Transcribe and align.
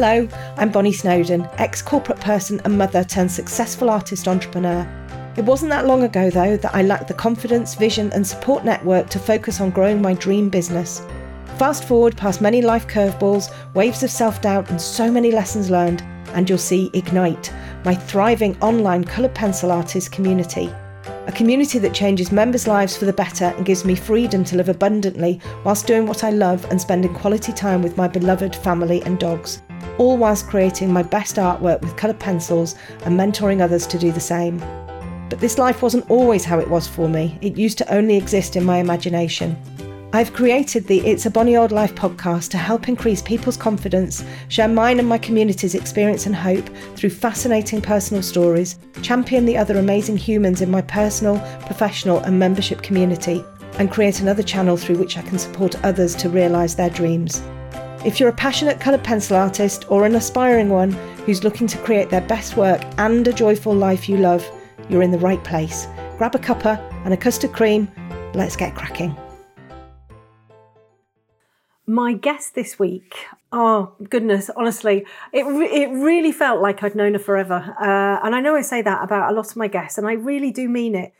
Hello, 0.00 0.28
I'm 0.56 0.70
Bonny 0.70 0.92
Snowdon, 0.92 1.48
ex 1.58 1.82
corporate 1.82 2.20
person 2.20 2.60
and 2.64 2.78
mother 2.78 3.02
turned 3.02 3.32
successful 3.32 3.90
artist 3.90 4.28
entrepreneur. 4.28 4.86
It 5.36 5.44
wasn't 5.44 5.70
that 5.70 5.88
long 5.88 6.04
ago, 6.04 6.30
though, 6.30 6.56
that 6.56 6.72
I 6.72 6.82
lacked 6.82 7.08
the 7.08 7.14
confidence, 7.14 7.74
vision, 7.74 8.12
and 8.12 8.24
support 8.24 8.64
network 8.64 9.08
to 9.10 9.18
focus 9.18 9.60
on 9.60 9.70
growing 9.70 10.00
my 10.00 10.14
dream 10.14 10.50
business. 10.50 11.02
Fast 11.58 11.82
forward 11.82 12.16
past 12.16 12.40
many 12.40 12.62
life 12.62 12.86
curveballs, 12.86 13.52
waves 13.74 14.04
of 14.04 14.10
self 14.12 14.40
doubt, 14.40 14.70
and 14.70 14.80
so 14.80 15.10
many 15.10 15.32
lessons 15.32 15.68
learned, 15.68 16.02
and 16.34 16.48
you'll 16.48 16.58
see 16.58 16.90
Ignite, 16.94 17.52
my 17.84 17.96
thriving 17.96 18.56
online 18.60 19.02
coloured 19.02 19.34
pencil 19.34 19.72
artist 19.72 20.12
community. 20.12 20.72
A 21.28 21.32
community 21.32 21.78
that 21.78 21.94
changes 21.94 22.32
members' 22.32 22.66
lives 22.66 22.96
for 22.96 23.04
the 23.04 23.12
better 23.12 23.46
and 23.56 23.64
gives 23.64 23.84
me 23.84 23.94
freedom 23.94 24.42
to 24.44 24.56
live 24.56 24.68
abundantly 24.68 25.40
whilst 25.62 25.86
doing 25.86 26.06
what 26.06 26.24
I 26.24 26.30
love 26.30 26.66
and 26.70 26.80
spending 26.80 27.14
quality 27.14 27.52
time 27.52 27.82
with 27.82 27.96
my 27.96 28.08
beloved 28.08 28.56
family 28.56 29.02
and 29.02 29.18
dogs 29.18 29.62
all 29.98 30.16
whilst 30.16 30.46
creating 30.46 30.92
my 30.92 31.02
best 31.02 31.36
artwork 31.36 31.80
with 31.80 31.96
coloured 31.96 32.18
pencils 32.18 32.76
and 33.04 33.18
mentoring 33.18 33.60
others 33.60 33.86
to 33.88 33.98
do 33.98 34.12
the 34.12 34.20
same. 34.20 34.58
But 35.28 35.40
this 35.40 35.58
life 35.58 35.82
wasn't 35.82 36.08
always 36.10 36.44
how 36.44 36.58
it 36.58 36.70
was 36.70 36.86
for 36.86 37.08
me, 37.08 37.36
it 37.42 37.58
used 37.58 37.78
to 37.78 37.94
only 37.94 38.16
exist 38.16 38.56
in 38.56 38.64
my 38.64 38.78
imagination. 38.78 39.56
I've 40.10 40.32
created 40.32 40.86
the 40.86 41.00
It's 41.00 41.26
a 41.26 41.30
Bonny 41.30 41.58
Old 41.58 41.70
Life 41.70 41.94
podcast 41.94 42.48
to 42.50 42.56
help 42.56 42.88
increase 42.88 43.20
people's 43.20 43.58
confidence, 43.58 44.24
share 44.48 44.66
mine 44.66 44.98
and 44.98 45.06
my 45.06 45.18
community's 45.18 45.74
experience 45.74 46.24
and 46.24 46.34
hope 46.34 46.66
through 46.96 47.10
fascinating 47.10 47.82
personal 47.82 48.22
stories, 48.22 48.78
champion 49.02 49.44
the 49.44 49.58
other 49.58 49.76
amazing 49.76 50.16
humans 50.16 50.62
in 50.62 50.70
my 50.70 50.80
personal, 50.80 51.38
professional, 51.66 52.20
and 52.20 52.38
membership 52.38 52.80
community, 52.80 53.44
and 53.78 53.90
create 53.90 54.20
another 54.20 54.42
channel 54.42 54.78
through 54.78 54.96
which 54.96 55.18
I 55.18 55.22
can 55.22 55.38
support 55.38 55.84
others 55.84 56.14
to 56.16 56.30
realise 56.30 56.72
their 56.72 56.88
dreams. 56.88 57.42
If 58.02 58.18
you're 58.18 58.30
a 58.30 58.34
passionate 58.34 58.80
coloured 58.80 59.04
pencil 59.04 59.36
artist 59.36 59.84
or 59.90 60.06
an 60.06 60.14
aspiring 60.14 60.70
one 60.70 60.92
who's 61.26 61.44
looking 61.44 61.66
to 61.66 61.78
create 61.78 62.08
their 62.08 62.22
best 62.22 62.56
work 62.56 62.80
and 62.96 63.28
a 63.28 63.32
joyful 63.32 63.74
life 63.74 64.08
you 64.08 64.16
love, 64.16 64.50
you're 64.88 65.02
in 65.02 65.10
the 65.10 65.18
right 65.18 65.44
place. 65.44 65.86
Grab 66.16 66.34
a 66.34 66.38
cuppa 66.38 66.80
and 67.04 67.12
a 67.12 67.18
custard 67.18 67.52
cream. 67.52 67.92
Let's 68.32 68.56
get 68.56 68.74
cracking. 68.74 69.14
My 71.88 72.12
guest 72.12 72.54
this 72.54 72.78
week, 72.78 73.14
oh 73.50 73.94
goodness, 74.10 74.50
honestly, 74.54 75.06
it, 75.32 75.46
it 75.46 75.88
really 75.88 76.32
felt 76.32 76.60
like 76.60 76.82
I'd 76.82 76.94
known 76.94 77.14
her 77.14 77.18
forever. 77.18 77.74
Uh, 77.80 78.20
and 78.22 78.34
I 78.34 78.42
know 78.42 78.54
I 78.54 78.60
say 78.60 78.82
that 78.82 79.02
about 79.02 79.32
a 79.32 79.34
lot 79.34 79.50
of 79.50 79.56
my 79.56 79.68
guests, 79.68 79.96
and 79.96 80.06
I 80.06 80.12
really 80.12 80.50
do 80.50 80.68
mean 80.68 80.94
it. 80.94 81.14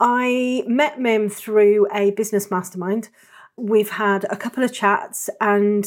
I 0.00 0.64
met 0.66 1.00
Mim 1.00 1.28
through 1.28 1.86
a 1.94 2.10
business 2.10 2.50
mastermind. 2.50 3.10
We've 3.56 3.90
had 3.90 4.24
a 4.24 4.34
couple 4.34 4.64
of 4.64 4.72
chats, 4.72 5.30
and 5.40 5.86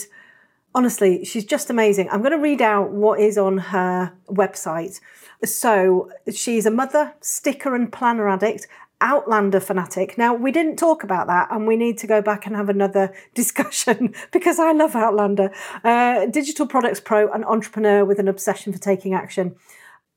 honestly, 0.73 1.25
she's 1.25 1.43
just 1.43 1.69
amazing. 1.69 2.09
I'm 2.09 2.21
going 2.21 2.31
to 2.31 2.37
read 2.37 2.61
out 2.61 2.91
what 2.91 3.19
is 3.19 3.37
on 3.37 3.57
her 3.57 4.13
website. 4.29 5.01
So, 5.43 6.09
she's 6.33 6.65
a 6.65 6.71
mother, 6.71 7.15
sticker 7.19 7.75
and 7.75 7.91
planner 7.91 8.29
addict, 8.29 8.65
Outlander 9.01 9.59
fanatic. 9.59 10.17
Now, 10.17 10.33
we 10.33 10.51
didn't 10.51 10.77
talk 10.77 11.03
about 11.03 11.27
that, 11.27 11.49
and 11.51 11.67
we 11.67 11.75
need 11.75 11.97
to 11.99 12.07
go 12.07 12.21
back 12.21 12.45
and 12.45 12.55
have 12.55 12.69
another 12.69 13.13
discussion 13.33 14.13
because 14.31 14.59
I 14.59 14.71
love 14.71 14.95
Outlander. 14.95 15.51
Uh, 15.83 16.27
digital 16.27 16.67
products 16.67 16.99
pro 16.99 17.31
an 17.31 17.43
entrepreneur 17.43 18.05
with 18.05 18.19
an 18.19 18.27
obsession 18.27 18.71
for 18.71 18.79
taking 18.79 19.13
action. 19.13 19.55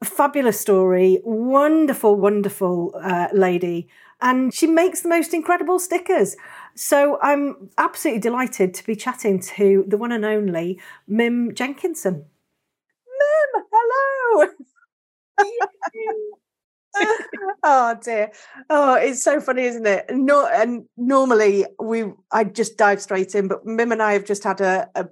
Fabulous 0.02 0.60
story, 0.60 1.20
wonderful, 1.24 2.16
wonderful 2.16 2.94
uh, 3.02 3.28
lady, 3.32 3.88
and 4.20 4.52
she 4.52 4.66
makes 4.66 5.00
the 5.00 5.08
most 5.08 5.32
incredible 5.32 5.78
stickers. 5.78 6.36
So 6.74 7.18
I'm 7.22 7.70
absolutely 7.78 8.20
delighted 8.20 8.74
to 8.74 8.84
be 8.84 8.96
chatting 8.96 9.40
to 9.40 9.84
the 9.88 9.96
one 9.96 10.12
and 10.12 10.24
only 10.24 10.80
Mim 11.06 11.54
Jenkinson. 11.54 12.26
Mim, 13.06 13.64
hello. 13.72 14.48
oh 17.62 17.96
dear. 18.02 18.30
Oh, 18.70 18.94
it's 18.94 19.22
so 19.22 19.40
funny, 19.40 19.64
isn't 19.64 19.86
it? 19.86 20.06
No, 20.10 20.46
and 20.46 20.84
normally 20.96 21.66
we 21.80 22.04
I 22.30 22.44
just 22.44 22.76
dive 22.76 23.00
straight 23.02 23.34
in, 23.34 23.48
but 23.48 23.64
Mim 23.64 23.92
and 23.92 24.02
I 24.02 24.12
have 24.12 24.24
just 24.24 24.44
had 24.44 24.60
a, 24.60 24.88
a 24.94 25.08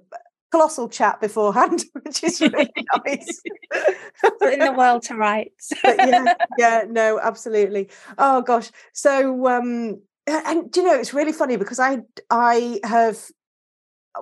colossal 0.51 0.87
chat 0.87 1.19
beforehand, 1.19 1.83
which 2.03 2.23
is 2.23 2.39
really 2.41 2.71
nice. 3.05 3.41
in 4.41 4.59
the 4.59 4.73
world 4.77 5.03
to 5.03 5.15
rights. 5.15 5.71
yeah, 5.83 6.33
yeah, 6.57 6.83
no, 6.87 7.19
absolutely. 7.19 7.89
Oh 8.17 8.41
gosh. 8.41 8.69
So 8.93 9.47
um 9.47 10.01
and 10.27 10.71
do 10.71 10.81
you 10.81 10.87
know 10.87 10.95
it's 10.95 11.13
really 11.13 11.33
funny 11.33 11.57
because 11.57 11.79
I 11.79 11.99
I 12.29 12.79
have 12.83 13.19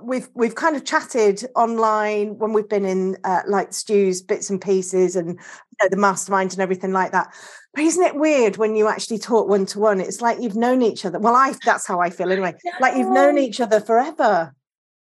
we've 0.01 0.29
we've 0.33 0.55
kind 0.55 0.75
of 0.75 0.85
chatted 0.85 1.45
online 1.55 2.37
when 2.37 2.53
we've 2.53 2.69
been 2.69 2.85
in 2.85 3.17
uh, 3.23 3.41
like 3.47 3.73
Stu's 3.73 4.21
bits 4.21 4.49
and 4.49 4.61
pieces 4.61 5.15
and 5.15 5.29
you 5.29 5.77
know, 5.81 5.89
the 5.89 5.97
mastermind 5.97 6.51
and 6.53 6.61
everything 6.61 6.93
like 6.93 7.11
that. 7.11 7.33
But 7.73 7.83
isn't 7.83 8.03
it 8.03 8.15
weird 8.15 8.57
when 8.57 8.75
you 8.75 8.87
actually 8.87 9.19
talk 9.19 9.47
one 9.47 9.65
to 9.67 9.79
one? 9.79 10.01
It's 10.01 10.21
like 10.21 10.39
you've 10.41 10.55
known 10.55 10.81
each 10.81 11.05
other. 11.05 11.19
Well, 11.19 11.35
I 11.35 11.53
that's 11.65 11.87
how 11.87 11.99
I 11.99 12.09
feel 12.09 12.31
anyway. 12.31 12.53
Like 12.79 12.97
you've 12.97 13.11
known 13.11 13.37
each 13.37 13.59
other 13.59 13.79
forever 13.79 14.53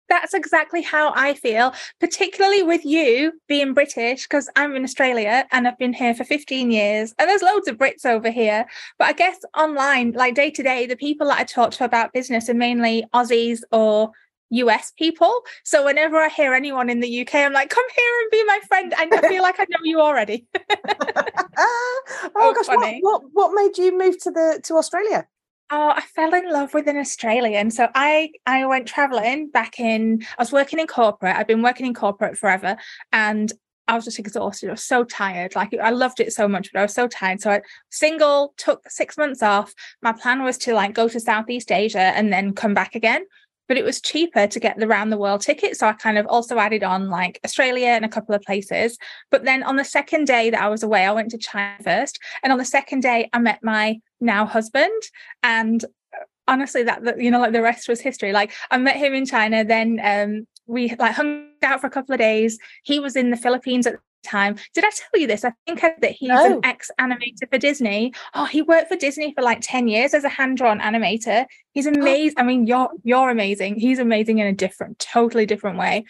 that's 0.10 0.34
exactly 0.34 0.82
how 0.82 1.14
I 1.16 1.34
feel, 1.34 1.74
particularly 2.00 2.64
with 2.64 2.86
you 2.86 3.34
being 3.48 3.74
British, 3.74 4.24
because 4.24 4.50
I'm 4.56 4.76
in 4.76 4.84
Australia 4.84 5.46
and 5.52 5.68
I've 5.68 5.78
been 5.78 5.94
here 5.94 6.14
for 6.14 6.24
15 6.24 6.72
years, 6.72 7.14
and 7.18 7.30
there's 7.30 7.42
loads 7.42 7.68
of 7.68 7.78
Brits 7.78 8.06
over 8.06 8.30
here. 8.30 8.66
But 9.00 9.06
I 9.06 9.14
guess 9.14 9.38
online, 9.58 10.12
like 10.12 10.36
day 10.36 10.52
to 10.52 10.64
day, 10.64 10.86
the 10.86 10.96
people 10.96 11.28
that 11.28 11.40
I 11.40 11.44
talk 11.44 11.72
to 11.72 11.86
about 11.86 12.14
business 12.14 12.50
are 12.50 12.54
mainly 12.54 13.06
Aussies 13.14 13.62
or 13.72 14.12
US 14.50 14.92
people. 14.98 15.42
So 15.64 15.84
whenever 15.86 16.18
I 16.18 16.30
hear 16.30 16.54
anyone 16.54 16.90
in 16.90 17.00
the 17.00 17.22
UK, 17.22 17.36
I'm 17.36 17.54
like, 17.54 17.70
come 17.70 17.86
here 17.96 18.14
and 18.22 18.32
be 18.32 18.44
my 18.46 18.60
friend. 18.68 18.94
And 19.00 19.14
I 19.14 19.28
feel 19.28 19.44
like 19.44 19.60
I 19.60 19.66
know 19.70 19.80
you 19.84 20.02
already. 20.02 20.46
oh, 21.58 22.02
oh 22.36 22.54
gosh, 22.54 22.68
what, 22.68 22.96
what, 23.02 23.22
what 23.34 23.52
made 23.54 23.78
you 23.78 23.98
move 23.98 24.22
to 24.24 24.32
the 24.32 24.60
to 24.64 24.76
Australia? 24.76 25.28
Oh, 25.72 25.94
I 25.96 26.02
fell 26.02 26.34
in 26.36 26.52
love 26.52 26.76
with 26.76 26.88
an 26.88 26.98
Australian. 26.98 27.72
So 27.72 27.88
I 27.96 28.32
I 28.46 28.66
went 28.66 28.88
traveling 28.88 29.50
back 29.50 29.80
in. 29.80 30.24
I 30.38 30.42
was 30.42 30.52
working 30.52 30.80
in 30.80 30.86
corporate. 30.86 31.36
I've 31.36 31.48
been 31.48 31.64
working 31.64 31.88
in 31.88 31.96
corporate 31.96 32.38
forever, 32.38 32.78
and 33.12 33.52
I 33.88 33.96
was 33.96 34.06
just 34.06 34.20
exhausted. 34.20 34.70
I 34.70 34.74
was 34.74 34.84
so 34.84 35.04
tired. 35.04 35.56
Like 35.56 35.74
I 35.82 35.90
loved 35.90 36.20
it 36.20 36.34
so 36.34 36.48
much, 36.48 36.72
but 36.72 36.80
I 36.80 36.84
was 36.84 36.94
so 36.94 37.08
tired. 37.08 37.42
So 37.42 37.52
I 37.52 37.62
single 37.90 38.54
took 38.58 38.90
six 38.90 39.18
months 39.18 39.42
off. 39.42 39.74
My 40.04 40.12
plan 40.12 40.44
was 40.44 40.58
to 40.60 40.76
like 40.76 40.94
go 40.94 41.08
to 41.08 41.20
Southeast 41.20 41.72
Asia 41.72 42.00
and 42.00 42.32
then 42.32 42.54
come 42.54 42.74
back 42.76 42.96
again 42.96 43.26
but 43.68 43.78
it 43.78 43.84
was 43.84 44.02
cheaper 44.02 44.48
to 44.48 44.60
get 44.60 44.78
the 44.78 44.88
round 44.88 45.12
the 45.12 45.18
world 45.18 45.42
ticket. 45.42 45.78
So 45.78 45.88
I 45.88 45.94
kind 45.94 46.18
of 46.18 46.28
also 46.28 46.58
added 46.58 46.84
on 46.84 47.10
like 47.10 47.40
Australia 47.44 47.88
and 47.88 48.06
a 48.06 48.10
couple 48.10 48.36
of 48.36 48.42
places. 48.42 48.98
But 49.32 49.46
then 49.46 49.64
on 49.64 49.76
the 49.76 49.86
second 49.86 50.26
day 50.28 50.50
that 50.50 50.62
I 50.62 50.70
was 50.70 50.84
away, 50.84 51.06
I 51.06 51.12
went 51.12 51.32
to 51.32 51.38
China 51.38 51.78
first. 51.84 52.20
And 52.44 52.52
on 52.52 52.60
the 52.60 52.66
second 52.66 53.02
day, 53.02 53.30
I 53.34 53.40
met 53.40 53.60
my 53.64 54.00
now 54.22 54.46
husband. 54.46 55.02
And 55.44 55.84
uh, 55.84 56.26
honestly, 56.48 56.84
that, 56.84 57.20
you 57.20 57.32
know, 57.32 57.40
like 57.40 57.54
the 57.54 57.62
rest 57.62 57.90
was 57.90 58.02
history. 58.02 58.32
Like 58.32 58.54
I 58.72 58.78
met 58.78 58.98
him 58.98 59.14
in 59.14 59.26
China, 59.26 59.64
then 59.64 60.00
um, 60.04 60.48
we 60.68 60.96
like 60.98 61.14
hung 61.14 61.50
out 61.64 61.82
for 61.82 61.88
a 61.88 61.92
couple 61.92 62.14
of 62.14 62.20
days. 62.20 62.58
He 62.84 63.00
was 63.00 63.16
in 63.16 63.32
the 63.32 63.38
Philippines 63.38 63.88
at 63.88 63.96
time. 64.26 64.58
Did 64.74 64.84
I 64.84 64.90
tell 64.90 65.22
you 65.22 65.28
this? 65.28 65.46
I 65.46 65.54
think 65.66 65.82
that 65.82 66.12
he's 66.12 66.30
no. 66.30 66.58
an 66.58 66.60
ex 66.64 66.92
animator 67.00 67.50
for 67.50 67.58
Disney. 67.58 68.14
Oh, 68.34 68.46
he 68.46 68.62
worked 68.62 68.90
for 68.90 68.98
Disney 68.98 69.34
for 69.34 69.42
like 69.42 69.60
10 69.62 69.88
years 69.88 70.14
as 70.14 70.24
a 70.24 70.30
hand-drawn 70.30 70.80
animator. 70.80 71.46
He's 71.74 71.88
oh. 71.88 71.92
amazing. 71.92 72.36
I 72.38 72.44
mean, 72.44 72.68
you're 72.68 72.90
you're 73.04 73.30
amazing. 73.30 73.80
He's 73.80 74.00
amazing 74.00 74.40
in 74.40 74.48
a 74.48 74.54
different, 74.54 75.00
totally 75.00 75.46
different 75.46 75.78
way. 75.78 76.06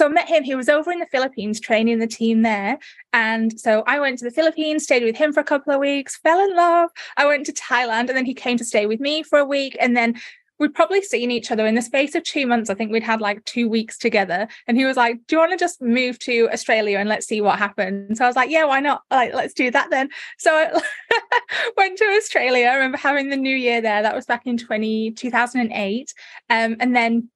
So 0.00 0.06
I 0.06 0.08
met 0.08 0.28
him. 0.28 0.44
He 0.44 0.54
was 0.54 0.70
over 0.70 0.90
in 0.90 0.98
the 0.98 1.06
Philippines 1.06 1.60
training 1.60 1.98
the 1.98 2.06
team 2.06 2.40
there. 2.40 2.78
And 3.12 3.60
so 3.60 3.82
I 3.86 4.00
went 4.00 4.18
to 4.20 4.24
the 4.24 4.30
Philippines, 4.30 4.84
stayed 4.84 5.02
with 5.02 5.16
him 5.16 5.32
for 5.32 5.40
a 5.40 5.44
couple 5.44 5.74
of 5.74 5.80
weeks, 5.80 6.16
fell 6.16 6.40
in 6.40 6.56
love. 6.56 6.90
I 7.18 7.26
went 7.26 7.44
to 7.46 7.52
Thailand 7.52 8.08
and 8.08 8.16
then 8.16 8.24
he 8.24 8.32
came 8.32 8.56
to 8.56 8.64
stay 8.64 8.86
with 8.86 8.98
me 8.98 9.22
for 9.22 9.38
a 9.38 9.44
week. 9.44 9.76
And 9.78 9.94
then 9.94 10.18
we'd 10.60 10.74
probably 10.74 11.02
seen 11.02 11.30
each 11.30 11.50
other 11.50 11.66
in 11.66 11.74
the 11.74 11.82
space 11.82 12.14
of 12.14 12.22
two 12.22 12.46
months. 12.46 12.70
I 12.70 12.74
think 12.74 12.92
we'd 12.92 13.02
had 13.02 13.20
like 13.20 13.44
two 13.46 13.68
weeks 13.68 13.98
together. 13.98 14.46
And 14.68 14.76
he 14.76 14.84
was 14.84 14.96
like, 14.96 15.16
Do 15.26 15.34
you 15.34 15.40
want 15.40 15.52
to 15.52 15.58
just 15.58 15.80
move 15.80 16.18
to 16.20 16.48
Australia 16.52 16.98
and 16.98 17.08
let's 17.08 17.26
see 17.26 17.40
what 17.40 17.58
happens? 17.58 18.18
So 18.18 18.24
I 18.24 18.28
was 18.28 18.36
like, 18.36 18.50
Yeah, 18.50 18.66
why 18.66 18.80
not? 18.80 19.02
Like, 19.10 19.34
let's 19.34 19.54
do 19.54 19.70
that 19.70 19.90
then. 19.90 20.10
So 20.38 20.54
I 20.54 20.80
went 21.76 21.98
to 21.98 22.04
Australia. 22.04 22.66
I 22.66 22.74
remember 22.74 22.98
having 22.98 23.30
the 23.30 23.36
new 23.36 23.56
year 23.56 23.80
there. 23.80 24.02
That 24.02 24.14
was 24.14 24.26
back 24.26 24.46
in 24.46 24.58
20, 24.58 25.12
2008. 25.12 26.14
Um, 26.50 26.76
and 26.78 26.94
then 26.94 27.30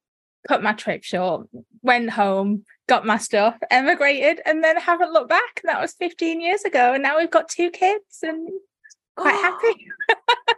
cut 0.47 0.63
my 0.63 0.75
trip 0.75 1.03
short, 1.03 1.49
went 1.83 2.11
home, 2.11 2.65
got 2.87 3.07
my 3.07 3.17
stuff, 3.17 3.57
emigrated, 3.71 4.43
and 4.45 4.63
then 4.63 4.77
haven't 4.77 5.13
looked 5.13 5.31
back. 5.31 5.63
That 5.65 5.81
was 5.81 5.95
15 5.95 6.43
years 6.43 6.65
ago. 6.65 6.93
And 6.93 7.03
now 7.03 7.19
we've 7.19 7.31
got 7.31 7.49
two 7.49 7.71
kids 7.71 8.19
and 8.23 8.51
quite 9.17 9.35
oh. 9.35 9.43
happy. 9.43 9.87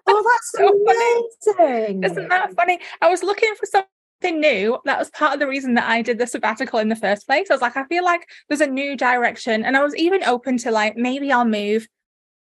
oh, 0.06 0.24
that's 0.32 0.52
so 0.56 0.68
amazing. 0.68 2.02
Funny. 2.02 2.12
Isn't 2.12 2.28
that 2.28 2.54
funny? 2.54 2.80
I 3.00 3.08
was 3.08 3.22
looking 3.22 3.52
for 3.58 3.66
something 3.66 4.40
new. 4.40 4.78
That 4.84 4.98
was 4.98 5.10
part 5.10 5.34
of 5.34 5.40
the 5.40 5.46
reason 5.46 5.74
that 5.74 5.88
I 5.88 6.02
did 6.02 6.18
the 6.18 6.26
sabbatical 6.26 6.78
in 6.78 6.88
the 6.88 6.96
first 6.96 7.26
place. 7.26 7.50
I 7.50 7.54
was 7.54 7.62
like, 7.62 7.76
I 7.76 7.84
feel 7.84 8.04
like 8.04 8.26
there's 8.48 8.60
a 8.60 8.66
new 8.66 8.96
direction. 8.96 9.64
And 9.64 9.76
I 9.76 9.82
was 9.82 9.96
even 9.96 10.24
open 10.24 10.58
to 10.58 10.70
like, 10.70 10.96
maybe 10.96 11.32
I'll 11.32 11.44
move 11.44 11.86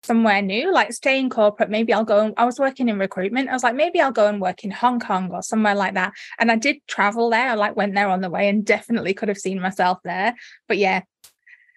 somewhere 0.03 0.41
new, 0.41 0.71
like 0.71 0.93
stay 0.93 1.19
in 1.19 1.29
corporate. 1.29 1.69
Maybe 1.69 1.91
I'll 1.91 2.05
go 2.05 2.25
and 2.25 2.33
I 2.37 2.45
was 2.45 2.59
working 2.59 2.89
in 2.89 2.99
recruitment. 2.99 3.49
I 3.49 3.53
was 3.53 3.63
like, 3.63 3.75
maybe 3.75 3.99
I'll 3.99 4.11
go 4.11 4.27
and 4.27 4.39
work 4.39 4.63
in 4.63 4.71
Hong 4.71 4.99
Kong 4.99 5.31
or 5.31 5.41
somewhere 5.41 5.75
like 5.75 5.95
that. 5.95 6.13
And 6.39 6.51
I 6.51 6.55
did 6.55 6.77
travel 6.87 7.29
there. 7.29 7.49
I 7.49 7.55
like 7.55 7.75
went 7.75 7.95
there 7.95 8.07
on 8.07 8.21
the 8.21 8.29
way 8.29 8.47
and 8.47 8.63
definitely 8.63 9.13
could 9.13 9.29
have 9.29 9.37
seen 9.37 9.59
myself 9.59 9.99
there. 10.03 10.35
But 10.67 10.77
yeah, 10.77 11.01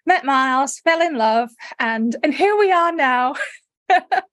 met 0.07 0.25
Miles, 0.25 0.79
fell 0.81 1.01
in 1.01 1.17
love, 1.17 1.51
and 1.79 2.17
and 2.23 2.35
here 2.35 2.57
we 2.57 2.71
are 2.73 2.93
now. 2.93 3.35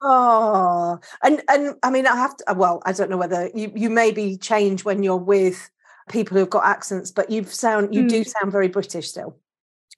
oh, 0.01 0.99
and 1.23 1.41
and 1.49 1.75
I 1.83 1.89
mean, 1.89 2.07
I 2.07 2.15
have 2.15 2.35
to. 2.37 2.53
Well, 2.55 2.81
I 2.85 2.91
don't 2.91 3.09
know 3.09 3.17
whether 3.17 3.49
you 3.53 3.71
you 3.75 3.89
maybe 3.89 4.37
change 4.37 4.85
when 4.85 5.03
you're 5.03 5.17
with 5.17 5.69
people 6.09 6.37
who've 6.37 6.49
got 6.49 6.65
accents, 6.65 7.11
but 7.11 7.29
you 7.29 7.43
sound 7.43 7.93
you 7.93 8.03
mm. 8.03 8.09
do 8.09 8.23
sound 8.23 8.51
very 8.51 8.67
British 8.67 9.09
still. 9.09 9.37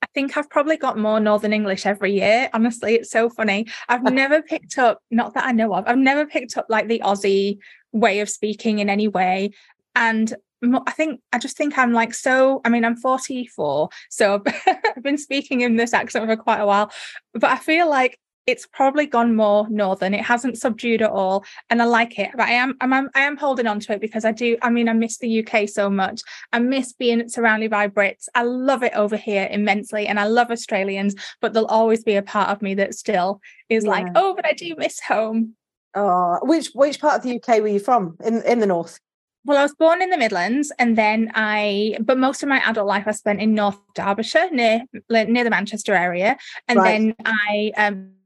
I 0.01 0.07
think 0.13 0.37
I've 0.37 0.49
probably 0.49 0.77
got 0.77 0.97
more 0.97 1.19
Northern 1.19 1.53
English 1.53 1.85
every 1.85 2.13
year. 2.13 2.49
Honestly, 2.53 2.95
it's 2.95 3.09
so 3.09 3.29
funny. 3.29 3.67
I've 3.89 4.03
never 4.03 4.41
picked 4.43 4.77
up, 4.77 5.01
not 5.09 5.33
that 5.33 5.45
I 5.45 5.51
know 5.51 5.73
of, 5.73 5.85
I've 5.87 5.97
never 5.97 6.25
picked 6.25 6.55
up 6.55 6.67
like 6.69 6.87
the 6.87 7.01
Aussie 7.03 7.57
way 7.91 8.19
of 8.19 8.29
speaking 8.29 8.77
in 8.79 8.89
any 8.89 9.07
way. 9.07 9.51
And 9.95 10.33
I 10.63 10.91
think 10.91 11.21
I 11.33 11.39
just 11.39 11.57
think 11.57 11.77
I'm 11.77 11.93
like 11.93 12.13
so. 12.13 12.61
I 12.65 12.69
mean, 12.69 12.85
I'm 12.85 12.95
44, 12.95 13.89
so 14.09 14.43
I've 14.67 15.03
been 15.03 15.17
speaking 15.17 15.61
in 15.61 15.75
this 15.75 15.93
accent 15.93 16.25
for 16.25 16.35
quite 16.35 16.59
a 16.59 16.65
while, 16.65 16.91
but 17.33 17.45
I 17.45 17.57
feel 17.57 17.89
like 17.89 18.19
it's 18.47 18.65
probably 18.65 19.05
gone 19.05 19.35
more 19.35 19.67
northern. 19.69 20.13
It 20.13 20.23
hasn't 20.23 20.57
subdued 20.57 21.01
at 21.01 21.11
all, 21.11 21.43
and 21.69 21.81
I 21.81 21.85
like 21.85 22.17
it. 22.17 22.31
But 22.35 22.47
I 22.47 22.51
am, 22.51 22.77
I'm, 22.79 22.93
I 22.93 23.21
am 23.21 23.35
holding 23.35 23.67
on 23.67 23.81
to 23.81 23.93
it 23.93 24.01
because 24.01 24.23
I 24.23 24.31
do. 24.31 24.57
I 24.61 24.69
mean, 24.69 24.87
I 24.87 24.93
miss 24.93 25.17
the 25.17 25.45
UK 25.45 25.67
so 25.67 25.89
much. 25.89 26.21
I 26.53 26.59
miss 26.59 26.93
being 26.93 27.27
surrounded 27.27 27.69
by 27.69 27.89
Brits. 27.89 28.29
I 28.33 28.43
love 28.43 28.83
it 28.83 28.93
over 28.95 29.17
here 29.17 29.49
immensely, 29.51 30.07
and 30.07 30.17
I 30.19 30.27
love 30.27 30.49
Australians. 30.49 31.13
But 31.41 31.53
there'll 31.53 31.67
always 31.67 32.03
be 32.03 32.15
a 32.15 32.23
part 32.23 32.49
of 32.49 32.61
me 32.61 32.73
that 32.75 32.95
still 32.95 33.41
is 33.69 33.83
yeah. 33.83 33.91
like, 33.91 34.07
oh, 34.15 34.33
but 34.33 34.45
I 34.45 34.53
do 34.53 34.73
miss 34.77 35.01
home. 35.01 35.55
Oh, 35.93 36.39
which 36.43 36.69
which 36.73 37.01
part 37.01 37.17
of 37.17 37.23
the 37.23 37.35
UK 37.35 37.61
were 37.61 37.67
you 37.67 37.79
from? 37.79 38.15
In 38.23 38.41
in 38.43 38.59
the 38.59 38.65
north? 38.65 38.97
Well, 39.43 39.57
I 39.57 39.63
was 39.63 39.75
born 39.75 40.01
in 40.01 40.09
the 40.09 40.17
Midlands, 40.17 40.71
and 40.77 40.97
then 40.97 41.31
I, 41.33 41.97
but 42.01 42.17
most 42.17 42.43
of 42.43 42.49
my 42.49 42.61
adult 42.65 42.87
life 42.87 43.05
I 43.07 43.11
spent 43.11 43.41
in 43.41 43.55
North 43.55 43.77
Derbyshire, 43.93 44.49
near 44.51 44.83
near 45.09 45.43
the 45.43 45.49
Manchester 45.49 45.93
area, 45.93 46.37
and 46.67 46.79
right. 46.79 46.91
then 46.91 47.15
I 47.25 47.71
um 47.77 48.16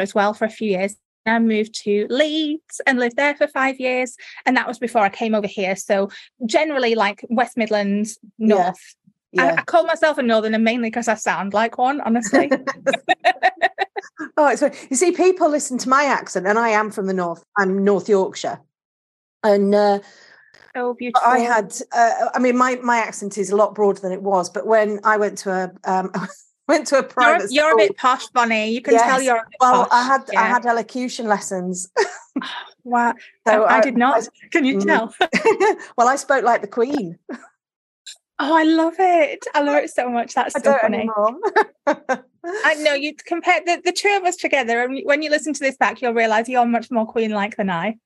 as 0.00 0.14
well 0.14 0.34
for 0.34 0.44
a 0.44 0.50
few 0.50 0.70
years. 0.70 0.96
I 1.26 1.38
moved 1.38 1.74
to 1.84 2.06
Leeds 2.08 2.80
and 2.86 2.98
lived 2.98 3.16
there 3.16 3.34
for 3.34 3.46
five 3.46 3.78
years. 3.78 4.16
And 4.46 4.56
that 4.56 4.66
was 4.66 4.78
before 4.78 5.02
I 5.02 5.10
came 5.10 5.34
over 5.34 5.46
here. 5.46 5.76
So 5.76 6.10
generally 6.46 6.94
like 6.94 7.24
West 7.28 7.56
Midlands, 7.56 8.18
North. 8.38 8.58
Yeah. 8.58 8.74
Yeah. 9.32 9.54
I, 9.56 9.60
I, 9.60 9.62
call 9.62 9.84
myself 9.84 10.18
a 10.18 10.22
northerner 10.22 10.58
mainly 10.58 10.88
because 10.88 11.06
I 11.06 11.14
sound 11.14 11.54
like 11.54 11.78
one, 11.78 12.00
honestly. 12.00 12.50
oh, 14.36 14.54
so 14.56 14.70
you 14.90 14.96
see, 14.96 15.12
people 15.12 15.48
listen 15.48 15.78
to 15.78 15.88
my 15.88 16.04
accent, 16.04 16.48
and 16.48 16.58
I 16.58 16.70
am 16.70 16.90
from 16.90 17.06
the 17.06 17.14
north. 17.14 17.44
I'm 17.56 17.84
North 17.84 18.08
Yorkshire, 18.08 18.60
and 19.44 19.72
uh, 19.72 20.00
so 20.74 20.94
beautiful. 20.94 21.28
I 21.28 21.38
had, 21.38 21.74
uh, 21.92 22.30
I 22.34 22.40
mean, 22.40 22.56
my 22.56 22.76
my 22.82 22.98
accent 22.98 23.38
is 23.38 23.50
a 23.50 23.56
lot 23.56 23.74
broader 23.74 24.00
than 24.00 24.10
it 24.10 24.22
was, 24.22 24.50
but 24.50 24.66
when 24.66 24.98
I 25.04 25.16
went 25.16 25.38
to 25.38 25.52
a 25.52 25.90
um, 25.90 26.10
went 26.68 26.86
to 26.86 26.98
a 26.98 27.02
private 27.02 27.50
you're, 27.50 27.64
you're 27.64 27.74
a 27.74 27.76
bit 27.76 27.96
posh 27.96 28.26
Bonny 28.28 28.70
you 28.70 28.80
can 28.80 28.94
yes. 28.94 29.02
tell 29.02 29.20
you're 29.20 29.48
well 29.60 29.86
posh. 29.86 29.88
I 29.92 30.04
had 30.04 30.24
yeah. 30.32 30.40
I 30.42 30.44
had 30.46 30.66
elocution 30.66 31.26
lessons 31.26 31.90
wow 32.84 33.14
so 33.46 33.64
I, 33.64 33.78
I, 33.78 33.80
did 33.80 33.96
not 33.96 34.22
I, 34.22 34.48
can 34.50 34.64
you 34.64 34.78
mm. 34.78 34.86
tell 34.86 35.14
well 35.96 36.08
I 36.08 36.16
spoke 36.16 36.44
like 36.44 36.60
the 36.62 36.68
queen 36.68 37.18
Oh, 38.42 38.56
I 38.56 38.62
love 38.62 38.94
it. 38.98 39.44
I 39.54 39.60
love 39.60 39.84
it 39.84 39.90
so 39.90 40.08
much. 40.08 40.32
That's 40.32 40.54
so 40.64 40.78
funny. 40.80 41.06
I 41.86 42.74
know 42.76 42.94
you 42.94 43.14
compare 43.14 43.60
the, 43.66 43.82
the 43.84 43.92
two 43.92 44.16
of 44.18 44.24
us 44.24 44.36
together, 44.36 44.80
and 44.80 45.02
when 45.04 45.20
you 45.20 45.28
listen 45.28 45.52
to 45.52 45.60
this 45.60 45.76
back, 45.76 46.00
you'll 46.00 46.14
realize 46.14 46.48
you're 46.48 46.64
much 46.64 46.90
more 46.90 47.06
queen 47.06 47.32
like 47.32 47.58
than 47.58 47.68
I. 47.68 47.98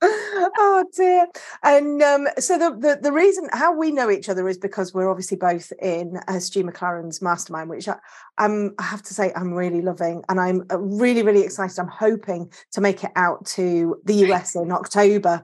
oh 0.02 0.84
dear. 0.94 1.26
And 1.62 2.02
um, 2.02 2.28
so 2.38 2.58
the, 2.58 2.70
the, 2.70 2.98
the 3.02 3.12
reason 3.12 3.48
how 3.52 3.74
we 3.74 3.90
know 3.90 4.10
each 4.10 4.28
other 4.28 4.48
is 4.48 4.58
because 4.58 4.94
we're 4.94 5.10
obviously 5.10 5.36
both 5.36 5.72
in 5.80 6.18
uh, 6.28 6.38
Stu 6.38 6.64
McLaren's 6.64 7.20
mastermind, 7.20 7.70
which 7.70 7.88
I, 7.88 7.96
I'm 8.38 8.74
I 8.78 8.84
have 8.84 9.02
to 9.02 9.14
say 9.14 9.32
I'm 9.34 9.52
really 9.52 9.82
loving, 9.82 10.22
and 10.28 10.40
I'm 10.40 10.64
uh, 10.70 10.78
really 10.78 11.22
really 11.22 11.42
excited. 11.42 11.78
I'm 11.78 11.88
hoping 11.88 12.52
to 12.72 12.80
make 12.80 13.02
it 13.04 13.10
out 13.16 13.44
to 13.46 14.00
the 14.04 14.14
US 14.26 14.54
in 14.54 14.70
October. 14.70 15.42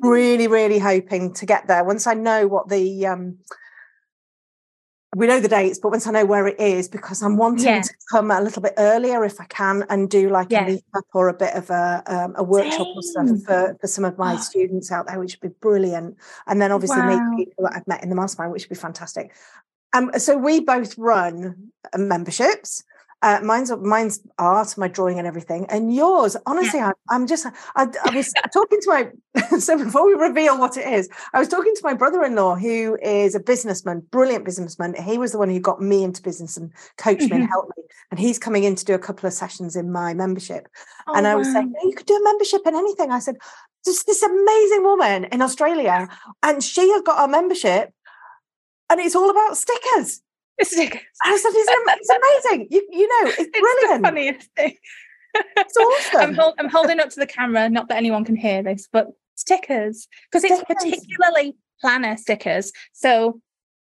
Really 0.00 0.48
really 0.48 0.78
hoping 0.78 1.32
to 1.34 1.46
get 1.46 1.66
there 1.66 1.84
once 1.84 2.06
I 2.06 2.14
know 2.14 2.46
what 2.46 2.68
the 2.68 3.06
um, 3.06 3.38
we 5.14 5.26
know 5.26 5.40
the 5.40 5.48
dates, 5.48 5.78
but 5.78 5.90
once 5.90 6.06
I 6.06 6.10
know 6.10 6.24
where 6.24 6.46
it 6.46 6.58
is, 6.58 6.88
because 6.88 7.22
I'm 7.22 7.36
wanting 7.36 7.66
yeah. 7.66 7.82
to 7.82 7.94
come 8.10 8.30
a 8.30 8.40
little 8.40 8.62
bit 8.62 8.74
earlier 8.78 9.24
if 9.24 9.40
I 9.40 9.44
can 9.44 9.84
and 9.88 10.10
do 10.10 10.28
like 10.28 10.48
yeah. 10.50 10.66
a 10.66 10.70
meetup 10.70 11.02
or 11.14 11.28
a 11.28 11.34
bit 11.34 11.54
of 11.54 11.70
a 11.70 12.02
um, 12.06 12.34
a 12.36 12.42
workshop 12.42 12.86
or 12.94 13.02
stuff 13.02 13.28
for, 13.46 13.76
for 13.80 13.86
some 13.86 14.04
of 14.04 14.18
my 14.18 14.36
students 14.36 14.90
out 14.90 15.06
there, 15.06 15.18
which 15.18 15.38
would 15.40 15.50
be 15.52 15.56
brilliant. 15.60 16.16
And 16.46 16.60
then 16.60 16.72
obviously 16.72 17.00
wow. 17.00 17.30
meet 17.30 17.46
people 17.46 17.64
that 17.64 17.76
I've 17.76 17.86
met 17.86 18.02
in 18.02 18.10
the 18.10 18.16
mastermind, 18.16 18.52
which 18.52 18.64
would 18.64 18.76
be 18.76 18.80
fantastic. 18.80 19.32
Um, 19.92 20.10
so 20.18 20.36
we 20.36 20.60
both 20.60 20.98
run 20.98 21.70
uh, 21.92 21.98
memberships. 21.98 22.84
Uh, 23.24 23.40
mine's 23.42 23.72
mine's 23.80 24.20
art, 24.38 24.76
my 24.76 24.86
drawing, 24.86 25.18
and 25.18 25.26
everything. 25.26 25.64
And 25.70 25.94
yours, 25.94 26.36
honestly, 26.44 26.80
yeah. 26.80 26.92
I, 27.08 27.14
am 27.14 27.26
just. 27.26 27.46
I, 27.74 27.86
I 28.04 28.14
was 28.14 28.30
talking 28.52 28.80
to 28.82 28.88
my. 28.90 29.58
so 29.58 29.78
before 29.82 30.06
we 30.06 30.12
reveal 30.12 30.58
what 30.58 30.76
it 30.76 30.86
is, 30.86 31.08
I 31.32 31.38
was 31.38 31.48
talking 31.48 31.74
to 31.74 31.80
my 31.82 31.94
brother-in-law, 31.94 32.56
who 32.56 32.98
is 33.02 33.34
a 33.34 33.40
businessman, 33.40 34.00
brilliant 34.10 34.44
businessman. 34.44 34.94
He 35.02 35.16
was 35.16 35.32
the 35.32 35.38
one 35.38 35.48
who 35.48 35.58
got 35.58 35.80
me 35.80 36.04
into 36.04 36.20
business 36.20 36.58
and 36.58 36.70
coached 36.98 37.22
mm-hmm. 37.22 37.30
me 37.30 37.36
and 37.36 37.44
mm-hmm. 37.44 37.50
helped 37.52 37.72
me. 37.78 37.84
And 38.10 38.20
he's 38.20 38.38
coming 38.38 38.64
in 38.64 38.74
to 38.74 38.84
do 38.84 38.92
a 38.92 38.98
couple 38.98 39.26
of 39.26 39.32
sessions 39.32 39.74
in 39.74 39.90
my 39.90 40.12
membership. 40.12 40.68
Oh, 41.06 41.14
and 41.16 41.26
I 41.26 41.34
was 41.34 41.46
wow. 41.46 41.54
saying, 41.54 41.74
you 41.82 41.94
could 41.94 42.06
do 42.06 42.16
a 42.16 42.24
membership 42.24 42.60
in 42.66 42.74
anything. 42.74 43.10
I 43.10 43.20
said, 43.20 43.36
just 43.86 44.06
this 44.06 44.22
amazing 44.22 44.82
woman 44.82 45.24
in 45.32 45.40
Australia, 45.40 46.08
and 46.42 46.62
she 46.62 46.90
has 46.90 47.00
got 47.00 47.18
our 47.18 47.28
membership, 47.28 47.90
and 48.90 49.00
it's 49.00 49.16
all 49.16 49.30
about 49.30 49.56
stickers. 49.56 50.20
Stickers. 50.62 51.00
I 51.24 51.36
said, 51.36 51.50
it's, 51.54 52.08
it's 52.08 52.50
amazing. 52.50 52.68
You, 52.70 52.86
you 52.90 53.08
know, 53.08 53.30
it's, 53.30 53.38
it's 53.52 53.58
brilliant. 53.58 54.02
the 54.02 54.08
funniest 54.08 54.50
thing. 54.56 54.76
It's 55.56 55.76
awesome. 55.76 56.20
I'm, 56.20 56.34
hold, 56.34 56.54
I'm, 56.58 56.68
holding 56.68 57.00
up 57.00 57.10
to 57.10 57.20
the 57.20 57.26
camera, 57.26 57.68
not 57.68 57.88
that 57.88 57.96
anyone 57.96 58.24
can 58.24 58.36
hear 58.36 58.62
this, 58.62 58.88
but 58.92 59.08
stickers 59.34 60.06
because 60.30 60.44
it's 60.44 60.62
particularly 60.62 61.56
planner 61.80 62.16
stickers. 62.16 62.72
So, 62.92 63.40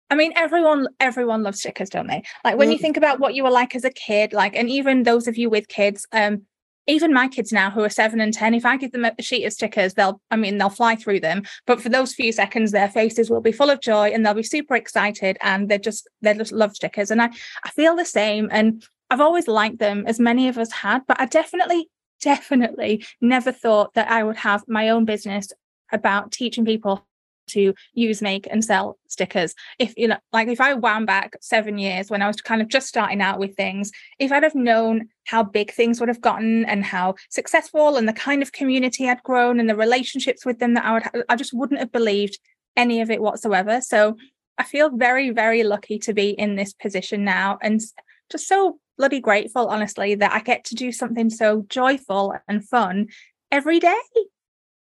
I 0.09 0.15
mean, 0.15 0.33
everyone 0.35 0.87
everyone 0.99 1.43
loves 1.43 1.59
stickers, 1.59 1.89
don't 1.89 2.07
they? 2.07 2.23
Like 2.43 2.57
when 2.57 2.69
mm. 2.69 2.73
you 2.73 2.77
think 2.77 2.97
about 2.97 3.19
what 3.19 3.35
you 3.35 3.43
were 3.43 3.51
like 3.51 3.75
as 3.75 3.83
a 3.83 3.89
kid, 3.89 4.33
like, 4.33 4.55
and 4.55 4.69
even 4.69 5.03
those 5.03 5.27
of 5.27 5.37
you 5.37 5.49
with 5.49 5.67
kids, 5.67 6.07
um, 6.11 6.43
even 6.87 7.13
my 7.13 7.27
kids 7.27 7.51
now 7.51 7.69
who 7.69 7.83
are 7.83 7.89
seven 7.89 8.21
and 8.21 8.33
10, 8.33 8.53
if 8.53 8.65
I 8.65 8.77
give 8.77 8.93
them 8.93 9.05
a 9.05 9.21
sheet 9.21 9.45
of 9.45 9.53
stickers, 9.53 9.93
they'll, 9.93 10.21
I 10.31 10.37
mean, 10.37 10.57
they'll 10.57 10.69
fly 10.69 10.95
through 10.95 11.19
them. 11.19 11.43
But 11.65 11.81
for 11.81 11.89
those 11.89 12.13
few 12.13 12.31
seconds, 12.31 12.71
their 12.71 12.89
faces 12.89 13.29
will 13.29 13.41
be 13.41 13.51
full 13.51 13.69
of 13.69 13.81
joy 13.81 14.09
and 14.09 14.25
they'll 14.25 14.33
be 14.33 14.43
super 14.43 14.75
excited 14.75 15.37
and 15.41 15.69
they 15.69 15.77
just, 15.77 16.07
they 16.21 16.33
just 16.33 16.53
love 16.53 16.75
stickers. 16.75 17.11
And 17.11 17.21
I, 17.21 17.29
I 17.63 17.69
feel 17.71 17.95
the 17.95 18.05
same. 18.05 18.47
And 18.51 18.83
I've 19.09 19.21
always 19.21 19.47
liked 19.47 19.79
them, 19.79 20.05
as 20.07 20.19
many 20.19 20.47
of 20.47 20.57
us 20.57 20.71
had, 20.71 21.01
but 21.07 21.19
I 21.19 21.25
definitely, 21.25 21.89
definitely 22.21 23.05
never 23.21 23.51
thought 23.51 23.93
that 23.93 24.09
I 24.09 24.23
would 24.23 24.37
have 24.37 24.63
my 24.67 24.89
own 24.89 25.05
business 25.05 25.51
about 25.91 26.31
teaching 26.31 26.65
people 26.65 27.05
to 27.47 27.73
use, 27.93 28.21
make, 28.21 28.47
and 28.49 28.63
sell 28.63 28.97
stickers. 29.07 29.53
If 29.79 29.93
you 29.97 30.07
know, 30.07 30.17
like 30.31 30.47
if 30.47 30.61
I 30.61 30.73
wound 30.73 31.07
back 31.07 31.35
seven 31.41 31.77
years 31.77 32.09
when 32.09 32.21
I 32.21 32.27
was 32.27 32.41
kind 32.41 32.61
of 32.61 32.67
just 32.67 32.87
starting 32.87 33.21
out 33.21 33.39
with 33.39 33.55
things, 33.55 33.91
if 34.19 34.31
I'd 34.31 34.43
have 34.43 34.55
known 34.55 35.09
how 35.25 35.43
big 35.43 35.71
things 35.71 35.99
would 35.99 36.09
have 36.09 36.21
gotten 36.21 36.65
and 36.65 36.85
how 36.85 37.15
successful 37.29 37.97
and 37.97 38.07
the 38.07 38.13
kind 38.13 38.41
of 38.41 38.51
community 38.51 39.09
I'd 39.09 39.23
grown 39.23 39.59
and 39.59 39.69
the 39.69 39.75
relationships 39.75 40.45
with 40.45 40.59
them 40.59 40.73
that 40.75 40.85
I 40.85 40.93
would, 40.93 41.03
ha- 41.03 41.23
I 41.29 41.35
just 41.35 41.53
wouldn't 41.53 41.79
have 41.79 41.91
believed 41.91 42.39
any 42.75 43.01
of 43.01 43.09
it 43.09 43.21
whatsoever. 43.21 43.81
So 43.81 44.17
I 44.57 44.63
feel 44.63 44.89
very, 44.89 45.31
very 45.31 45.63
lucky 45.63 45.99
to 45.99 46.13
be 46.13 46.29
in 46.29 46.55
this 46.55 46.73
position 46.73 47.23
now 47.23 47.57
and 47.61 47.81
just 48.29 48.47
so 48.47 48.79
bloody 48.97 49.19
grateful, 49.19 49.67
honestly, 49.67 50.15
that 50.15 50.31
I 50.31 50.39
get 50.39 50.63
to 50.65 50.75
do 50.75 50.91
something 50.91 51.29
so 51.29 51.65
joyful 51.69 52.35
and 52.47 52.67
fun 52.67 53.07
every 53.51 53.79
day. 53.79 53.95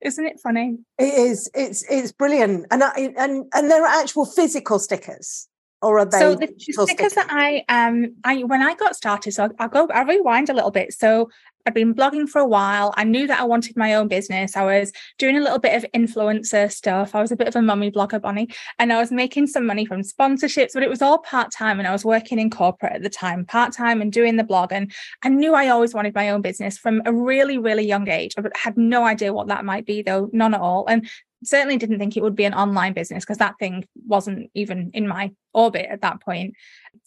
Isn't 0.02 0.26
it 0.26 0.40
funny? 0.40 0.80
It 0.98 1.14
is. 1.14 1.50
It's 1.54 1.84
it's 1.90 2.12
brilliant, 2.12 2.66
and 2.72 2.84
I, 2.84 3.14
and 3.18 3.46
and 3.54 3.70
there 3.70 3.84
are 3.84 4.02
actual 4.02 4.26
physical 4.26 4.80
stickers, 4.80 5.48
or 5.82 6.00
are 6.00 6.06
they? 6.06 6.20
So 6.20 6.36
the 6.36 6.48
stickers, 6.58 6.90
stickers 6.90 7.14
that 7.14 7.28
I 7.30 7.64
um 7.70 8.16
I 8.24 8.44
when 8.44 8.62
I 8.62 8.74
got 8.76 8.96
started, 8.96 9.34
so 9.34 9.44
I'll, 9.44 9.52
I'll 9.60 9.70
go 9.70 9.88
I'll 9.94 10.06
rewind 10.06 10.50
a 10.50 10.54
little 10.54 10.72
bit. 10.72 10.94
So 10.94 11.30
I'd 11.66 11.74
been 11.74 11.94
blogging 11.94 12.28
for 12.28 12.40
a 12.40 12.48
while. 12.48 12.94
I 12.98 13.04
knew 13.04 13.28
that 13.28 13.40
I 13.40 13.44
wanted 13.44 13.78
my 13.78 13.94
own 13.94 14.08
business. 14.08 14.56
I 14.56 14.64
was 14.64 14.92
doing 15.18 15.38
a 15.38 15.42
little 15.42 15.60
bit 15.60 15.76
of 15.76 15.90
influencer 15.94 16.72
stuff. 16.72 17.16
I 17.16 17.22
was 17.22 17.32
a 17.32 17.36
bit 17.36 17.48
of 17.48 17.56
a 17.56 17.62
mummy 17.62 17.92
blogger, 17.92 18.22
Bonny, 18.22 18.50
and 18.80 18.92
I 18.92 19.00
was 19.00 19.12
making 19.12 19.48
some 19.48 19.66
money 19.66 19.86
from 19.86 20.02
sponsorships, 20.02 20.72
but 20.74 20.84
it 20.84 20.90
was 20.90 21.02
all 21.02 21.20
part 21.20 21.52
time. 21.52 21.80
And 21.80 21.88
I 21.88 21.92
was 21.92 22.06
working 22.06 22.40
in 22.40 22.50
corporate 22.50 22.94
at 22.94 23.04
the 23.04 23.10
time, 23.10 23.46
part 23.46 23.74
time, 23.74 24.02
and 24.02 24.12
doing 24.12 24.38
the 24.38 24.44
blog. 24.44 24.72
And 24.72 24.92
I 25.24 25.30
knew 25.30 25.54
I 25.54 25.70
always 25.70 25.94
wanted 25.94 26.16
my 26.16 26.30
own 26.30 26.42
business 26.42 26.78
from 26.78 27.02
a 27.06 27.14
really, 27.14 27.58
really 27.58 27.86
young 27.86 28.10
age. 28.10 28.34
I 28.38 28.44
had 28.56 28.78
no 28.78 29.06
idea 29.06 29.34
what 29.34 29.48
that 29.48 29.66
might 29.66 29.86
be, 29.86 30.02
though, 30.02 30.30
none 30.34 30.54
at 30.54 30.62
all. 30.62 30.86
And 30.88 31.10
certainly 31.44 31.78
didn't 31.78 32.00
think 32.00 32.16
it 32.16 32.24
would 32.24 32.36
be 32.36 32.46
an 32.46 32.54
online 32.54 32.94
business 32.94 33.24
because 33.24 33.38
that 33.38 33.58
thing 33.60 33.86
wasn't 34.08 34.50
even 34.54 34.92
in 34.94 35.08
my 35.08 35.32
orbit 35.54 35.88
at 35.90 36.02
that 36.02 36.22
point. 36.22 36.54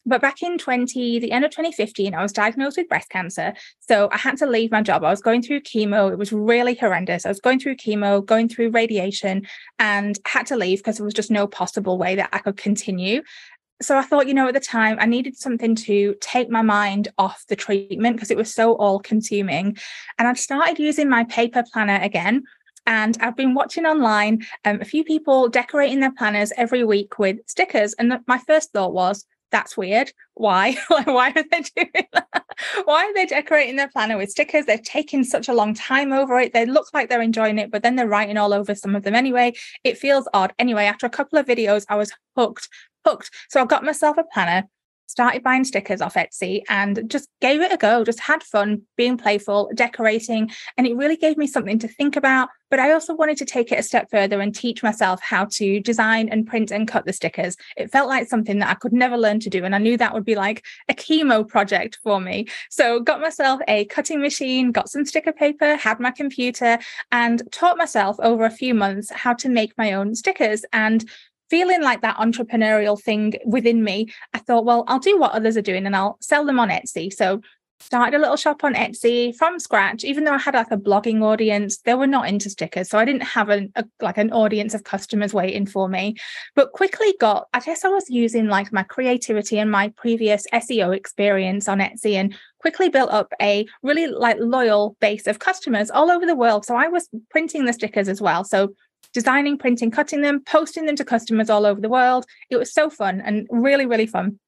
But 0.05 0.21
back 0.21 0.43
in 0.43 0.59
20, 0.59 1.19
the 1.19 1.33
end 1.33 1.45
of 1.45 1.51
2015, 1.51 2.15
I 2.15 2.23
was 2.23 2.33
diagnosed 2.33 2.77
with 2.77 2.89
breast 2.89 3.09
cancer. 3.11 3.55
So 3.81 4.09
I 4.13 4.19
had 4.19 4.37
to 4.39 4.47
leave 4.47 4.71
my 4.71 4.83
job. 4.83 5.05
I 5.05 5.11
was 5.11 5.23
going 5.23 5.43
through 5.43 5.61
chemo. 5.61 6.13
It 6.13 6.19
was 6.19 6.33
really 6.33 6.75
horrendous. 6.75 7.25
I 7.25 7.31
was 7.31 7.41
going 7.41 7.61
through 7.61 7.77
chemo, 7.77 8.25
going 8.25 8.49
through 8.49 8.71
radiation, 8.71 9.47
and 9.79 10.19
had 10.27 10.47
to 10.47 10.57
leave 10.57 10.79
because 10.79 10.99
there 10.99 11.05
was 11.05 11.15
just 11.15 11.31
no 11.31 11.47
possible 11.47 11.97
way 11.97 12.17
that 12.17 12.31
I 12.33 12.39
could 12.39 12.57
continue 12.57 13.23
so 13.83 13.99
I 13.99 14.03
thought, 14.03 14.29
you 14.29 14.35
know, 14.35 14.49
at 14.49 14.55
the 14.55 14.61
time 14.61 14.99
I 15.01 15.07
needed 15.07 15.37
something 15.37 15.75
to 15.77 16.15
take 16.21 16.49
my 16.49 16.63
mind 16.63 17.09
off 17.19 17.45
the 17.49 17.57
treatment 17.57 18.17
because 18.17 18.31
it 18.31 18.37
was 18.37 18.53
so 18.53 18.75
all 18.75 19.01
consuming. 19.01 19.77
And 20.19 20.29
I'd 20.29 20.39
started 20.39 20.79
using 20.79 21.09
my 21.09 21.25
paper 21.25 21.65
planner 21.73 21.99
again. 22.01 22.45
And 22.87 23.17
I've 23.21 23.37
been 23.37 23.55
watching 23.55 23.87
online 23.87 24.45
um, 24.65 24.81
a 24.81 24.85
few 24.85 25.05
people 25.05 25.49
decorating 25.49 26.01
their 26.01 26.13
planners 26.13 26.53
every 26.57 26.85
week 26.85 27.19
with 27.19 27.39
stickers. 27.47 27.95
And 27.95 28.19
my 28.27 28.39
first 28.39 28.73
thought 28.73 28.93
was, 28.93 29.25
that's 29.51 29.77
weird. 29.77 30.11
Why? 30.35 30.77
Why 31.05 31.31
are 31.31 31.45
they 31.51 31.63
doing 31.77 32.07
that? 32.13 32.45
Why 32.85 33.05
are 33.05 33.15
they 33.15 33.27
decorating 33.27 33.77
their 33.77 33.89
planner 33.89 34.17
with 34.17 34.31
stickers? 34.31 34.67
They're 34.67 34.79
taking 34.79 35.23
such 35.23 35.49
a 35.49 35.55
long 35.55 35.75
time 35.75 36.13
over 36.13 36.41
it. 36.41 36.53
They 36.53 36.67
look 36.67 36.89
like 36.93 37.09
they're 37.09 37.23
enjoying 37.23 37.59
it, 37.59 37.71
but 37.71 37.83
then 37.83 37.95
they're 37.95 38.09
writing 38.09 38.37
all 38.37 38.53
over 38.53 38.75
some 38.75 38.97
of 38.97 39.05
them 39.05 39.15
anyway. 39.15 39.53
It 39.85 39.97
feels 39.97 40.29
odd. 40.35 40.53
Anyway, 40.59 40.85
after 40.85 41.07
a 41.07 41.11
couple 41.11 41.39
of 41.39 41.47
videos, 41.47 41.87
I 41.89 41.97
was 41.97 42.13
hooked 42.37 42.69
hooked. 43.05 43.31
So 43.49 43.61
I 43.61 43.67
got 43.67 43.85
myself 43.85 44.17
a 44.19 44.25
planner, 44.25 44.69
started 45.07 45.43
buying 45.43 45.65
stickers 45.65 46.01
off 46.01 46.15
Etsy 46.15 46.63
and 46.69 47.09
just 47.09 47.29
gave 47.41 47.61
it 47.61 47.73
a 47.73 47.77
go, 47.77 48.05
just 48.05 48.21
had 48.21 48.43
fun 48.43 48.83
being 48.97 49.17
playful, 49.17 49.71
decorating. 49.75 50.51
And 50.77 50.87
it 50.87 50.97
really 50.97 51.17
gave 51.17 51.37
me 51.37 51.47
something 51.47 51.79
to 51.81 51.89
think 51.89 52.17
about. 52.17 52.49
But 52.75 52.81
I 52.81 52.91
also 52.91 53.15
wanted 53.15 53.37
to 53.37 53.45
take 53.45 53.71
it 53.71 53.79
a 53.79 53.85
step 53.85 54.11
further 54.11 54.41
and 54.41 54.53
teach 54.53 54.83
myself 54.83 55.21
how 55.23 55.45
to 55.45 55.79
design 55.79 56.29
and 56.29 56.45
print 56.45 56.73
and 56.73 56.89
cut 56.89 57.07
the 57.07 57.13
stickers. 57.13 57.57
It 57.77 57.93
felt 57.93 58.09
like 58.09 58.27
something 58.27 58.59
that 58.59 58.69
I 58.69 58.75
could 58.75 58.93
never 58.93 59.17
learn 59.17 59.39
to 59.41 59.49
do. 59.49 59.65
And 59.65 59.77
I 59.77 59.79
knew 59.79 59.97
that 59.97 60.13
would 60.13 60.25
be 60.25 60.35
like 60.35 60.65
a 60.89 60.93
chemo 60.93 61.47
project 61.47 62.01
for 62.03 62.21
me. 62.21 62.49
So 62.71 62.99
got 62.99 63.21
myself 63.21 63.61
a 63.69 63.85
cutting 63.85 64.21
machine, 64.21 64.73
got 64.73 64.89
some 64.89 65.05
sticker 65.05 65.31
paper, 65.31 65.77
had 65.77 66.01
my 66.01 66.11
computer, 66.11 66.81
and 67.13 67.45
taught 67.53 67.79
myself 67.79 68.17
over 68.19 68.45
a 68.45 68.51
few 68.51 68.75
months 68.75 69.09
how 69.13 69.35
to 69.35 69.49
make 69.49 69.79
my 69.79 69.93
own 69.93 70.17
stickers. 70.17 70.65
And 70.73 71.09
feeling 71.51 71.81
like 71.81 72.01
that 72.01 72.17
entrepreneurial 72.17 73.01
thing 73.01 73.35
within 73.47 73.85
me, 73.85 74.13
I 74.33 74.39
thought, 74.39 74.65
well, 74.65 74.83
I'll 74.89 74.99
do 74.99 75.17
what 75.17 75.31
others 75.31 75.57
are 75.57 75.63
doing 75.63 75.87
and 75.87 75.95
I'll 75.95 76.17
sell 76.21 76.45
them 76.45 76.59
on 76.59 76.71
Etsy. 76.71 77.13
So 77.13 77.41
started 77.85 78.17
a 78.17 78.21
little 78.21 78.37
shop 78.37 78.65
on 78.65 78.75
Etsy 78.75 79.35
from 79.37 79.59
scratch. 79.59 80.05
Even 80.05 80.25
though 80.25 80.33
I 80.33 80.39
had 80.39 80.55
like 80.55 80.71
a 80.71 80.77
blogging 80.77 81.23
audience, 81.23 81.79
they 81.79 81.95
were 81.95 82.07
not 82.07 82.29
into 82.29 82.51
stickers, 82.51 82.89
so 82.89 82.99
I 82.99 83.05
didn't 83.05 83.23
have 83.23 83.51
an, 83.51 83.73
a, 83.77 83.85
like 84.01 84.19
an 84.19 84.33
audience 84.33 84.75
of 84.75 84.85
customers 84.85 85.35
waiting 85.35 85.67
for 85.67 85.89
me. 85.89 86.17
But 86.55 86.73
quickly 86.73 87.15
got, 87.21 87.49
I 87.53 87.61
guess 87.61 87.85
I 87.85 87.89
was 87.89 88.09
using 88.09 88.49
like 88.49 88.73
my 88.73 88.83
creativity 88.83 89.59
and 89.59 89.71
my 89.71 89.89
previous 89.97 90.47
SEO 90.53 90.97
experience 90.97 91.69
on 91.69 91.79
Etsy, 91.79 92.15
and 92.15 92.35
quickly 92.61 92.89
built 92.89 93.11
up 93.11 93.33
a 93.43 93.67
really 93.83 94.07
like 94.07 94.39
loyal 94.41 94.97
base 95.01 95.27
of 95.27 95.39
customers 95.39 95.91
all 95.91 96.11
over 96.11 96.25
the 96.25 96.35
world. 96.35 96.65
So 96.65 96.77
I 96.77 96.89
was 96.89 97.09
printing 97.31 97.67
the 97.67 97.73
stickers 97.73 98.09
as 98.09 98.21
well. 98.23 98.45
So 98.45 98.75
designing, 99.13 99.59
printing, 99.59 99.91
cutting 99.91 100.23
them, 100.23 100.43
posting 100.45 100.87
them 100.87 100.97
to 100.97 101.05
customers 101.05 101.51
all 101.51 101.67
over 101.67 101.81
the 101.81 101.89
world. 101.89 102.27
It 102.51 102.57
was 102.57 102.73
so 102.73 102.91
fun 102.91 103.21
and 103.21 103.47
really, 103.51 103.87
really 103.87 104.07
fun. 104.07 104.39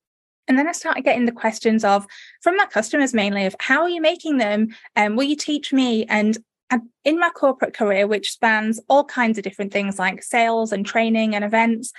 And 0.48 0.58
then 0.58 0.68
I 0.68 0.72
started 0.72 1.04
getting 1.04 1.26
the 1.26 1.32
questions 1.32 1.84
of 1.84 2.06
from 2.40 2.56
my 2.56 2.66
customers 2.66 3.12
mainly 3.12 3.46
of 3.46 3.56
how 3.60 3.82
are 3.82 3.88
you 3.88 4.00
making 4.00 4.38
them? 4.38 4.68
And 4.94 5.12
um, 5.12 5.16
will 5.16 5.24
you 5.24 5.36
teach 5.36 5.72
me? 5.72 6.04
And 6.06 6.38
in 7.04 7.18
my 7.18 7.30
corporate 7.30 7.74
career, 7.74 8.06
which 8.06 8.32
spans 8.32 8.80
all 8.88 9.04
kinds 9.04 9.38
of 9.38 9.44
different 9.44 9.72
things 9.72 9.98
like 9.98 10.22
sales 10.22 10.72
and 10.72 10.84
training 10.84 11.34
and 11.34 11.44
events, 11.44 11.92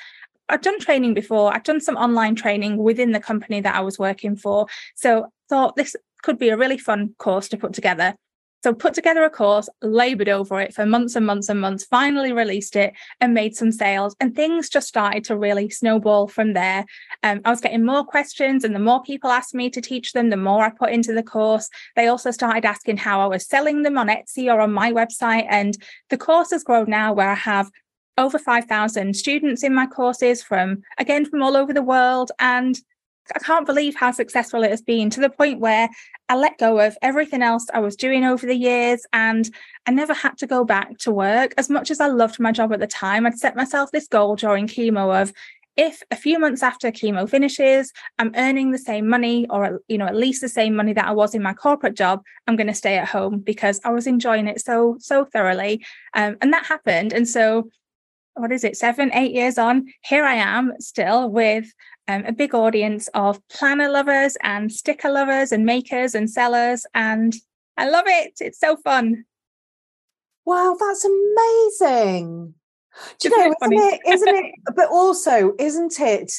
I've 0.49 0.61
done 0.61 0.79
training 0.79 1.13
before. 1.13 1.53
I've 1.53 1.63
done 1.63 1.81
some 1.81 1.95
online 1.95 2.35
training 2.35 2.77
within 2.77 3.11
the 3.11 3.19
company 3.19 3.61
that 3.61 3.75
I 3.75 3.81
was 3.81 3.99
working 3.99 4.35
for. 4.35 4.67
So 4.95 5.31
thought 5.49 5.75
this 5.75 5.95
could 6.23 6.37
be 6.37 6.49
a 6.49 6.57
really 6.57 6.77
fun 6.77 7.15
course 7.17 7.47
to 7.49 7.57
put 7.57 7.73
together. 7.73 8.15
So 8.63 8.73
put 8.73 8.93
together 8.93 9.23
a 9.23 9.29
course, 9.29 9.69
labored 9.81 10.29
over 10.29 10.59
it 10.59 10.73
for 10.73 10.85
months 10.85 11.15
and 11.15 11.25
months 11.25 11.49
and 11.49 11.61
months, 11.61 11.85
finally 11.85 12.33
released 12.33 12.75
it 12.75 12.93
and 13.21 13.33
made 13.33 13.55
some 13.55 13.71
sales. 13.71 14.15
And 14.19 14.35
things 14.35 14.69
just 14.69 14.87
started 14.87 15.23
to 15.25 15.37
really 15.37 15.69
snowball 15.69 16.27
from 16.27 16.53
there. 16.53 16.85
Um, 17.23 17.41
I 17.45 17.51
was 17.51 17.61
getting 17.61 17.85
more 17.85 18.03
questions, 18.03 18.63
and 18.63 18.75
the 18.75 18.79
more 18.79 19.01
people 19.03 19.29
asked 19.29 19.53
me 19.53 19.69
to 19.69 19.81
teach 19.81 20.13
them, 20.13 20.29
the 20.29 20.37
more 20.37 20.63
I 20.63 20.69
put 20.69 20.91
into 20.91 21.13
the 21.13 21.23
course. 21.23 21.69
They 21.95 22.07
also 22.07 22.31
started 22.31 22.65
asking 22.65 22.97
how 22.97 23.21
I 23.21 23.27
was 23.27 23.47
selling 23.47 23.83
them 23.83 23.97
on 23.97 24.07
Etsy 24.07 24.51
or 24.53 24.59
on 24.59 24.73
my 24.73 24.91
website. 24.91 25.45
And 25.49 25.77
the 26.09 26.17
course 26.17 26.51
has 26.51 26.63
grown 26.63 26.89
now 26.89 27.13
where 27.13 27.29
I 27.29 27.35
have 27.35 27.69
over 28.17 28.39
5,000 28.39 29.15
students 29.15 29.63
in 29.63 29.73
my 29.73 29.85
courses 29.85 30.41
from, 30.41 30.81
again, 30.97 31.25
from 31.25 31.43
all 31.43 31.55
over 31.55 31.73
the 31.73 31.83
world. 31.83 32.31
And 32.39 32.77
I 33.35 33.39
can't 33.39 33.65
believe 33.65 33.95
how 33.95 34.11
successful 34.11 34.63
it 34.63 34.71
has 34.71 34.81
been 34.81 35.09
to 35.11 35.19
the 35.19 35.29
point 35.29 35.59
where 35.59 35.89
I 36.29 36.35
let 36.35 36.57
go 36.57 36.79
of 36.79 36.97
everything 37.01 37.41
else 37.41 37.67
I 37.73 37.79
was 37.79 37.95
doing 37.95 38.23
over 38.23 38.45
the 38.45 38.55
years 38.55 39.05
and 39.13 39.49
I 39.85 39.91
never 39.91 40.13
had 40.13 40.37
to 40.39 40.47
go 40.47 40.63
back 40.65 40.97
to 40.99 41.11
work. 41.11 41.53
As 41.57 41.69
much 41.69 41.91
as 41.91 41.99
I 41.99 42.07
loved 42.07 42.39
my 42.39 42.51
job 42.51 42.73
at 42.73 42.79
the 42.79 42.87
time, 42.87 43.25
I'd 43.25 43.37
set 43.37 43.55
myself 43.55 43.91
this 43.91 44.07
goal 44.07 44.35
during 44.35 44.67
chemo 44.67 45.21
of 45.21 45.33
if 45.77 46.01
a 46.09 46.15
few 46.15 46.39
months 46.39 46.63
after 46.63 46.91
chemo 46.91 47.29
finishes, 47.29 47.93
I'm 48.17 48.33
earning 48.35 48.71
the 48.71 48.79
same 48.79 49.07
money 49.07 49.45
or 49.49 49.81
you 49.87 49.97
know 49.99 50.07
at 50.07 50.15
least 50.15 50.41
the 50.41 50.49
same 50.49 50.75
money 50.75 50.91
that 50.93 51.05
I 51.05 51.11
was 51.11 51.35
in 51.35 51.43
my 51.43 51.53
corporate 51.53 51.95
job, 51.95 52.23
I'm 52.47 52.55
going 52.55 52.67
to 52.67 52.73
stay 52.73 52.97
at 52.97 53.07
home 53.07 53.39
because 53.39 53.79
I 53.83 53.91
was 53.91 54.07
enjoying 54.07 54.47
it 54.47 54.59
so 54.59 54.97
so 54.99 55.23
thoroughly. 55.25 55.85
Um, 56.15 56.37
and 56.41 56.51
that 56.51 56.65
happened. 56.65 57.13
And 57.13 57.27
so 57.27 57.69
what 58.37 58.51
is 58.51 58.63
it, 58.63 58.77
seven, 58.77 59.11
eight 59.13 59.33
years 59.33 59.57
on, 59.57 59.87
here 60.03 60.23
I 60.23 60.35
am 60.35 60.73
still 60.79 61.29
with 61.29 61.71
um, 62.07 62.25
a 62.25 62.31
big 62.31 62.55
audience 62.55 63.09
of 63.13 63.45
planner 63.49 63.89
lovers 63.89 64.37
and 64.41 64.71
sticker 64.71 65.11
lovers 65.11 65.51
and 65.51 65.65
makers 65.65 66.15
and 66.15 66.29
sellers. 66.29 66.85
And 66.93 67.35
I 67.77 67.89
love 67.89 68.05
it. 68.07 68.33
It's 68.39 68.59
so 68.59 68.77
fun. 68.77 69.25
Wow, 70.45 70.77
that's 70.79 71.05
amazing. 71.05 72.53
Do 73.19 73.29
you 73.29 73.37
know, 73.37 73.55
isn't 73.63 73.73
it, 73.73 74.01
isn't 74.07 74.35
it? 74.35 74.55
But 74.75 74.89
also, 74.89 75.53
isn't 75.59 75.99
it? 75.99 76.33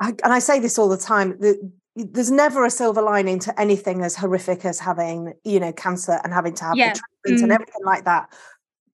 I, 0.00 0.08
and 0.22 0.32
I 0.32 0.38
say 0.38 0.60
this 0.60 0.78
all 0.78 0.88
the 0.88 0.96
time 0.96 1.36
that 1.40 1.58
there's 1.96 2.30
never 2.30 2.64
a 2.64 2.70
silver 2.70 3.02
lining 3.02 3.38
to 3.40 3.60
anything 3.60 4.02
as 4.02 4.16
horrific 4.16 4.64
as 4.64 4.78
having, 4.80 5.34
you 5.44 5.60
know, 5.60 5.72
cancer 5.72 6.20
and 6.24 6.32
having 6.32 6.54
to 6.54 6.64
have 6.64 6.76
yeah. 6.76 6.92
the 6.92 7.00
treatment 7.22 7.40
mm. 7.40 7.42
and 7.44 7.52
everything 7.52 7.84
like 7.84 8.04
that. 8.04 8.32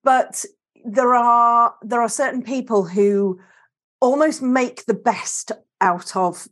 But 0.03 0.45
there 0.83 1.13
are 1.13 1.75
there 1.81 2.01
are 2.01 2.09
certain 2.09 2.41
people 2.41 2.83
who 2.83 3.39
almost 3.99 4.41
make 4.41 4.85
the 4.85 4.93
best 4.93 5.51
out 5.81 6.15
of 6.15 6.47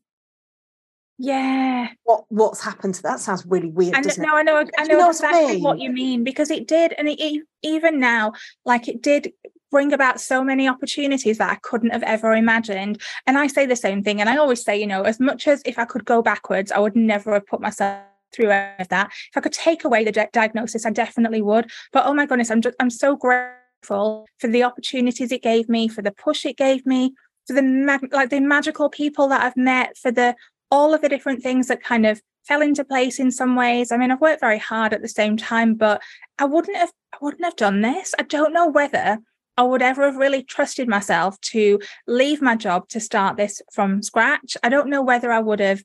yeah. 1.20 1.90
what 2.06 2.24
what's 2.30 2.64
happened 2.64 2.96
to 2.96 3.02
that 3.04 3.20
sounds 3.20 3.46
really 3.46 3.68
weird 3.68 3.94
and 3.94 4.18
no 4.20 4.36
i 4.36 4.42
know 4.42 4.64
i 4.78 4.84
know, 4.86 4.98
know 4.98 5.10
exactly 5.10 5.42
what, 5.42 5.50
I 5.50 5.54
mean? 5.54 5.64
what, 5.64 5.80
you 5.80 5.92
mean 5.92 6.24
because 6.24 6.50
it 6.50 6.68
did 6.68 6.94
and 6.98 7.10
it, 7.10 7.44
even 7.62 8.00
now 8.00 8.34
like 8.66 8.88
it 8.88 9.02
did 9.02 9.34
bring 9.70 9.92
about 9.92 10.22
so 10.22 10.44
many 10.44 10.68
opportunities 10.68 11.38
that 11.38 11.52
i 11.52 11.56
couldn't 11.56 11.92
have 11.92 12.04
ever 12.04 12.34
imagined 12.34 13.02
and 13.28 13.38
i 13.38 13.48
say 13.48 13.66
the 13.66 13.76
same 13.76 14.02
thing 14.02 14.22
and 14.22 14.30
i 14.30 14.38
always 14.38 14.64
say 14.64 14.80
you 14.80 14.88
know 14.88 15.04
as 15.04 15.20
much 15.20 15.46
as 15.46 15.62
if 15.66 15.78
i 15.78 15.84
could 15.84 16.06
go 16.06 16.22
backwards 16.22 16.72
i 16.72 16.80
would 16.80 16.96
never 16.96 17.34
have 17.34 17.46
put 17.46 17.62
myself 17.62 18.02
through 18.32 18.52
any 18.52 18.80
of 18.80 18.88
that. 18.90 19.08
If 19.08 19.38
i 19.38 19.42
could 19.42 19.54
take 19.54 19.84
away 19.84 20.06
the 20.06 20.14
di- 20.14 20.30
diagnosis 20.32 20.86
i 20.86 20.90
definitely 20.90 21.42
would 21.42 21.70
but 21.92 22.06
oh 22.06 22.14
my 22.14 22.26
goodness 22.26 22.50
i'm 22.50 22.62
just 22.62 22.78
i'm 22.80 22.90
so 22.90 23.18
grateful 23.18 24.26
for 24.38 24.48
the 24.48 24.64
opportunities 24.64 25.32
it 25.32 25.44
gave 25.44 25.68
me 25.68 25.90
for 25.90 26.02
the 26.02 26.12
push 26.12 26.46
it 26.46 26.56
gave 26.56 26.86
me 26.86 27.14
for 27.50 27.54
the 27.54 27.64
mag- 27.64 28.14
like 28.14 28.30
the 28.30 28.40
magical 28.40 28.90
people 28.90 29.28
that 29.30 29.42
I've 29.42 29.58
met, 29.58 29.98
for 29.98 30.12
the 30.12 30.36
all 30.72 30.94
of 30.94 31.02
the 31.02 31.10
different 31.10 31.42
things 31.42 31.68
that 31.68 31.84
kind 31.84 32.06
of 32.06 32.22
fell 32.48 32.62
into 32.62 32.84
place 32.84 33.20
in 33.20 33.32
some 33.32 33.56
ways. 33.56 33.92
I 33.92 33.98
mean, 33.98 34.12
I've 34.12 34.22
worked 34.22 34.42
very 34.42 34.60
hard 34.60 34.94
at 34.94 35.02
the 35.02 35.08
same 35.08 35.36
time, 35.36 35.76
but 35.76 36.02
I 36.38 36.46
wouldn't 36.46 36.78
have 36.78 36.92
I 37.14 37.18
wouldn't 37.22 37.44
have 37.44 37.56
done 37.56 37.82
this. 37.82 38.14
I 38.20 38.24
don't 38.24 38.54
know 38.54 38.68
whether 38.68 39.20
I 39.58 39.64
would 39.64 39.82
ever 39.82 40.06
have 40.06 40.16
really 40.16 40.44
trusted 40.44 40.88
myself 40.88 41.40
to 41.42 41.80
leave 42.08 42.42
my 42.42 42.56
job 42.56 42.88
to 42.90 43.00
start 43.00 43.36
this 43.36 43.62
from 43.74 44.02
scratch. 44.02 44.56
I 44.64 44.70
don't 44.70 44.90
know 44.90 45.02
whether 45.02 45.32
I 45.32 45.40
would 45.40 45.60
have 45.60 45.84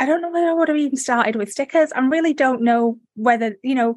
I 0.00 0.06
don't 0.06 0.22
know 0.22 0.30
whether 0.30 0.48
I 0.48 0.54
would 0.54 0.68
have 0.68 0.76
even 0.76 0.96
started 0.96 1.36
with 1.36 1.52
stickers. 1.52 1.92
I 1.92 2.00
really 2.00 2.34
don't 2.34 2.62
know 2.62 2.98
whether, 3.14 3.56
you 3.62 3.74
know, 3.74 3.96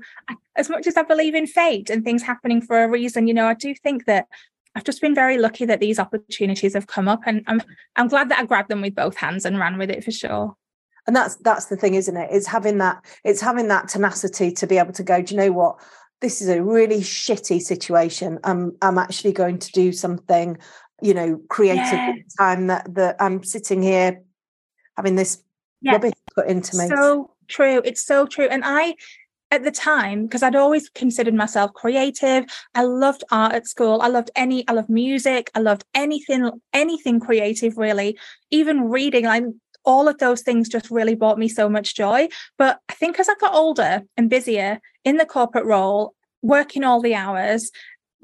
as 0.55 0.69
much 0.69 0.85
as 0.85 0.95
I 0.95 1.01
believe 1.01 1.33
in 1.33 1.47
fate 1.47 1.89
and 1.89 2.03
things 2.03 2.21
happening 2.21 2.61
for 2.61 2.83
a 2.83 2.89
reason, 2.89 3.27
you 3.27 3.33
know, 3.33 3.47
I 3.47 3.55
do 3.55 3.73
think 3.73 4.05
that 4.05 4.27
I've 4.75 4.83
just 4.83 5.01
been 5.01 5.15
very 5.15 5.37
lucky 5.37 5.65
that 5.65 5.79
these 5.79 5.99
opportunities 5.99 6.73
have 6.73 6.87
come 6.87 7.07
up 7.07 7.21
and 7.25 7.43
I'm 7.47 7.61
I'm 7.95 8.07
glad 8.07 8.29
that 8.29 8.39
I 8.39 8.45
grabbed 8.45 8.69
them 8.69 8.81
with 8.81 8.95
both 8.95 9.17
hands 9.17 9.45
and 9.45 9.59
ran 9.59 9.77
with 9.77 9.89
it 9.89 10.03
for 10.03 10.11
sure. 10.11 10.55
And 11.07 11.15
that's 11.15 11.37
that's 11.37 11.65
the 11.65 11.77
thing, 11.77 11.95
isn't 11.95 12.17
it? 12.17 12.29
It's 12.31 12.47
having 12.47 12.77
that, 12.79 13.03
it's 13.23 13.41
having 13.41 13.69
that 13.69 13.87
tenacity 13.87 14.51
to 14.51 14.67
be 14.67 14.77
able 14.77 14.91
to 14.93 15.03
go, 15.03 15.21
do 15.21 15.33
you 15.33 15.41
know 15.41 15.51
what? 15.53 15.79
This 16.19 16.41
is 16.41 16.49
a 16.49 16.61
really 16.61 16.99
shitty 16.99 17.61
situation. 17.61 18.39
I'm 18.43 18.75
I'm 18.81 18.97
actually 18.97 19.31
going 19.31 19.59
to 19.59 19.71
do 19.71 19.93
something, 19.93 20.57
you 21.01 21.13
know, 21.13 21.41
creative 21.49 21.93
yeah. 21.93 22.13
time 22.37 22.67
that 22.67 22.93
that 22.95 23.15
I'm 23.19 23.43
sitting 23.43 23.81
here 23.81 24.21
having 24.97 25.15
this 25.15 25.41
yeah. 25.81 25.93
rubbish 25.93 26.13
put 26.35 26.47
into 26.47 26.77
me. 26.77 26.87
So 26.87 27.31
true. 27.47 27.81
It's 27.85 28.05
so 28.05 28.25
true. 28.25 28.47
And 28.47 28.63
I 28.65 28.95
at 29.51 29.63
the 29.63 29.71
time 29.71 30.23
because 30.23 30.43
I'd 30.43 30.55
always 30.55 30.89
considered 30.89 31.33
myself 31.33 31.73
creative. 31.73 32.45
I 32.75 32.83
loved 32.83 33.23
art 33.31 33.53
at 33.53 33.67
school. 33.67 34.01
I 34.01 34.07
loved 34.07 34.31
any, 34.35 34.67
I 34.67 34.73
loved 34.73 34.89
music. 34.89 35.49
I 35.55 35.59
loved 35.59 35.85
anything, 35.93 36.49
anything 36.73 37.19
creative, 37.19 37.77
really. 37.77 38.17
Even 38.51 38.89
reading, 38.89 39.25
like 39.25 39.43
all 39.85 40.07
of 40.07 40.17
those 40.17 40.41
things 40.41 40.67
just 40.67 40.91
really 40.91 41.15
brought 41.15 41.39
me 41.39 41.47
so 41.47 41.69
much 41.69 41.95
joy. 41.95 42.27
But 42.57 42.79
I 42.89 42.93
think 42.93 43.19
as 43.19 43.29
I 43.29 43.35
got 43.39 43.53
older 43.53 44.03
and 44.17 44.29
busier 44.29 44.81
in 45.05 45.17
the 45.17 45.25
corporate 45.25 45.65
role, 45.65 46.13
working 46.41 46.83
all 46.83 47.01
the 47.01 47.15
hours, 47.15 47.71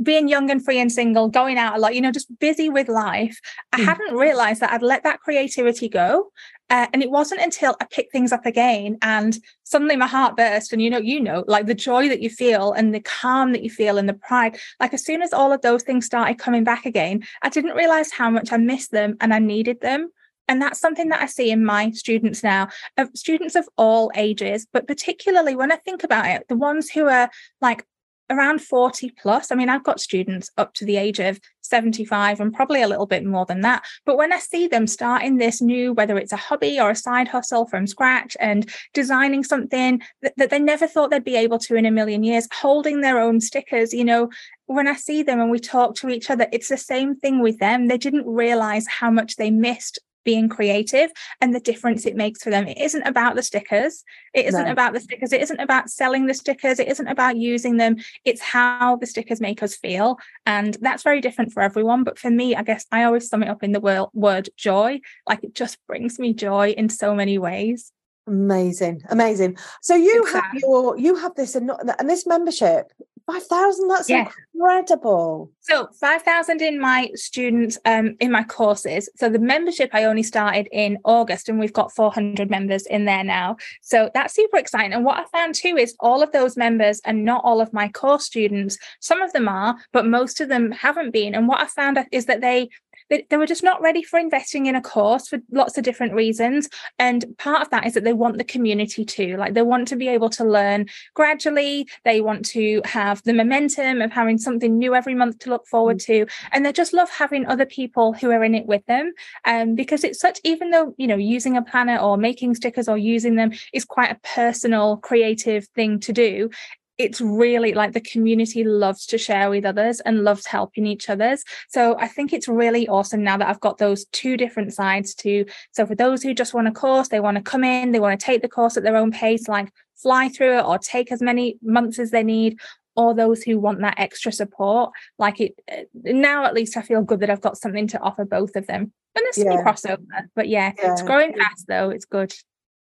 being 0.02 0.28
young 0.28 0.50
and 0.50 0.64
free 0.64 0.80
and 0.80 0.92
single, 0.92 1.30
going 1.30 1.58
out 1.58 1.76
a 1.76 1.80
lot, 1.80 1.96
you 1.96 2.02
know, 2.02 2.12
just 2.12 2.38
busy 2.40 2.70
with 2.70 2.90
life, 2.90 3.40
I 3.72 3.80
mm. 3.80 3.86
hadn't 3.86 4.16
realized 4.16 4.60
that 4.62 4.74
I'd 4.74 4.82
let 4.82 5.04
that 5.04 5.22
creativity 5.22 5.88
go. 5.88 6.32
Uh, 6.74 6.88
and 6.92 7.04
it 7.04 7.12
wasn't 7.12 7.40
until 7.40 7.76
I 7.80 7.86
picked 7.86 8.12
things 8.12 8.32
up 8.32 8.48
again 8.48 8.98
and 9.04 9.38
suddenly 9.64 9.96
my 9.96 10.08
heart 10.08 10.36
burst. 10.36 10.74
And 10.74 10.82
you 10.82 10.90
know, 10.90 10.98
you 10.98 11.20
know, 11.20 11.44
like 11.48 11.68
the 11.68 11.76
joy 11.76 12.10
that 12.10 12.20
you 12.20 12.32
feel 12.32 12.72
and 12.72 12.96
the 12.96 13.00
calm 13.00 13.52
that 13.52 13.62
you 13.62 13.70
feel 13.70 14.00
and 14.00 14.10
the 14.10 14.16
pride. 14.16 14.58
Like 14.80 14.92
as 14.92 15.06
soon 15.06 15.22
as 15.22 15.34
all 15.34 15.54
of 15.54 15.62
those 15.62 15.84
things 15.84 16.08
started 16.08 16.40
coming 16.40 16.64
back 16.64 16.88
again, 16.88 17.26
I 17.44 17.50
didn't 17.50 17.76
realize 17.76 18.12
how 18.12 18.32
much 18.32 18.52
I 18.52 18.58
missed 18.58 18.90
them 18.90 19.18
and 19.22 19.36
I 19.36 19.38
needed 19.38 19.82
them. 19.82 20.10
And 20.48 20.60
that's 20.60 20.80
something 20.80 21.10
that 21.10 21.22
I 21.22 21.28
see 21.28 21.52
in 21.52 21.64
my 21.64 21.92
students 21.92 22.42
now, 22.42 22.70
of 22.98 23.12
students 23.14 23.54
of 23.56 23.70
all 23.78 24.12
ages, 24.16 24.66
but 24.74 24.88
particularly 24.88 25.56
when 25.56 25.72
I 25.72 25.76
think 25.76 26.04
about 26.04 26.26
it, 26.26 26.48
the 26.50 26.56
ones 26.56 26.90
who 26.90 27.06
are 27.08 27.30
like 27.62 27.86
around 28.34 28.62
40 28.62 29.12
plus. 29.22 29.52
I 29.52 29.56
mean, 29.56 29.70
I've 29.70 29.84
got 29.84 30.00
students 30.00 30.50
up 30.58 30.74
to 30.76 30.86
the 30.86 30.98
age 30.98 31.20
of 31.20 31.40
75 31.62 32.40
and 32.40 32.54
probably 32.54 32.82
a 32.82 32.88
little 32.88 33.06
bit 33.06 33.26
more 33.26 33.46
than 33.46 33.62
that. 33.62 33.84
But 34.06 34.18
when 34.18 34.34
I 34.34 34.40
see 34.40 34.68
them 34.68 34.88
starting 34.88 35.38
this 35.38 35.62
new, 35.62 35.94
whether 35.94 36.18
it's 36.18 36.34
a 36.34 36.38
hobby 36.38 36.80
or 36.80 36.92
a 36.92 36.96
side 36.96 37.28
hustle 37.28 37.66
from 37.68 37.88
scratch 37.88 38.36
and 38.40 38.70
designing 38.94 39.44
something 39.44 40.02
that, 40.22 40.34
that 40.38 40.50
they 40.50 40.60
never 40.60 40.88
thought 40.88 41.12
they'd 41.12 41.24
be 41.24 41.36
able 41.36 41.60
to 41.60 41.76
in 41.76 41.86
a 41.86 41.92
million 41.92 42.24
years, 42.24 42.48
holding 42.54 43.02
their 43.02 43.20
own 43.20 43.40
stickers, 43.40 43.94
you 43.94 44.06
know, 44.06 44.30
when 44.66 44.88
I 44.88 44.96
see 44.96 45.24
them 45.24 45.40
and 45.40 45.52
we 45.52 45.60
talk 45.60 45.96
to 45.96 46.10
each 46.10 46.30
other, 46.30 46.48
it's 46.52 46.70
the 46.70 46.78
same 46.78 47.16
thing 47.16 47.42
with 47.42 47.60
them. 47.60 47.88
They 47.88 47.98
didn't 47.98 48.26
realize 48.26 48.88
how 48.88 49.12
much 49.12 49.36
they 49.36 49.52
missed 49.52 50.00
being 50.24 50.50
creative 50.50 51.12
and 51.42 51.54
the 51.54 51.60
difference 51.60 52.06
it 52.06 52.16
makes 52.16 52.44
for 52.44 52.50
them. 52.50 52.68
It 52.68 52.78
isn't 52.78 53.04
about 53.04 53.36
the 53.36 53.44
stickers. 53.44 54.04
It 54.34 54.46
isn't 54.46 54.66
no. 54.66 54.72
about 54.72 54.94
the 54.94 55.00
stickers. 55.00 55.34
It 55.34 55.42
isn't 55.42 55.60
about 55.60 55.90
selling 55.90 56.26
the 56.26 56.34
stickers. 56.34 56.80
It 56.80 56.88
isn't 56.88 57.08
about 57.08 57.38
using 57.38 57.78
them. 57.78 57.98
It's 58.26 58.42
how 58.42 58.96
the 58.98 59.08
stickers 59.08 59.42
make 59.42 59.64
us 59.64 59.76
feel. 59.76 60.18
And 60.46 60.78
that's 60.82 61.04
very 61.04 61.22
different 61.22 61.54
for 61.54 61.62
everyone. 61.62 62.04
But 62.04 62.20
for 62.20 62.30
me, 62.30 62.56
I 62.56 62.64
guess 62.64 62.86
I 62.92 63.04
always 63.04 63.28
sum 63.30 63.44
it 63.44 63.50
up 63.50 63.64
in 63.64 63.72
the 63.72 63.80
word, 63.80 64.08
word 64.14 64.50
joy. 64.58 65.00
Like 65.28 65.44
it 65.44 65.56
just 65.56 65.78
brings 65.88 66.20
me 66.20 66.34
joy 66.34 66.70
in 66.72 66.90
so 66.90 67.14
many 67.14 67.38
ways. 67.38 67.92
Amazing, 68.26 69.02
amazing. 69.10 69.58
So 69.82 69.96
you 69.96 70.24
have 70.26 70.54
your 70.54 70.98
you 70.98 71.16
have 71.16 71.36
this 71.36 71.56
and 71.56 71.70
this 72.06 72.26
membership 72.26 72.92
5,000, 73.26 73.88
that's 73.88 74.10
yes. 74.10 74.34
incredible. 74.54 75.50
So 75.62 75.88
5,000 76.00 76.62
in 76.62 76.80
my 76.80 77.10
students, 77.16 77.78
um, 77.86 78.16
in 78.20 78.32
my 78.32 78.44
courses. 78.44 79.10
So 79.16 79.30
the 79.30 79.40
membership 79.40 79.92
I 79.94 80.04
only 80.04 80.24
started 80.24 80.68
in 80.72 80.98
August 81.06 81.48
and 81.48 81.58
we've 81.58 81.72
got 81.72 81.94
400 81.94 82.50
members 82.50 82.86
in 82.86 83.06
there 83.06 83.24
now. 83.24 83.56
So 83.82 84.12
that's 84.14 84.36
super 84.36 84.58
exciting. 84.58 84.92
And 84.92 85.06
what 85.06 85.18
I 85.18 85.26
found 85.38 85.56
too 85.56 85.78
is 85.78 85.96
all 86.02 86.22
of 86.22 86.34
those 86.34 86.58
members 86.58 87.00
and 87.06 87.24
not 87.24 87.44
all 87.46 87.62
of 87.62 87.72
my 87.72 87.88
course 87.88 88.26
students, 88.26 88.78
some 89.00 89.22
of 89.22 89.32
them 89.32 89.48
are, 89.48 89.78
but 89.94 90.06
most 90.06 90.42
of 90.42 90.50
them 90.50 90.72
haven't 90.72 91.12
been. 91.12 91.34
And 91.34 91.48
what 91.48 91.62
I 91.62 91.68
found 91.68 91.98
is 92.12 92.26
that 92.26 92.42
they 92.42 92.70
they, 93.14 93.28
they 93.30 93.38
were 93.38 93.46
just 93.46 93.64
not 93.64 93.80
ready 93.80 94.02
for 94.02 94.18
investing 94.18 94.66
in 94.66 94.76
a 94.76 94.82
course 94.82 95.28
for 95.28 95.40
lots 95.52 95.78
of 95.78 95.84
different 95.84 96.14
reasons. 96.14 96.68
And 96.98 97.26
part 97.38 97.62
of 97.62 97.70
that 97.70 97.86
is 97.86 97.94
that 97.94 98.04
they 98.04 98.14
want 98.14 98.40
the 98.40 98.44
community 98.44 99.06
too. 99.06 99.38
Like 99.38 99.54
they 99.54 99.62
want 99.62 99.88
to 99.90 99.96
be 99.96 100.08
able 100.08 100.32
to 100.32 100.44
learn 100.44 100.88
gradually. 101.14 101.88
They 102.06 102.22
want 102.22 102.44
to 102.48 102.82
have 102.86 103.22
the 103.24 103.34
momentum 103.34 104.02
of 104.02 104.12
having 104.12 104.40
something 104.40 104.80
new 104.80 104.96
every 104.96 105.14
month 105.14 105.40
to 105.40 105.52
look 105.52 105.68
forward 105.68 105.98
mm. 105.98 106.06
to. 106.06 106.26
And 106.52 106.66
they 106.66 106.74
just 106.74 106.94
love 106.94 107.10
having 107.12 107.46
other 107.46 107.68
people 107.68 108.14
who 108.14 108.32
are 108.32 108.44
in 108.44 108.56
it 108.56 108.66
with 108.66 108.84
them. 108.88 109.14
Um, 109.46 109.76
because 109.76 110.04
it's 110.04 110.20
such, 110.20 110.40
even 110.44 110.72
though, 110.72 110.96
you 110.98 111.06
know, 111.06 111.18
using 111.18 111.56
a 111.56 111.62
planner 111.62 111.98
or 111.98 112.18
making 112.18 112.56
stickers 112.56 112.90
or 112.90 112.98
using 112.98 113.36
them 113.36 113.52
is 113.74 113.86
quite 113.86 114.12
a 114.12 114.20
personal, 114.36 114.98
creative 114.98 115.68
thing 115.76 116.00
to 116.00 116.14
do, 116.14 116.50
it's 116.98 117.20
really 117.22 117.74
like 117.74 117.94
the 117.94 118.02
community 118.02 118.64
loves 118.64 119.06
to 119.08 119.18
share 119.18 119.50
with 119.50 119.66
others 119.66 120.00
and 120.02 120.24
loves 120.24 120.46
helping 120.46 120.86
each 120.86 121.10
others. 121.10 121.44
So 121.70 121.98
I 122.00 122.08
think 122.08 122.34
it's 122.34 122.48
really 122.48 122.88
awesome 122.88 123.24
now 123.24 123.38
that 123.38 123.48
I've 123.48 123.60
got 123.60 123.78
those 123.78 124.06
two 124.06 124.38
different 124.38 124.74
sides 124.74 125.16
to. 125.16 125.46
So 125.72 125.86
for 125.86 125.96
those 125.96 126.22
who 126.22 126.34
just 126.34 126.54
want 126.54 126.68
a 126.68 126.72
course, 126.72 127.08
they 127.08 127.20
want 127.20 127.38
to 127.38 127.44
come 127.44 127.64
in, 127.64 127.92
they 127.92 128.00
want 128.00 128.20
to 128.20 128.26
take 128.26 128.42
the 128.42 128.50
course 128.50 128.78
at 128.78 128.84
their 128.84 128.98
own 128.98 129.12
pace, 129.12 129.48
like 129.48 129.72
fly 129.96 130.30
through 130.30 130.60
it 130.60 130.66
or 130.66 130.78
take 130.78 131.12
as 131.12 131.22
many 131.22 131.58
months 131.64 132.00
as 132.00 132.12
they 132.12 132.24
need. 132.24 132.60
Or 132.96 133.16
those 133.16 133.42
who 133.42 133.60
want 133.60 133.82
that 133.82 133.96
extra 133.98 134.32
support, 134.32 134.92
like 135.18 135.42
it 135.42 135.56
uh, 135.72 135.82
now, 136.04 136.46
at 136.46 136.54
least 136.54 136.78
I 136.78 136.84
feel 136.84 137.02
good 137.02 137.22
that 137.22 137.30
I've 137.32 137.42
got 137.42 137.58
something 137.58 137.88
to 137.88 138.00
offer 138.00 138.24
both 138.24 138.56
of 138.56 138.68
them. 138.68 138.94
And 139.16 139.26
there's 139.26 139.40
yeah. 139.40 139.56
some 139.56 139.66
crossover, 139.66 140.28
but 140.36 140.48
yeah, 140.48 140.74
yeah, 140.78 140.92
it's 140.92 141.02
growing 141.02 141.34
fast 141.34 141.66
though. 141.68 141.90
It's 141.90 142.06
good. 142.06 142.36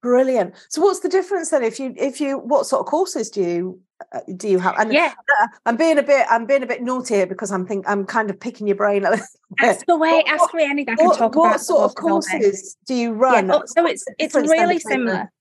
Brilliant. 0.03 0.53
So, 0.69 0.83
what's 0.83 0.99
the 0.99 1.09
difference 1.09 1.49
then? 1.49 1.63
If 1.63 1.79
you, 1.79 1.95
if 1.97 2.21
you, 2.21 2.37
what 2.37 2.67
sort 2.67 2.81
of 2.81 2.85
courses 2.85 3.31
do 3.31 3.41
you 3.41 3.81
do 4.35 4.47
you 4.47 4.59
have? 4.59 4.75
And 4.77 4.93
yeah, 4.93 5.13
uh, 5.41 5.47
I'm 5.65 5.77
being 5.77 5.97
a 5.97 6.03
bit, 6.03 6.25
I'm 6.29 6.45
being 6.45 6.63
a 6.63 6.67
bit 6.67 6.81
naughty 6.81 7.15
here 7.15 7.27
because 7.27 7.51
I'm 7.51 7.65
think 7.65 7.87
I'm 7.87 8.05
kind 8.05 8.29
of 8.29 8.39
picking 8.39 8.67
your 8.67 8.75
brain 8.75 9.05
a 9.05 9.11
little 9.11 9.25
bit. 9.57 9.69
Ask 9.69 9.85
away, 9.89 10.11
what, 10.11 10.27
ask 10.27 10.53
me 10.53 10.63
anything. 10.63 10.93
I 10.93 10.97
can 10.97 11.07
what, 11.07 11.17
talk 11.17 11.35
what 11.35 11.45
about. 11.45 11.51
What 11.53 11.61
sort 11.61 11.83
of 11.83 11.95
courses 11.95 12.77
do 12.87 12.93
you 12.93 13.13
run? 13.13 13.47
Yeah, 13.47 13.59
so 13.65 13.85
it's 13.85 14.05
it's 14.17 14.35
really 14.35 14.79
similar. 14.79 15.31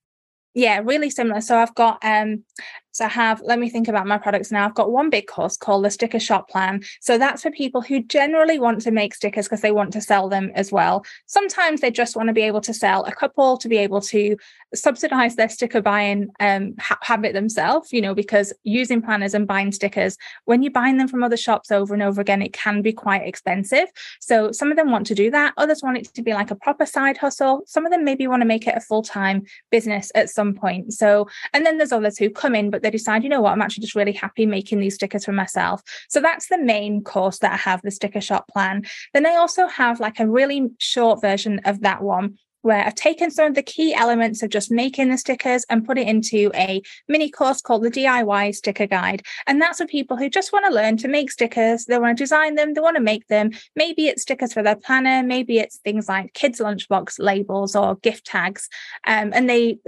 Yeah, 0.55 0.81
really 0.85 1.11
similar. 1.11 1.41
So 1.41 1.59
I've 1.59 1.75
got 1.75 1.99
um 2.03 2.45
so 2.95 3.07
I 3.07 3.09
have, 3.09 3.43
let 3.45 3.59
me 3.59 3.69
think 3.69 3.89
about 3.89 4.07
my 4.07 4.19
products 4.19 4.53
now. 4.53 4.65
I've 4.65 4.75
got 4.75 4.93
one 4.93 5.11
big 5.11 5.27
course 5.27 5.57
called 5.57 5.85
the 5.85 5.91
Sticker 5.91 6.21
Shop 6.21 6.49
Plan. 6.49 6.81
So 7.01 7.19
that's 7.19 7.43
for 7.43 7.51
people 7.51 7.83
who 7.83 8.01
generally 8.05 8.61
want 8.61 8.81
to 8.83 8.93
make 8.93 9.17
stickers 9.17 9.47
because 9.47 9.63
they 9.63 9.73
want 9.73 9.93
to 9.95 10.01
sell 10.01 10.29
them 10.29 10.53
as 10.55 10.71
well. 10.71 11.05
Sometimes 11.27 11.81
they 11.81 11.91
just 11.91 12.15
want 12.15 12.29
to 12.29 12.33
be 12.33 12.43
able 12.43 12.61
to 12.61 12.73
sell 12.73 13.05
a 13.05 13.11
couple 13.11 13.57
to 13.59 13.69
be 13.69 13.79
able 13.79 14.01
to 14.03 14.37
subsidize 14.77 15.35
their 15.35 15.49
sticker 15.49 15.83
buying 15.83 16.29
um, 16.39 16.77
ha- 16.79 16.99
habit 17.03 17.33
themselves, 17.33 17.93
you 17.93 18.01
know, 18.01 18.15
because 18.15 18.53
using 18.63 19.03
planners 19.03 19.35
and 19.35 19.49
buying 19.49 19.73
stickers, 19.73 20.17
when 20.45 20.63
you're 20.63 20.71
buying 20.71 20.97
them 20.97 21.09
from 21.09 21.25
other 21.25 21.37
shops 21.37 21.73
over 21.73 21.95
and 21.95 22.03
over 22.03 22.21
again, 22.21 22.43
it 22.43 22.53
can 22.53 22.81
be 22.81 22.93
quite 22.93 23.27
expensive. 23.27 23.89
So 24.21 24.53
some 24.53 24.71
of 24.71 24.77
them 24.77 24.93
want 24.93 25.09
to 25.09 25.17
do 25.17 25.33
that. 25.33 25.53
Others 25.57 25.83
want 25.83 25.99
it 25.99 26.15
to 26.15 26.23
be 26.23 26.33
like 26.33 26.53
a 26.53 26.57
proper 26.57 26.87
side 26.87 27.17
hustle. 27.17 27.65
Some 27.67 27.87
of 27.87 27.91
them 27.91 28.05
maybe 28.05 28.29
want 28.29 28.43
to 28.43 28.47
make 28.47 28.69
it 28.69 28.77
a 28.77 28.81
full 28.81 29.03
time 29.03 29.43
business 29.73 30.13
at 30.15 30.31
some 30.31 30.55
point. 30.55 30.93
So, 30.93 31.27
and 31.53 31.67
then 31.67 31.79
there's 31.79 31.91
others 31.91 32.17
who 32.17 32.31
come 32.31 32.55
in, 32.55 32.71
but 32.71 32.84
they 32.85 32.91
decide, 32.91 33.25
you 33.25 33.29
know 33.29 33.41
what, 33.41 33.53
I'm 33.53 33.63
actually 33.63 33.83
just 33.83 33.97
really 33.97 34.13
happy 34.13 34.47
making 34.47 34.79
these 34.79 34.95
stickers 34.95 35.25
for 35.25 35.33
myself. 35.33 35.83
So 36.09 36.21
that's 36.21 36.49
the 36.49 36.59
main 36.59 37.03
course 37.03 37.41
that 37.41 37.53
I 37.53 37.57
have, 37.57 37.83
the 37.83 37.91
sticker 37.91 38.21
shop 38.21 38.47
plan. 38.49 38.85
Then 39.13 39.27
I 39.27 39.35
also 39.37 39.67
have 39.67 39.99
like 39.99 40.21
a 40.21 40.29
really 40.29 40.69
short 40.79 41.21
version 41.21 41.61
of 41.65 41.81
that 41.81 42.03
one 42.03 42.39
where 42.65 42.85
I've 42.85 42.95
taken 42.95 43.31
some 43.31 43.49
of 43.49 43.55
the 43.55 43.63
key 43.63 43.95
elements 43.95 44.43
of 44.43 44.51
just 44.51 44.71
making 44.71 45.11
the 45.11 45.19
stickers 45.19 45.65
and 45.69 45.85
put 45.85 45.99
it 45.99 46.09
into 46.09 46.51
a 46.55 46.83
mini 47.09 47.31
course 47.31 47.61
called 47.61 47.83
the 47.83 47.91
DIY 47.91 48.55
Sticker 48.55 48.87
Guide. 48.87 49.23
And 49.47 49.61
that's 49.61 49.79
for 49.79 49.87
people 49.87 50.17
who 50.17 50.31
just 50.31 50.53
want 50.53 50.65
to 50.67 50.73
learn 50.73 50.97
to 50.99 51.09
make 51.09 51.31
stickers. 51.31 51.85
They 51.85 51.99
want 51.99 52.17
to 52.17 52.23
design 52.23 52.55
them, 52.55 52.73
they 52.73 52.81
want 52.81 52.97
to 52.97 53.03
make 53.03 53.27
them. 53.29 53.51
Maybe 53.77 54.09
it's 54.09 54.23
stickers 54.23 54.55
for 54.55 54.63
their 54.63 54.77
planner, 54.77 55.23
maybe 55.23 55.59
it's 55.59 55.77
things 55.79 56.09
like 56.09 56.33
kids' 56.33 56.61
lunchbox 56.61 57.19
labels 57.19 57.77
or 57.77 57.97
gift 57.97 58.25
tags. 58.25 58.69
Um, 59.07 59.33
and 59.35 59.49
they 59.49 59.79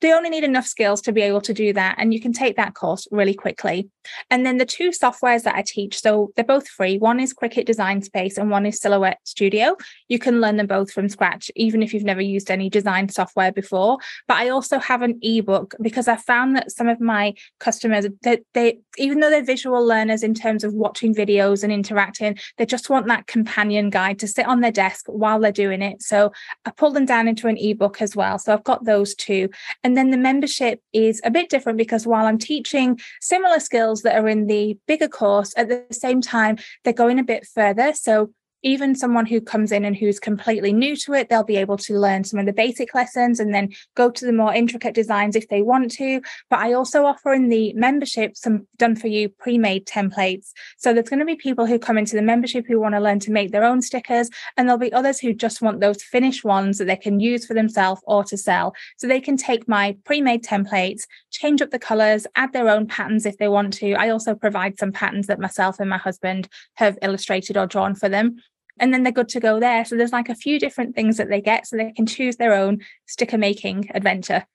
they 0.00 0.12
only 0.12 0.30
need 0.30 0.44
enough 0.44 0.66
skills 0.66 1.00
to 1.02 1.12
be 1.12 1.22
able 1.22 1.40
to 1.42 1.54
do 1.54 1.72
that. 1.72 1.94
And 1.98 2.12
you 2.12 2.20
can 2.20 2.32
take 2.32 2.56
that 2.56 2.74
course 2.74 3.06
really 3.12 3.34
quickly. 3.34 3.88
And 4.30 4.44
then 4.44 4.58
the 4.58 4.66
two 4.66 4.90
softwares 4.90 5.44
that 5.44 5.54
I 5.54 5.62
teach, 5.64 6.00
so 6.00 6.32
they're 6.34 6.44
both 6.44 6.68
free. 6.68 6.98
One 6.98 7.20
is 7.20 7.32
Cricut 7.32 7.64
Design 7.64 8.02
Space 8.02 8.36
and 8.38 8.50
one 8.50 8.66
is 8.66 8.80
Silhouette 8.80 9.20
Studio. 9.24 9.76
You 10.08 10.18
can 10.18 10.40
learn 10.40 10.56
them 10.56 10.66
both 10.66 10.90
from 10.90 11.08
scratch, 11.08 11.50
even 11.54 11.82
if 11.82 11.94
you've 11.94 12.04
never 12.04 12.23
used 12.24 12.50
any 12.50 12.68
design 12.68 13.08
software 13.08 13.52
before. 13.52 13.98
But 14.28 14.38
I 14.38 14.48
also 14.48 14.78
have 14.78 15.02
an 15.02 15.18
ebook 15.22 15.74
because 15.80 16.08
I 16.08 16.16
found 16.16 16.56
that 16.56 16.70
some 16.70 16.88
of 16.88 17.00
my 17.00 17.34
customers 17.60 18.06
that 18.22 18.40
they, 18.54 18.78
even 18.98 19.20
though 19.20 19.30
they're 19.30 19.44
visual 19.44 19.84
learners 19.84 20.22
in 20.22 20.34
terms 20.34 20.64
of 20.64 20.74
watching 20.74 21.14
videos 21.14 21.62
and 21.62 21.72
interacting, 21.72 22.38
they 22.58 22.66
just 22.66 22.90
want 22.90 23.06
that 23.06 23.26
companion 23.26 23.90
guide 23.90 24.18
to 24.20 24.28
sit 24.28 24.46
on 24.46 24.60
their 24.60 24.72
desk 24.72 25.06
while 25.06 25.40
they're 25.40 25.52
doing 25.52 25.82
it. 25.82 26.02
So 26.02 26.32
I 26.64 26.70
pull 26.70 26.90
them 26.90 27.06
down 27.06 27.28
into 27.28 27.48
an 27.48 27.58
ebook 27.58 28.00
as 28.00 28.16
well. 28.16 28.38
So 28.38 28.52
I've 28.52 28.64
got 28.64 28.84
those 28.84 29.14
two. 29.14 29.48
And 29.82 29.96
then 29.96 30.10
the 30.10 30.16
membership 30.16 30.80
is 30.92 31.20
a 31.24 31.30
bit 31.30 31.48
different 31.48 31.78
because 31.78 32.06
while 32.06 32.26
I'm 32.26 32.38
teaching 32.38 32.98
similar 33.20 33.60
skills 33.60 34.02
that 34.02 34.16
are 34.16 34.28
in 34.28 34.46
the 34.46 34.78
bigger 34.86 35.08
course, 35.08 35.54
at 35.56 35.68
the 35.68 35.84
same 35.92 36.20
time, 36.20 36.58
they're 36.82 36.92
going 36.92 37.18
a 37.18 37.24
bit 37.24 37.46
further. 37.46 37.92
So 37.94 38.32
even 38.64 38.94
someone 38.94 39.26
who 39.26 39.40
comes 39.40 39.70
in 39.70 39.84
and 39.84 39.94
who's 39.94 40.18
completely 40.18 40.72
new 40.72 40.96
to 40.96 41.12
it, 41.12 41.28
they'll 41.28 41.44
be 41.44 41.58
able 41.58 41.76
to 41.76 41.98
learn 41.98 42.24
some 42.24 42.40
of 42.40 42.46
the 42.46 42.52
basic 42.52 42.94
lessons 42.94 43.38
and 43.38 43.54
then 43.54 43.68
go 43.94 44.10
to 44.10 44.24
the 44.24 44.32
more 44.32 44.52
intricate 44.52 44.94
designs 44.94 45.36
if 45.36 45.48
they 45.48 45.62
want 45.62 45.90
to. 45.92 46.20
But 46.48 46.60
I 46.60 46.72
also 46.72 47.04
offer 47.04 47.32
in 47.34 47.50
the 47.50 47.74
membership 47.74 48.36
some 48.36 48.66
done 48.78 48.96
for 48.96 49.06
you 49.06 49.28
pre 49.28 49.58
made 49.58 49.86
templates. 49.86 50.52
So 50.78 50.92
there's 50.92 51.10
going 51.10 51.20
to 51.20 51.26
be 51.26 51.36
people 51.36 51.66
who 51.66 51.78
come 51.78 51.98
into 51.98 52.16
the 52.16 52.22
membership 52.22 52.64
who 52.66 52.80
want 52.80 52.94
to 52.94 53.00
learn 53.00 53.20
to 53.20 53.30
make 53.30 53.52
their 53.52 53.64
own 53.64 53.82
stickers, 53.82 54.30
and 54.56 54.66
there'll 54.66 54.78
be 54.78 54.92
others 54.92 55.20
who 55.20 55.34
just 55.34 55.60
want 55.60 55.80
those 55.80 56.02
finished 56.02 56.42
ones 56.42 56.78
that 56.78 56.86
they 56.86 56.96
can 56.96 57.20
use 57.20 57.46
for 57.46 57.52
themselves 57.52 58.00
or 58.06 58.24
to 58.24 58.38
sell. 58.38 58.74
So 58.96 59.06
they 59.06 59.20
can 59.20 59.36
take 59.36 59.68
my 59.68 59.96
pre 60.04 60.22
made 60.22 60.42
templates, 60.42 61.02
change 61.30 61.60
up 61.60 61.70
the 61.70 61.78
colors, 61.78 62.26
add 62.34 62.54
their 62.54 62.70
own 62.70 62.86
patterns 62.86 63.26
if 63.26 63.36
they 63.36 63.48
want 63.48 63.74
to. 63.74 63.92
I 63.92 64.08
also 64.08 64.34
provide 64.34 64.78
some 64.78 64.90
patterns 64.90 65.26
that 65.26 65.38
myself 65.38 65.78
and 65.80 65.90
my 65.90 65.98
husband 65.98 66.48
have 66.74 66.98
illustrated 67.02 67.58
or 67.58 67.66
drawn 67.66 67.94
for 67.94 68.08
them 68.08 68.38
and 68.78 68.92
then 68.92 69.02
they're 69.02 69.12
good 69.12 69.28
to 69.30 69.40
go 69.40 69.60
there. 69.60 69.84
So 69.84 69.96
there's 69.96 70.12
like 70.12 70.28
a 70.28 70.34
few 70.34 70.58
different 70.58 70.94
things 70.94 71.16
that 71.16 71.28
they 71.28 71.40
get 71.40 71.66
so 71.66 71.76
they 71.76 71.92
can 71.92 72.06
choose 72.06 72.36
their 72.36 72.54
own 72.54 72.80
sticker 73.06 73.38
making 73.38 73.90
adventure. 73.94 74.46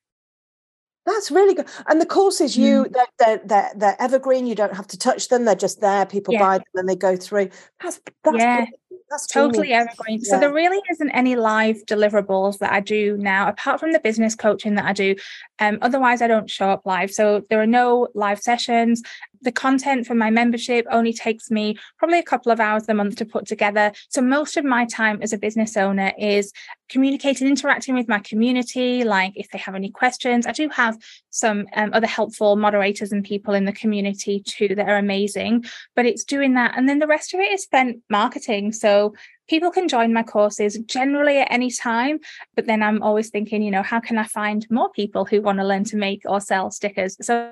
That's 1.06 1.32
really 1.32 1.56
good. 1.56 1.68
And 1.88 2.00
the 2.00 2.06
courses, 2.06 2.56
you 2.56 2.86
mm. 2.86 2.96
they're, 3.18 3.42
they're, 3.44 3.72
they're 3.76 4.02
evergreen. 4.02 4.46
You 4.46 4.56
don't 4.56 4.76
have 4.76 4.88
to 4.88 4.98
touch 4.98 5.30
them. 5.30 5.46
They're 5.46 5.56
just 5.56 5.82
there. 5.82 6.06
People 6.06 6.34
yeah. 6.34 6.40
buy 6.40 6.58
them 6.58 6.66
and 6.76 6.90
they 6.90 6.96
go 6.96 7.16
through. 7.16 7.50
That's 7.82 8.00
that's 8.24 8.38
yeah. 8.38 8.66
That's 9.10 9.26
totally 9.26 9.74
evergreen. 9.74 10.20
Yeah. 10.22 10.30
So 10.30 10.40
there 10.40 10.54
really 10.54 10.80
isn't 10.92 11.10
any 11.12 11.36
live 11.36 11.78
deliverables 11.88 12.60
that 12.60 12.72
I 12.72 12.80
do 12.80 13.18
now, 13.18 13.48
apart 13.48 13.80
from 13.80 13.92
the 13.92 14.00
business 14.00 14.36
coaching 14.36 14.76
that 14.76 14.86
I 14.86 14.94
do. 14.94 15.16
Um, 15.58 15.80
otherwise, 15.82 16.22
I 16.22 16.28
don't 16.28 16.48
show 16.48 16.70
up 16.70 16.86
live. 16.86 17.10
So 17.10 17.44
there 17.50 17.60
are 17.60 17.66
no 17.66 18.10
live 18.14 18.40
sessions 18.40 19.02
the 19.42 19.52
content 19.52 20.06
for 20.06 20.16
my 20.16 20.30
membership 20.30 20.86
only 20.92 21.14
takes 21.14 21.50
me 21.50 21.78
probably 21.98 22.20
a 22.20 22.24
couple 22.24 22.52
of 22.52 22.60
hours 22.60 22.88
a 22.88 22.94
month 22.94 23.16
to 23.18 23.26
put 23.26 23.46
together. 23.46 23.92
So 24.10 24.22
most 24.22 24.58
of 24.58 24.66
my 24.66 24.86
time 24.86 25.20
as 25.22 25.34
a 25.34 25.38
business 25.38 25.78
owner 25.78 26.12
is 26.18 26.52
communicating, 26.90 27.48
interacting 27.48 27.96
with 27.96 28.08
my 28.08 28.20
community. 28.20 29.04
Like 29.04 29.34
if 29.36 29.50
they 29.52 29.60
have 29.60 29.76
any 29.76 29.90
questions, 29.90 30.46
I 30.46 30.52
do 30.52 30.70
have 30.70 30.98
some 31.30 31.68
um, 31.76 31.92
other 31.94 32.08
helpful 32.08 32.56
moderators 32.56 33.12
and 33.12 33.24
people 33.24 33.54
in 33.54 33.66
the 33.66 33.74
community 33.74 34.42
too 34.42 34.76
that 34.76 34.90
are 34.90 34.98
amazing. 34.98 35.66
But 35.96 36.06
it's 36.06 36.24
doing 36.24 36.54
that, 36.56 36.78
and 36.78 36.90
then 36.90 37.00
the 37.00 37.08
rest 37.08 37.34
of 37.34 37.40
it 37.40 37.52
is 37.52 37.64
spent 37.64 38.02
marketing. 38.10 38.74
So 38.74 39.14
people 39.48 39.72
can 39.72 39.88
join 39.88 40.14
my 40.14 40.24
courses 40.24 40.78
generally 40.86 41.40
at 41.40 41.52
any 41.52 41.72
time 41.72 42.20
but 42.56 42.68
then 42.68 42.84
i'm 42.84 43.02
always 43.02 43.32
thinking 43.32 43.64
you 43.64 43.72
know 43.72 43.82
how 43.82 44.00
can 44.00 44.18
i 44.20 44.24
find 44.24 44.68
more 44.70 44.92
people 44.92 45.26
who 45.26 45.42
want 45.42 45.58
to 45.58 45.66
learn 45.66 45.84
to 45.84 45.98
make 45.98 46.22
or 46.26 46.40
sell 46.40 46.70
stickers 46.70 47.18
so 47.20 47.52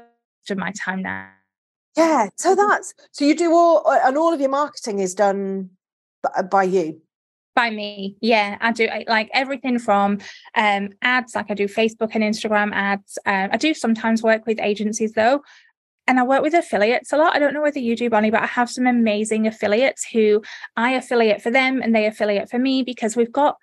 of 0.50 0.58
my 0.58 0.72
time 0.72 1.02
now 1.02 1.37
yeah. 1.98 2.30
So 2.36 2.56
mm-hmm. 2.56 2.68
that's 2.70 2.94
so 3.12 3.26
you 3.26 3.36
do 3.36 3.54
all 3.54 3.90
and 3.92 4.18
all 4.18 4.34
of 4.34 4.40
your 4.40 4.50
marketing 4.50 5.00
is 5.00 5.14
done 5.14 5.72
uh, 6.36 6.44
by 6.44 6.64
you. 6.64 7.02
By 7.56 7.72
me, 7.72 8.16
yeah, 8.22 8.58
I 8.62 8.72
do 8.72 8.88
like 9.08 9.32
everything 9.34 9.80
from 9.80 10.20
um, 10.56 10.90
ads, 11.02 11.34
like 11.34 11.50
I 11.50 11.56
do 11.56 11.68
Facebook 11.68 12.12
and 12.14 12.24
Instagram 12.24 12.72
ads. 12.72 13.18
Um, 13.26 13.50
I 13.52 13.58
do 13.58 13.74
sometimes 13.74 14.22
work 14.22 14.46
with 14.46 14.60
agencies 14.60 15.14
though, 15.14 15.42
and 16.08 16.20
I 16.20 16.24
work 16.24 16.44
with 16.44 16.54
affiliates 16.54 17.12
a 17.12 17.18
lot. 17.18 17.36
I 17.36 17.40
don't 17.40 17.56
know 17.56 17.64
whether 17.64 17.80
you 17.80 17.96
do, 17.96 18.12
Bonny, 18.12 18.30
but 18.30 18.44
I 18.44 18.46
have 18.46 18.70
some 18.70 18.86
amazing 18.86 19.48
affiliates 19.48 20.06
who 20.06 20.44
I 20.76 20.92
affiliate 20.92 21.42
for 21.42 21.50
them 21.50 21.82
and 21.82 21.96
they 21.96 22.06
affiliate 22.06 22.48
for 22.48 22.60
me 22.60 22.84
because 22.84 23.16
we've 23.16 23.32
got 23.32 23.58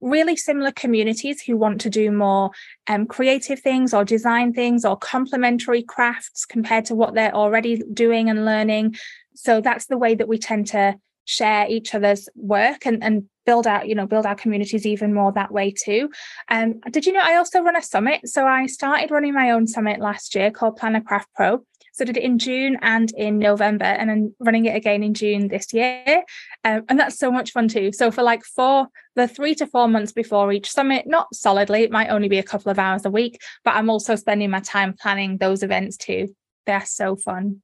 really 0.00 0.36
similar 0.36 0.72
communities 0.72 1.42
who 1.42 1.56
want 1.56 1.80
to 1.82 1.90
do 1.90 2.10
more 2.10 2.50
um, 2.88 3.06
creative 3.06 3.60
things 3.60 3.92
or 3.92 4.04
design 4.04 4.52
things 4.52 4.84
or 4.84 4.96
complementary 4.96 5.82
crafts 5.82 6.44
compared 6.44 6.84
to 6.86 6.94
what 6.94 7.14
they're 7.14 7.34
already 7.34 7.82
doing 7.92 8.30
and 8.30 8.44
learning. 8.44 8.96
So 9.34 9.60
that's 9.60 9.86
the 9.86 9.98
way 9.98 10.14
that 10.14 10.28
we 10.28 10.38
tend 10.38 10.68
to 10.68 10.96
share 11.24 11.66
each 11.68 11.94
other's 11.94 12.28
work 12.34 12.86
and, 12.86 13.02
and 13.04 13.28
build 13.46 13.66
out, 13.66 13.88
you 13.88 13.94
know, 13.94 14.06
build 14.06 14.26
our 14.26 14.34
communities 14.34 14.86
even 14.86 15.14
more 15.14 15.32
that 15.32 15.52
way 15.52 15.70
too. 15.70 16.10
Um, 16.48 16.80
did 16.90 17.06
you 17.06 17.12
know 17.12 17.22
I 17.22 17.36
also 17.36 17.60
run 17.60 17.76
a 17.76 17.82
summit? 17.82 18.28
So 18.28 18.46
I 18.46 18.66
started 18.66 19.10
running 19.10 19.34
my 19.34 19.50
own 19.50 19.66
summit 19.66 20.00
last 20.00 20.34
year 20.34 20.50
called 20.50 20.76
Planner 20.76 21.00
Craft 21.00 21.28
Pro. 21.34 21.64
So 22.00 22.04
I 22.04 22.06
did 22.06 22.16
it 22.16 22.22
in 22.22 22.38
June 22.38 22.78
and 22.80 23.12
in 23.14 23.38
November, 23.38 23.84
and 23.84 24.10
I'm 24.10 24.34
running 24.40 24.64
it 24.64 24.74
again 24.74 25.02
in 25.02 25.12
June 25.12 25.48
this 25.48 25.70
year. 25.74 26.24
Um, 26.64 26.84
and 26.88 26.98
that's 26.98 27.18
so 27.18 27.30
much 27.30 27.50
fun 27.50 27.68
too. 27.68 27.92
So 27.92 28.10
for 28.10 28.22
like 28.22 28.42
four, 28.42 28.86
the 29.16 29.28
three 29.28 29.54
to 29.56 29.66
four 29.66 29.86
months 29.86 30.10
before 30.10 30.50
each 30.50 30.72
summit, 30.72 31.06
not 31.06 31.26
solidly, 31.34 31.82
it 31.82 31.90
might 31.90 32.08
only 32.08 32.30
be 32.30 32.38
a 32.38 32.42
couple 32.42 32.70
of 32.70 32.78
hours 32.78 33.04
a 33.04 33.10
week, 33.10 33.38
but 33.64 33.74
I'm 33.74 33.90
also 33.90 34.16
spending 34.16 34.48
my 34.48 34.60
time 34.60 34.94
planning 34.94 35.36
those 35.36 35.62
events 35.62 35.98
too. 35.98 36.34
They're 36.64 36.86
so 36.86 37.16
fun. 37.16 37.60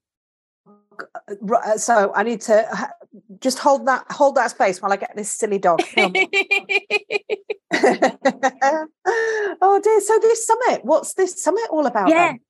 Uh, 1.16 1.79
so 1.79 2.12
I 2.14 2.22
need 2.22 2.42
to 2.42 2.90
just 3.40 3.59
hold 3.59 3.87
that 3.87 4.05
hold 4.11 4.35
that 4.35 4.51
space 4.51 4.83
while 4.83 4.92
I 4.92 4.96
get 4.96 5.16
this 5.16 5.31
silly 5.31 5.59
dog. 5.59 5.81
oh 5.96 6.11
dear! 9.83 10.01
So 10.03 10.18
this 10.20 10.46
summit, 10.46 10.85
what's 10.85 11.14
this 11.14 11.42
summit 11.42 11.64
all 11.70 11.87
about? 11.87 12.11
Yeah, 12.11 12.33
then? 12.33 12.40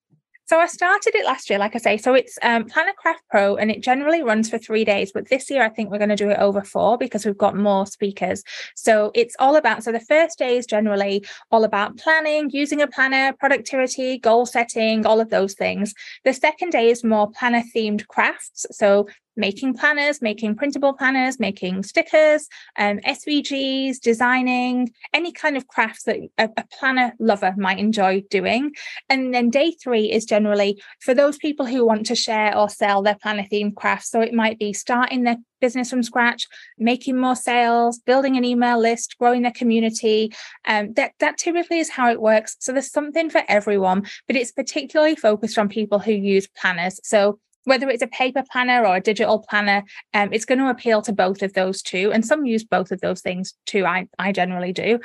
So 0.47 0.61
I 0.61 0.67
started 0.67 1.17
it 1.17 1.27
last 1.27 1.51
year, 1.51 1.59
like 1.59 1.75
I 1.75 1.79
say. 1.79 1.97
So 1.97 2.15
it's 2.15 2.39
um, 2.41 2.67
Planner 2.67 2.93
Craft 2.97 3.23
Pro, 3.31 3.57
and 3.57 3.69
it 3.69 3.83
generally 3.83 4.23
runs 4.23 4.49
for 4.49 4.59
three 4.59 4.85
days. 4.85 5.11
But 5.13 5.29
this 5.29 5.51
year, 5.51 5.65
I 5.65 5.69
think 5.69 5.91
we're 5.91 5.99
going 5.99 6.11
to 6.11 6.17
do 6.17 6.31
it 6.31 6.39
over 6.39 6.63
four 6.63 6.97
because 6.97 7.27
we've 7.27 7.37
got 7.37 7.57
more 7.57 7.85
speakers. 7.85 8.45
So 8.77 9.11
it's 9.15 9.35
all 9.41 9.57
about. 9.57 9.83
So 9.83 9.91
the 9.91 9.99
first 9.99 10.39
day 10.39 10.57
is 10.57 10.65
generally 10.65 11.27
all 11.51 11.65
about 11.65 11.97
planning, 11.97 12.51
using 12.51 12.81
a 12.81 12.87
planner, 12.87 13.33
productivity, 13.33 14.19
goal 14.19 14.47
setting, 14.47 15.05
all 15.05 15.21
of 15.21 15.31
those 15.31 15.55
things. 15.55 15.95
The 16.25 16.33
second 16.33 16.71
day 16.71 16.91
is 16.91 17.03
more 17.03 17.29
planner 17.29 17.65
themed 17.75 18.07
crafts. 18.07 18.67
So 18.71 19.09
making 19.37 19.75
planners, 19.75 20.23
making 20.23 20.57
printable 20.57 20.93
planners, 20.95 21.39
making 21.39 21.83
stickers, 21.83 22.49
um, 22.79 22.99
SVGs, 23.01 24.01
designing, 24.01 24.91
any 25.13 25.33
kind 25.33 25.57
of 25.57 25.69
crafts 25.69 26.05
that 26.05 26.19
a, 26.39 26.49
a, 26.57 26.65
planner 26.79 27.13
lover 27.19 27.55
might 27.57 27.79
enjoy 27.79 28.23
doing. 28.31 28.73
And 29.09 29.33
then 29.33 29.51
day 29.51 29.73
three 29.83 30.11
is 30.11 30.25
generally 30.25 30.83
for 31.01 31.15
those 31.15 31.37
people 31.37 31.67
who 31.67 31.87
want 31.87 32.07
to 32.07 32.15
share 32.15 32.57
or 32.57 32.69
sell 32.69 33.03
their 33.03 33.17
planner 33.21 33.45
themed 33.51 33.77
crafts. 33.77 34.11
So 34.11 34.21
it 34.21 34.35
might 34.35 34.59
be 34.59 34.73
starting 34.73 35.25
their 35.25 35.37
business 35.61 35.91
from 35.91 36.03
scratch, 36.03 36.47
making 36.79 37.19
more 37.19 37.37
sales, 37.37 37.99
building 37.99 38.37
an 38.37 38.45
email 38.45 38.79
list, 38.79 39.17
growing 39.19 39.43
their 39.43 39.53
community. 39.53 40.33
Um, 40.67 40.93
that, 40.95 41.13
that 41.21 41.39
typically 41.39 41.79
is 41.79 41.91
how 41.91 42.11
it 42.11 42.21
works. 42.21 42.57
So 42.61 42.73
there's 42.73 42.91
something 42.91 43.31
for 43.31 43.43
everyone, 43.49 44.07
but 44.27 44.37
it's 44.37 44.53
particularly 44.53 45.17
focused 45.17 45.59
on 45.59 45.69
people 45.69 45.99
who 45.99 46.13
use 46.13 46.47
planners. 46.47 47.01
So 47.05 47.39
whether 47.67 47.91
it's 47.91 48.03
a 48.03 48.09
paper 48.09 48.43
planner 48.51 48.87
or 48.87 48.97
a 48.97 49.01
digital 49.01 49.41
planner, 49.41 49.83
um, 50.15 50.33
it's 50.33 50.45
going 50.45 50.59
to 50.59 50.71
appeal 50.71 51.03
to 51.03 51.13
both 51.13 51.43
of 51.43 51.53
those 51.53 51.83
two. 51.83 52.11
And 52.13 52.25
some 52.25 52.47
use 52.47 52.65
both 52.65 52.91
of 52.91 53.01
those 53.01 53.21
things 53.21 53.55
too. 53.67 53.85
I, 53.85 54.07
I 54.19 54.33
generally 54.33 54.73
do 54.73 55.01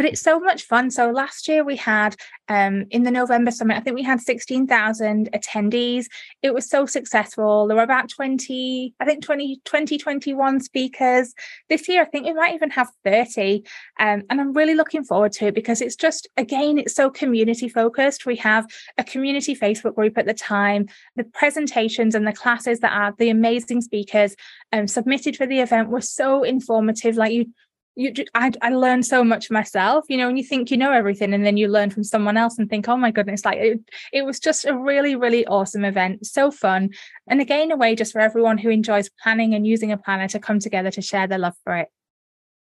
but 0.00 0.08
it's 0.08 0.22
so 0.22 0.40
much 0.40 0.62
fun. 0.62 0.90
So 0.90 1.10
last 1.10 1.46
year 1.46 1.62
we 1.62 1.76
had 1.76 2.16
um, 2.48 2.86
in 2.90 3.02
the 3.02 3.10
November 3.10 3.50
summit, 3.50 3.76
I 3.76 3.80
think 3.80 3.96
we 3.96 4.02
had 4.02 4.18
16,000 4.18 5.28
attendees. 5.34 6.06
It 6.42 6.54
was 6.54 6.70
so 6.70 6.86
successful. 6.86 7.66
There 7.66 7.76
were 7.76 7.82
about 7.82 8.08
20, 8.08 8.94
I 8.98 9.04
think 9.04 9.22
20, 9.22 9.60
20, 9.66 9.98
21 9.98 10.60
speakers. 10.60 11.34
This 11.68 11.86
year, 11.86 12.00
I 12.00 12.06
think 12.06 12.24
we 12.24 12.32
might 12.32 12.54
even 12.54 12.70
have 12.70 12.88
30. 13.04 13.62
Um, 13.98 14.22
and 14.30 14.40
I'm 14.40 14.54
really 14.54 14.74
looking 14.74 15.04
forward 15.04 15.32
to 15.32 15.48
it 15.48 15.54
because 15.54 15.82
it's 15.82 15.96
just, 15.96 16.26
again, 16.38 16.78
it's 16.78 16.94
so 16.94 17.10
community 17.10 17.68
focused. 17.68 18.24
We 18.24 18.36
have 18.36 18.64
a 18.96 19.04
community 19.04 19.54
Facebook 19.54 19.96
group 19.96 20.16
at 20.16 20.24
the 20.24 20.32
time. 20.32 20.88
The 21.16 21.24
presentations 21.24 22.14
and 22.14 22.26
the 22.26 22.32
classes 22.32 22.80
that 22.80 22.94
are 22.94 23.14
the 23.18 23.28
amazing 23.28 23.82
speakers 23.82 24.34
um, 24.72 24.88
submitted 24.88 25.36
for 25.36 25.46
the 25.46 25.60
event 25.60 25.90
were 25.90 26.00
so 26.00 26.42
informative. 26.42 27.18
Like 27.18 27.34
you, 27.34 27.52
you 28.00 28.12
I, 28.34 28.50
I 28.62 28.70
learned 28.70 29.04
so 29.04 29.22
much 29.22 29.50
myself 29.50 30.06
you 30.08 30.16
know 30.16 30.28
and 30.28 30.38
you 30.38 30.44
think 30.44 30.70
you 30.70 30.76
know 30.76 30.92
everything 30.92 31.34
and 31.34 31.44
then 31.44 31.56
you 31.56 31.68
learn 31.68 31.90
from 31.90 32.02
someone 32.02 32.36
else 32.36 32.58
and 32.58 32.68
think 32.68 32.88
oh 32.88 32.96
my 32.96 33.10
goodness 33.10 33.44
like 33.44 33.58
it, 33.58 33.80
it 34.12 34.22
was 34.24 34.40
just 34.40 34.64
a 34.64 34.76
really 34.76 35.16
really 35.16 35.46
awesome 35.46 35.84
event 35.84 36.24
so 36.26 36.50
fun 36.50 36.90
and 37.26 37.40
again 37.40 37.70
a 37.70 37.76
way 37.76 37.94
just 37.94 38.12
for 38.12 38.20
everyone 38.20 38.58
who 38.58 38.70
enjoys 38.70 39.10
planning 39.22 39.54
and 39.54 39.66
using 39.66 39.92
a 39.92 39.98
planner 39.98 40.28
to 40.28 40.38
come 40.38 40.58
together 40.58 40.90
to 40.90 41.02
share 41.02 41.26
their 41.26 41.38
love 41.38 41.54
for 41.64 41.76
it. 41.76 41.88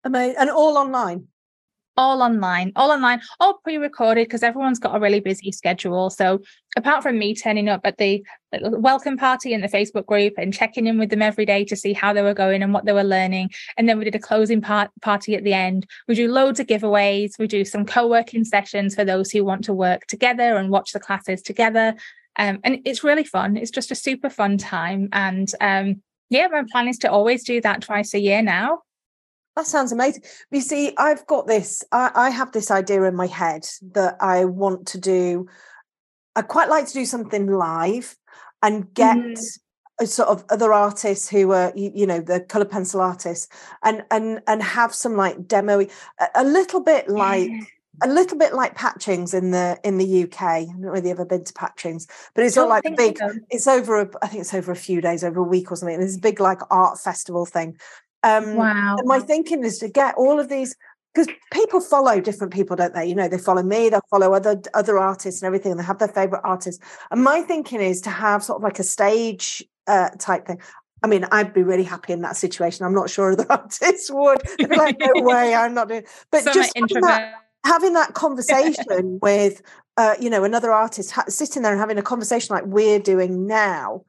Amazing 0.04 0.36
and 0.38 0.50
all 0.50 0.78
online 0.78 1.28
all 1.96 2.22
online, 2.22 2.72
all 2.76 2.90
online, 2.90 3.20
all 3.40 3.58
pre-recorded 3.64 4.26
because 4.26 4.42
everyone's 4.42 4.78
got 4.78 4.94
a 4.94 5.00
really 5.00 5.20
busy 5.20 5.50
schedule. 5.52 6.10
So 6.10 6.40
apart 6.76 7.02
from 7.02 7.18
me 7.18 7.34
turning 7.34 7.68
up 7.68 7.80
at 7.84 7.96
the 7.96 8.22
welcome 8.62 9.16
party 9.16 9.52
in 9.52 9.60
the 9.60 9.68
Facebook 9.68 10.06
group 10.06 10.34
and 10.36 10.52
checking 10.52 10.86
in 10.86 10.98
with 10.98 11.10
them 11.10 11.22
every 11.22 11.46
day 11.46 11.64
to 11.64 11.76
see 11.76 11.92
how 11.92 12.12
they 12.12 12.22
were 12.22 12.34
going 12.34 12.62
and 12.62 12.72
what 12.72 12.84
they 12.84 12.92
were 12.92 13.04
learning, 13.04 13.50
and 13.76 13.88
then 13.88 13.98
we 13.98 14.04
did 14.04 14.14
a 14.14 14.20
closing 14.20 14.60
part- 14.60 14.90
party 15.02 15.34
at 15.34 15.44
the 15.44 15.54
end. 15.54 15.86
We 16.08 16.14
do 16.14 16.30
loads 16.30 16.60
of 16.60 16.66
giveaways. 16.66 17.38
We 17.38 17.46
do 17.46 17.64
some 17.64 17.86
co-working 17.86 18.44
sessions 18.44 18.94
for 18.94 19.04
those 19.04 19.30
who 19.30 19.44
want 19.44 19.64
to 19.64 19.72
work 19.72 20.06
together 20.06 20.56
and 20.56 20.70
watch 20.70 20.92
the 20.92 21.00
classes 21.00 21.42
together. 21.42 21.94
Um, 22.38 22.60
and 22.64 22.80
it's 22.84 23.02
really 23.02 23.24
fun. 23.24 23.56
It's 23.56 23.70
just 23.70 23.90
a 23.90 23.94
super 23.94 24.28
fun 24.28 24.58
time. 24.58 25.08
And 25.12 25.50
um, 25.60 26.02
yeah, 26.28 26.48
my 26.48 26.64
plan 26.70 26.88
is 26.88 26.98
to 26.98 27.10
always 27.10 27.44
do 27.44 27.60
that 27.62 27.80
twice 27.80 28.12
a 28.12 28.20
year 28.20 28.42
now. 28.42 28.82
That 29.56 29.66
sounds 29.66 29.90
amazing. 29.90 30.22
You 30.50 30.60
see, 30.60 30.92
I've 30.98 31.26
got 31.26 31.46
this, 31.46 31.82
I, 31.90 32.10
I, 32.14 32.30
have 32.30 32.52
this 32.52 32.70
idea 32.70 33.04
in 33.04 33.16
my 33.16 33.26
head 33.26 33.66
that 33.92 34.18
I 34.20 34.44
want 34.44 34.86
to 34.88 34.98
do. 34.98 35.48
I 36.34 36.42
quite 36.42 36.68
like 36.68 36.86
to 36.88 36.92
do 36.92 37.06
something 37.06 37.46
live 37.46 38.16
and 38.62 38.92
get 38.92 39.16
mm. 39.16 39.58
sort 40.04 40.28
of 40.28 40.44
other 40.50 40.74
artists 40.74 41.28
who 41.30 41.52
are 41.52 41.72
you, 41.74 41.90
you, 41.94 42.06
know 42.06 42.20
the 42.20 42.40
color 42.40 42.66
pencil 42.66 43.00
artists 43.00 43.48
and 43.82 44.04
and 44.10 44.42
and 44.46 44.62
have 44.62 44.94
some 44.94 45.16
like 45.16 45.48
demo 45.48 45.80
a, 45.80 46.26
a 46.34 46.44
little 46.44 46.80
bit 46.80 47.08
like 47.08 47.48
yeah. 47.48 47.60
a 48.02 48.08
little 48.08 48.36
bit 48.36 48.54
like 48.54 48.74
patchings 48.74 49.32
in 49.34 49.50
the 49.52 49.78
in 49.84 49.98
the 49.98 50.24
uk 50.24 50.42
i 50.42 50.64
don't 50.64 50.80
know 50.80 50.92
whether 50.92 51.08
you've 51.08 51.18
ever 51.18 51.24
been 51.24 51.44
to 51.44 51.52
patchings 51.52 52.06
but 52.34 52.44
it's 52.44 52.56
not 52.56 52.68
like 52.68 52.84
big 52.96 53.18
so. 53.18 53.30
it's 53.50 53.66
over 53.66 54.00
a, 54.00 54.10
i 54.22 54.26
think 54.26 54.40
it's 54.40 54.54
over 54.54 54.72
a 54.72 54.76
few 54.76 55.00
days 55.00 55.24
over 55.24 55.40
a 55.40 55.44
week 55.44 55.70
or 55.70 55.76
something 55.76 55.94
and 55.94 56.04
it's 56.04 56.16
a 56.16 56.20
big 56.20 56.40
like 56.40 56.60
art 56.70 56.98
festival 56.98 57.46
thing 57.46 57.76
um 58.26 58.56
wow 58.56 58.96
my 59.04 59.18
thinking 59.20 59.64
is 59.64 59.78
to 59.78 59.88
get 59.88 60.14
all 60.16 60.38
of 60.38 60.48
these 60.48 60.76
because 61.16 61.34
people 61.50 61.80
follow 61.80 62.20
different 62.20 62.52
people, 62.52 62.76
don't 62.76 62.92
they? 62.92 63.06
You 63.06 63.14
know, 63.14 63.26
they 63.26 63.38
follow 63.38 63.62
me, 63.62 63.88
they'll 63.88 64.02
follow 64.10 64.34
other 64.34 64.60
other 64.74 64.98
artists 64.98 65.40
and 65.40 65.46
everything, 65.46 65.72
and 65.72 65.80
they 65.80 65.84
have 65.84 65.98
their 65.98 66.08
favorite 66.08 66.42
artists. 66.44 66.84
And 67.10 67.24
my 67.24 67.40
thinking 67.40 67.80
is 67.80 68.02
to 68.02 68.10
have 68.10 68.44
sort 68.44 68.58
of 68.58 68.62
like 68.62 68.78
a 68.78 68.82
stage 68.82 69.64
uh, 69.86 70.10
type 70.18 70.46
thing. 70.46 70.60
I 71.02 71.08
mean, 71.08 71.26
I'd 71.30 71.54
be 71.54 71.62
really 71.62 71.84
happy 71.84 72.12
in 72.12 72.22
that 72.22 72.36
situation. 72.36 72.84
I'm 72.84 72.94
not 72.94 73.08
sure 73.08 73.34
the 73.36 73.50
artists 73.50 74.10
would. 74.10 74.42
They'd 74.58 74.68
be 74.68 74.76
like, 74.76 74.98
no 75.00 75.12
way, 75.22 75.54
I'm 75.54 75.74
not 75.74 75.88
doing. 75.88 76.04
But 76.30 76.44
so 76.44 76.52
just 76.52 76.72
having 76.76 77.02
that, 77.02 77.34
having 77.64 77.92
that, 77.94 78.14
conversation 78.14 79.18
with, 79.22 79.62
uh, 79.96 80.16
you 80.20 80.28
know, 80.28 80.44
another 80.44 80.70
artist 80.70 81.12
ha- 81.12 81.24
sitting 81.28 81.62
there 81.62 81.72
and 81.72 81.80
having 81.80 81.98
a 81.98 82.02
conversation 82.02 82.54
like 82.54 82.66
we're 82.66 82.98
doing 82.98 83.46
now, 83.46 84.02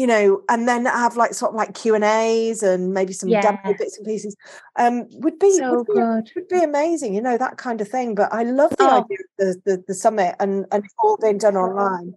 you 0.00 0.06
know, 0.06 0.42
and 0.48 0.66
then 0.66 0.86
have 0.86 1.18
like 1.18 1.34
sort 1.34 1.50
of 1.50 1.56
like 1.56 1.74
Q 1.74 1.94
and 1.94 2.04
A's 2.04 2.62
and 2.62 2.94
maybe 2.94 3.12
some 3.12 3.28
yeah. 3.28 3.42
demo 3.42 3.76
bits 3.76 3.98
and 3.98 4.06
pieces, 4.06 4.34
um, 4.76 5.06
would 5.10 5.38
be 5.38 5.58
so 5.58 5.76
would 5.76 5.86
be, 5.88 5.92
good. 5.92 6.30
would 6.34 6.48
be 6.48 6.62
amazing, 6.62 7.14
you 7.14 7.20
know, 7.20 7.36
that 7.36 7.58
kind 7.58 7.82
of 7.82 7.88
thing. 7.88 8.14
But 8.14 8.32
I 8.32 8.44
love 8.44 8.70
the 8.70 8.84
oh. 8.84 9.04
idea 9.04 9.18
of 9.20 9.36
the, 9.36 9.60
the, 9.66 9.84
the 9.88 9.94
summit 9.94 10.36
and 10.40 10.64
and 10.72 10.84
all 11.04 11.18
being 11.18 11.36
done 11.36 11.54
online. 11.54 12.14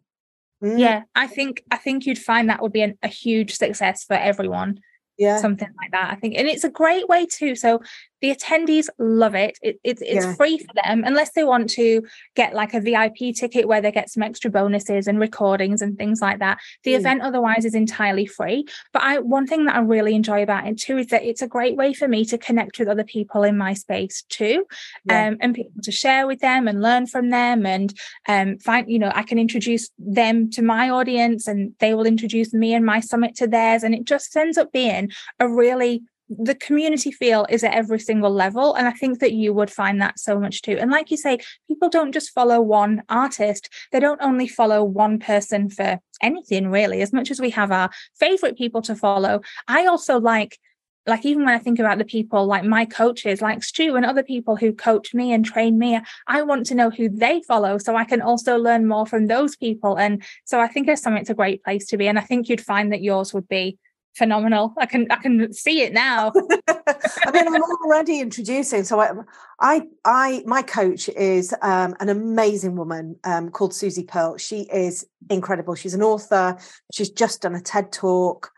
Mm. 0.64 0.80
Yeah, 0.80 1.02
I 1.14 1.28
think 1.28 1.62
I 1.72 1.76
think 1.76 2.06
you'd 2.06 2.18
find 2.18 2.50
that 2.50 2.62
would 2.62 2.72
be 2.72 2.84
an, 2.84 2.98
a 3.04 3.10
huge 3.10 3.54
success 3.56 4.06
for 4.06 4.14
everyone 4.14 4.80
yeah 5.20 5.38
something 5.38 5.70
like 5.80 5.92
that 5.92 6.12
i 6.12 6.16
think 6.16 6.34
and 6.36 6.48
it's 6.48 6.64
a 6.64 6.70
great 6.72 7.08
way 7.08 7.24
too 7.24 7.54
so 7.54 7.80
the 8.24 8.34
attendees 8.34 8.88
love 8.98 9.36
it, 9.36 9.60
it, 9.62 9.78
it 9.84 10.02
it's 10.02 10.26
yeah. 10.26 10.34
free 10.36 10.58
for 10.58 10.74
them 10.86 11.04
unless 11.06 11.34
they 11.34 11.44
want 11.44 11.70
to 11.70 12.02
get 12.36 12.54
like 12.54 12.74
a 12.74 12.80
vip 12.80 13.18
ticket 13.36 13.68
where 13.68 13.82
they 13.82 13.92
get 13.92 14.10
some 14.10 14.24
extra 14.24 14.50
bonuses 14.50 15.08
and 15.08 15.20
recordings 15.20 15.82
and 15.82 15.98
things 15.98 16.22
like 16.22 16.40
that 16.40 16.58
the 16.86 16.94
mm. 16.94 17.00
event 17.00 17.22
otherwise 17.22 17.66
is 17.66 17.76
entirely 17.76 18.26
free 18.26 18.66
but 18.94 19.02
i 19.04 19.20
one 19.20 19.46
thing 19.46 19.66
that 19.66 19.76
i 19.76 19.80
really 19.80 20.16
enjoy 20.16 20.42
about 20.42 20.66
it 20.66 20.80
too 20.80 20.98
is 20.98 21.08
that 21.08 21.24
it's 21.24 21.42
a 21.42 21.48
great 21.48 21.76
way 21.76 21.94
for 21.94 22.08
me 22.08 22.24
to 22.24 22.38
connect 22.38 22.80
with 22.80 22.88
other 22.88 23.04
people 23.04 23.44
in 23.44 23.58
my 23.58 23.74
space 23.74 24.24
too 24.30 24.66
yeah. 25.04 25.28
um, 25.28 25.38
and 25.42 25.54
people 25.54 25.82
to 25.84 25.92
share 25.92 26.26
with 26.26 26.40
them 26.40 26.66
and 26.66 26.82
learn 26.82 27.06
from 27.06 27.30
them 27.30 27.66
and 27.66 27.94
um, 28.30 28.58
find 28.60 28.90
you 28.90 29.00
know 29.00 29.12
i 29.16 29.24
can 29.24 29.38
introduce 29.38 29.90
them 30.00 30.50
to 30.50 30.62
my 30.62 30.90
audience 30.90 31.46
and 31.46 31.74
they 31.80 31.94
will 31.94 32.06
introduce 32.06 32.54
me 32.54 32.74
and 32.74 32.86
my 32.86 33.02
summit 33.02 33.36
to 33.36 33.48
theirs 33.48 33.84
and 33.84 33.94
it 33.94 34.06
just 34.06 34.34
ends 34.38 34.58
up 34.58 34.72
being 34.72 35.12
a 35.42 35.50
really 35.50 36.02
the 36.40 36.56
community 36.56 37.12
feel 37.12 37.46
is 37.50 37.64
at 37.64 37.74
every 37.74 38.00
single 38.00 38.32
level 38.32 38.74
and 38.76 38.88
i 38.88 38.92
think 38.92 39.20
that 39.20 39.34
you 39.34 39.54
would 39.54 39.72
find 39.72 40.02
that 40.02 40.20
so 40.20 40.40
much 40.40 40.62
too 40.62 40.78
and 40.80 40.92
like 40.92 41.12
you 41.12 41.18
say 41.18 41.38
people 41.68 41.90
don't 41.90 42.12
just 42.12 42.32
follow 42.32 42.62
one 42.62 43.04
artist 43.10 43.70
they 43.92 44.00
don't 44.00 44.22
only 44.22 44.48
follow 44.48 44.84
one 44.84 45.20
person 45.20 45.70
for 45.70 46.00
anything 46.22 46.70
really 46.70 47.02
as 47.02 47.14
much 47.14 47.32
as 47.32 47.40
we 47.40 47.50
have 47.50 47.72
our 47.72 47.90
favorite 48.16 48.58
people 48.58 48.82
to 48.82 48.96
follow 48.96 49.42
i 49.68 49.86
also 49.86 50.20
like 50.20 50.60
like 51.06 51.26
even 51.26 51.44
when 51.44 51.54
I 51.54 51.60
think 51.60 51.80
about 51.80 51.98
the 51.98 52.06
people 52.06 52.46
like 52.46 52.64
my 52.64 52.86
coaches, 52.86 53.42
like 53.42 53.64
Stu 53.64 53.96
and 53.96 54.06
other 54.06 54.24
people 54.24 54.56
who 54.56 54.72
coach 54.72 55.14
me 55.14 55.34
and 55.34 55.46
train 55.46 55.78
me, 55.78 56.00
I 56.28 56.42
want 56.44 56.66
to 56.68 56.76
know 56.76 56.90
who 56.90 57.10
they 57.10 57.42
follow 57.42 57.78
so 57.78 57.96
I 57.96 58.06
can 58.06 58.22
also 58.22 58.58
learn 58.58 58.88
more 58.88 59.06
from 59.06 59.28
those 59.28 59.56
people. 59.56 59.98
And 59.98 60.24
so 60.46 60.60
I 60.60 60.68
think 60.68 60.88
it's 60.88 61.02
something 61.02 61.22
it's 61.22 61.30
a 61.30 61.36
great 61.36 61.64
place 61.64 61.88
to 61.88 61.98
be. 61.98 62.08
And 62.08 62.18
I 62.18 62.22
think 62.22 62.48
you'd 62.48 62.62
find 62.62 62.92
that 62.92 63.04
yours 63.04 63.34
would 63.34 63.48
be 63.48 63.78
phenomenal. 64.16 64.74
I 64.78 64.86
can 64.86 65.08
I 65.10 65.18
can 65.18 65.54
see 65.54 65.82
it 65.82 65.94
now. 65.94 66.32
I 66.68 67.32
mean, 67.32 67.48
I'm 67.48 67.62
already 67.62 68.20
introducing. 68.20 68.84
So 68.84 69.00
I, 69.00 69.12
I, 69.60 69.82
I 70.06 70.44
my 70.46 70.62
coach 70.62 71.10
is 71.10 71.54
um, 71.62 71.96
an 72.00 72.10
amazing 72.10 72.76
woman 72.76 73.18
um, 73.24 73.50
called 73.50 73.74
Susie 73.74 74.04
Pearl. 74.04 74.38
She 74.38 74.62
is 74.72 75.06
incredible. 75.30 75.76
She's 75.76 75.94
an 75.94 76.04
author. 76.04 76.58
She's 76.94 77.10
just 77.10 77.42
done 77.42 77.56
a 77.56 77.62
TED 77.62 77.92
talk. 77.92 78.52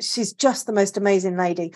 She's 0.00 0.32
just 0.32 0.66
the 0.66 0.72
most 0.72 0.96
amazing 0.96 1.36
lady. 1.36 1.74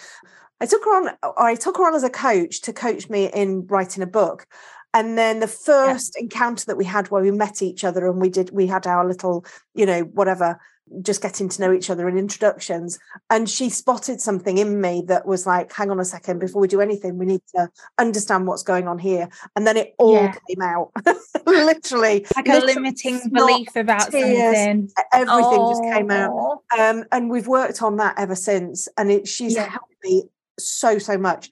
I 0.60 0.66
took 0.66 0.84
her 0.84 0.96
on. 0.96 1.34
I 1.36 1.54
took 1.56 1.76
her 1.76 1.86
on 1.86 1.94
as 1.94 2.04
a 2.04 2.10
coach 2.10 2.62
to 2.62 2.72
coach 2.72 3.08
me 3.08 3.30
in 3.32 3.66
writing 3.66 4.02
a 4.02 4.06
book. 4.06 4.46
And 4.94 5.18
then 5.18 5.40
the 5.40 5.48
first 5.48 6.14
yeah. 6.16 6.22
encounter 6.22 6.66
that 6.66 6.76
we 6.76 6.84
had 6.84 7.10
where 7.10 7.22
we 7.22 7.32
met 7.32 7.62
each 7.62 7.82
other 7.82 8.08
and 8.08 8.20
we 8.20 8.28
did 8.28 8.50
we 8.50 8.68
had 8.68 8.86
our 8.86 9.04
little, 9.04 9.44
you 9.74 9.86
know, 9.86 10.02
whatever 10.02 10.60
just 11.02 11.22
getting 11.22 11.48
to 11.48 11.60
know 11.60 11.72
each 11.72 11.90
other 11.90 12.08
in 12.08 12.18
introductions. 12.18 12.98
And 13.30 13.48
she 13.48 13.70
spotted 13.70 14.20
something 14.20 14.58
in 14.58 14.80
me 14.80 15.02
that 15.08 15.26
was 15.26 15.46
like, 15.46 15.72
hang 15.72 15.90
on 15.90 16.00
a 16.00 16.04
second, 16.04 16.38
before 16.38 16.60
we 16.60 16.68
do 16.68 16.80
anything, 16.80 17.18
we 17.18 17.26
need 17.26 17.42
to 17.54 17.70
understand 17.98 18.46
what's 18.46 18.62
going 18.62 18.88
on 18.88 18.98
here. 18.98 19.28
And 19.56 19.66
then 19.66 19.76
it 19.76 19.94
all 19.98 20.14
yeah. 20.14 20.34
came 20.48 20.62
out. 20.62 20.90
literally. 21.46 22.26
Like 22.36 22.46
literally, 22.46 22.72
a 22.72 22.74
limiting 22.74 23.20
belief 23.32 23.76
about 23.76 24.10
tears, 24.10 24.56
something. 24.56 24.90
Everything 25.12 25.28
oh. 25.30 25.70
just 25.72 25.82
came 25.94 26.10
out. 26.10 26.30
Oh. 26.32 26.62
Um, 26.78 27.04
and 27.12 27.30
we've 27.30 27.48
worked 27.48 27.82
on 27.82 27.96
that 27.96 28.18
ever 28.18 28.36
since. 28.36 28.88
And 28.96 29.10
it 29.10 29.28
she's 29.28 29.54
yeah. 29.54 29.68
helped 29.68 29.94
me 30.02 30.24
so, 30.58 30.98
so 30.98 31.18
much. 31.18 31.50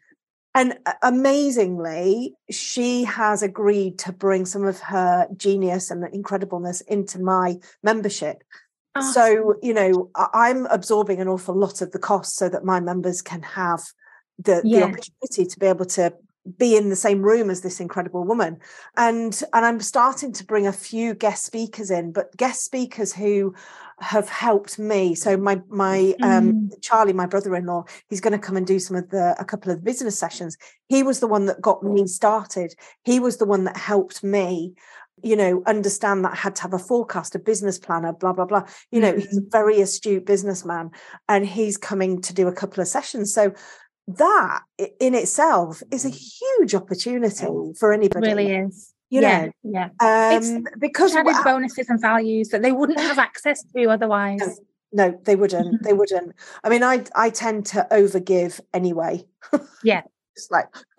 And 0.54 0.78
uh, 0.84 0.92
amazingly, 1.02 2.34
she 2.50 3.04
has 3.04 3.42
agreed 3.42 3.98
to 4.00 4.12
bring 4.12 4.44
some 4.44 4.64
of 4.64 4.80
her 4.80 5.26
genius 5.36 5.90
and 5.90 6.04
incredibleness 6.04 6.82
into 6.86 7.18
my 7.18 7.58
membership. 7.82 8.42
Awesome. 8.94 9.12
So, 9.12 9.54
you 9.62 9.72
know, 9.72 10.10
I'm 10.14 10.66
absorbing 10.66 11.20
an 11.20 11.28
awful 11.28 11.54
lot 11.54 11.80
of 11.80 11.92
the 11.92 11.98
cost 11.98 12.36
so 12.36 12.48
that 12.48 12.64
my 12.64 12.80
members 12.80 13.22
can 13.22 13.42
have 13.42 13.82
the, 14.38 14.60
yeah. 14.64 14.80
the 14.80 14.84
opportunity 14.86 15.46
to 15.46 15.58
be 15.58 15.66
able 15.66 15.86
to 15.86 16.12
be 16.58 16.76
in 16.76 16.88
the 16.88 16.96
same 16.96 17.22
room 17.22 17.50
as 17.50 17.60
this 17.60 17.78
incredible 17.78 18.24
woman 18.24 18.58
and 18.96 19.44
and 19.52 19.64
i'm 19.64 19.78
starting 19.78 20.32
to 20.32 20.44
bring 20.44 20.66
a 20.66 20.72
few 20.72 21.14
guest 21.14 21.44
speakers 21.44 21.88
in 21.88 22.10
but 22.10 22.36
guest 22.36 22.64
speakers 22.64 23.12
who 23.12 23.54
have 24.00 24.28
helped 24.28 24.76
me 24.76 25.14
so 25.14 25.36
my 25.36 25.60
my 25.68 26.12
um 26.20 26.52
mm. 26.52 26.70
charlie 26.80 27.12
my 27.12 27.26
brother-in-law 27.26 27.84
he's 28.08 28.20
going 28.20 28.32
to 28.32 28.44
come 28.44 28.56
and 28.56 28.66
do 28.66 28.80
some 28.80 28.96
of 28.96 29.08
the 29.10 29.36
a 29.38 29.44
couple 29.44 29.70
of 29.70 29.84
business 29.84 30.18
sessions 30.18 30.56
he 30.88 31.04
was 31.04 31.20
the 31.20 31.28
one 31.28 31.46
that 31.46 31.60
got 31.60 31.84
me 31.84 32.04
started 32.08 32.74
he 33.04 33.20
was 33.20 33.36
the 33.36 33.46
one 33.46 33.62
that 33.62 33.76
helped 33.76 34.24
me 34.24 34.74
you 35.22 35.36
know, 35.36 35.62
understand 35.66 36.24
that 36.24 36.32
I 36.32 36.36
had 36.36 36.56
to 36.56 36.62
have 36.62 36.74
a 36.74 36.78
forecast, 36.78 37.34
a 37.34 37.38
business 37.38 37.78
planner, 37.78 38.12
blah, 38.12 38.32
blah, 38.32 38.44
blah. 38.44 38.64
You 38.90 39.00
know, 39.00 39.12
mm-hmm. 39.12 39.20
he's 39.20 39.36
a 39.36 39.40
mm-hmm. 39.40 39.50
very 39.50 39.80
astute 39.80 40.26
businessman 40.26 40.90
and 41.28 41.46
he's 41.46 41.76
coming 41.76 42.20
to 42.22 42.34
do 42.34 42.48
a 42.48 42.52
couple 42.52 42.80
of 42.80 42.88
sessions. 42.88 43.32
So 43.32 43.52
that 44.08 44.62
in 45.00 45.14
itself 45.14 45.82
is 45.90 46.04
a 46.04 46.08
huge 46.08 46.74
opportunity 46.74 47.72
for 47.78 47.92
anybody. 47.92 48.26
It 48.26 48.34
really 48.34 48.52
is. 48.52 48.92
You 49.10 49.20
yeah, 49.20 49.48
know, 49.62 49.90
yeah. 50.00 50.38
Um, 50.40 50.64
because 50.78 51.14
added 51.14 51.36
bonuses 51.44 51.90
and 51.90 52.00
values 52.00 52.48
that 52.48 52.62
they 52.62 52.72
wouldn't 52.72 52.98
have 52.98 53.18
access 53.18 53.62
to 53.76 53.90
otherwise. 53.90 54.40
No, 54.90 55.10
no 55.10 55.20
they 55.24 55.36
wouldn't. 55.36 55.82
they 55.84 55.92
wouldn't. 55.92 56.34
I 56.64 56.70
mean, 56.70 56.82
I 56.82 57.04
I 57.14 57.28
tend 57.28 57.66
to 57.66 57.86
overgive 57.90 58.60
anyway. 58.72 59.24
yeah, 59.84 60.00
it's 60.34 60.50
like 60.50 60.66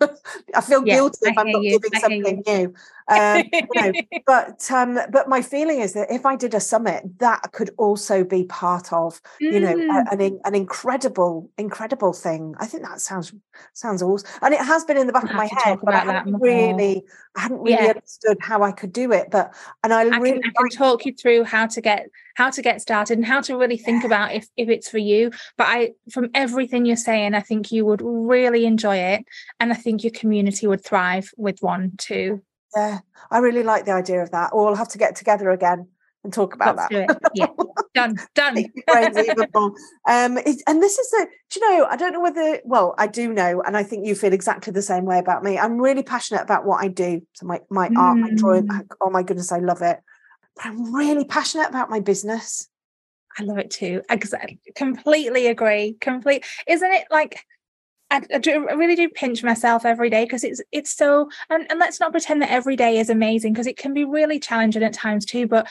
I 0.54 0.60
feel 0.60 0.86
yeah, 0.86 0.94
guilty 0.94 1.18
if 1.22 1.36
I'm 1.36 1.50
not 1.50 1.62
you. 1.62 1.80
giving 1.80 2.00
something 2.00 2.42
new. 2.46 2.74
Um, 3.08 3.44
you 3.52 3.62
know, 3.74 3.92
but 4.26 4.70
um, 4.70 4.98
but 5.10 5.28
my 5.28 5.42
feeling 5.42 5.80
is 5.80 5.92
that 5.92 6.10
if 6.10 6.24
I 6.24 6.36
did 6.36 6.54
a 6.54 6.60
summit, 6.60 7.04
that 7.18 7.52
could 7.52 7.70
also 7.76 8.24
be 8.24 8.44
part 8.44 8.92
of 8.92 9.20
you 9.40 9.60
know 9.60 9.74
mm. 9.74 10.12
an 10.12 10.40
an 10.44 10.54
incredible 10.54 11.50
incredible 11.58 12.12
thing. 12.12 12.54
I 12.58 12.66
think 12.66 12.82
that 12.84 13.00
sounds 13.00 13.34
sounds 13.74 14.02
awesome, 14.02 14.28
and 14.42 14.54
it 14.54 14.60
has 14.60 14.84
been 14.84 14.96
in 14.96 15.06
the 15.06 15.12
back 15.12 15.24
of 15.24 15.34
my 15.34 15.48
head, 15.64 15.78
but 15.82 15.94
I 15.94 15.98
hadn't 15.98 16.40
really 16.40 17.04
I 17.36 17.40
hadn't 17.40 17.58
really 17.58 17.72
yeah. 17.72 17.90
understood 17.90 18.38
how 18.40 18.62
I 18.62 18.72
could 18.72 18.92
do 18.92 19.12
it. 19.12 19.30
But 19.30 19.54
and 19.82 19.92
I, 19.92 20.02
I 20.02 20.18
really 20.18 20.40
can, 20.40 20.52
I 20.56 20.62
can 20.62 20.70
talk 20.70 21.04
you 21.04 21.12
through 21.12 21.44
how 21.44 21.66
to 21.66 21.80
get 21.80 22.08
how 22.36 22.50
to 22.50 22.62
get 22.62 22.80
started 22.80 23.18
and 23.18 23.26
how 23.26 23.40
to 23.42 23.56
really 23.56 23.76
think 23.76 24.02
yeah. 24.02 24.06
about 24.06 24.32
if 24.32 24.48
if 24.56 24.68
it's 24.68 24.88
for 24.88 24.98
you. 24.98 25.30
But 25.58 25.66
I 25.68 25.90
from 26.10 26.30
everything 26.34 26.86
you're 26.86 26.96
saying, 26.96 27.34
I 27.34 27.40
think 27.40 27.70
you 27.70 27.84
would 27.84 28.00
really 28.02 28.64
enjoy 28.64 28.96
it, 28.96 29.24
and 29.60 29.72
I 29.72 29.76
think 29.76 30.04
your 30.04 30.12
community 30.12 30.66
would 30.66 30.84
thrive 30.84 31.30
with 31.36 31.60
one 31.60 31.92
too. 31.98 32.42
Yeah, 32.76 33.00
I 33.30 33.38
really 33.38 33.62
like 33.62 33.84
the 33.84 33.92
idea 33.92 34.22
of 34.22 34.30
that. 34.30 34.50
Or 34.52 34.66
we'll 34.66 34.74
have 34.74 34.88
to 34.88 34.98
get 34.98 35.16
together 35.16 35.50
again 35.50 35.88
and 36.24 36.32
talk 36.32 36.54
about 36.54 36.76
Let's 36.76 36.88
that. 36.88 37.20
Yeah, 37.34 37.46
done, 37.94 38.16
done. 38.34 38.56
um, 40.08 40.38
it, 40.38 40.62
and 40.66 40.82
this 40.82 40.98
is 40.98 41.12
a, 41.12 41.26
do 41.50 41.60
you 41.60 41.70
know, 41.70 41.86
I 41.86 41.96
don't 41.96 42.12
know 42.12 42.20
whether, 42.20 42.60
well, 42.64 42.94
I 42.98 43.06
do 43.06 43.32
know, 43.32 43.62
and 43.62 43.76
I 43.76 43.82
think 43.82 44.06
you 44.06 44.14
feel 44.14 44.32
exactly 44.32 44.72
the 44.72 44.82
same 44.82 45.04
way 45.04 45.18
about 45.18 45.44
me. 45.44 45.58
I'm 45.58 45.78
really 45.78 46.02
passionate 46.02 46.42
about 46.42 46.64
what 46.64 46.82
I 46.82 46.88
do. 46.88 47.20
So 47.34 47.46
my, 47.46 47.60
my 47.70 47.88
mm. 47.90 47.96
art, 47.96 48.18
my 48.18 48.30
drawing, 48.34 48.66
mm. 48.66 48.86
oh 49.00 49.10
my 49.10 49.22
goodness, 49.22 49.52
I 49.52 49.58
love 49.58 49.82
it. 49.82 50.00
But 50.56 50.66
I'm 50.66 50.94
really 50.94 51.24
passionate 51.24 51.68
about 51.68 51.90
my 51.90 52.00
business. 52.00 52.68
I 53.38 53.42
love 53.42 53.58
it 53.58 53.70
too. 53.70 54.00
I 54.08 54.18
completely 54.76 55.48
agree. 55.48 55.96
Complete. 56.00 56.44
Isn't 56.66 56.92
it 56.92 57.06
like 57.10 57.44
I, 58.14 58.20
I, 58.32 58.38
do, 58.38 58.68
I 58.68 58.74
really 58.74 58.94
do 58.94 59.08
pinch 59.08 59.42
myself 59.42 59.84
every 59.84 60.08
day 60.08 60.24
because 60.24 60.44
it's 60.44 60.62
it's 60.70 60.94
so 60.94 61.28
and, 61.50 61.66
and 61.68 61.80
let's 61.80 61.98
not 61.98 62.12
pretend 62.12 62.40
that 62.42 62.50
every 62.50 62.76
day 62.76 62.98
is 62.98 63.10
amazing 63.10 63.52
because 63.52 63.66
it 63.66 63.76
can 63.76 63.92
be 63.92 64.04
really 64.04 64.38
challenging 64.38 64.84
at 64.84 64.92
times 64.92 65.24
too 65.24 65.48
but 65.48 65.66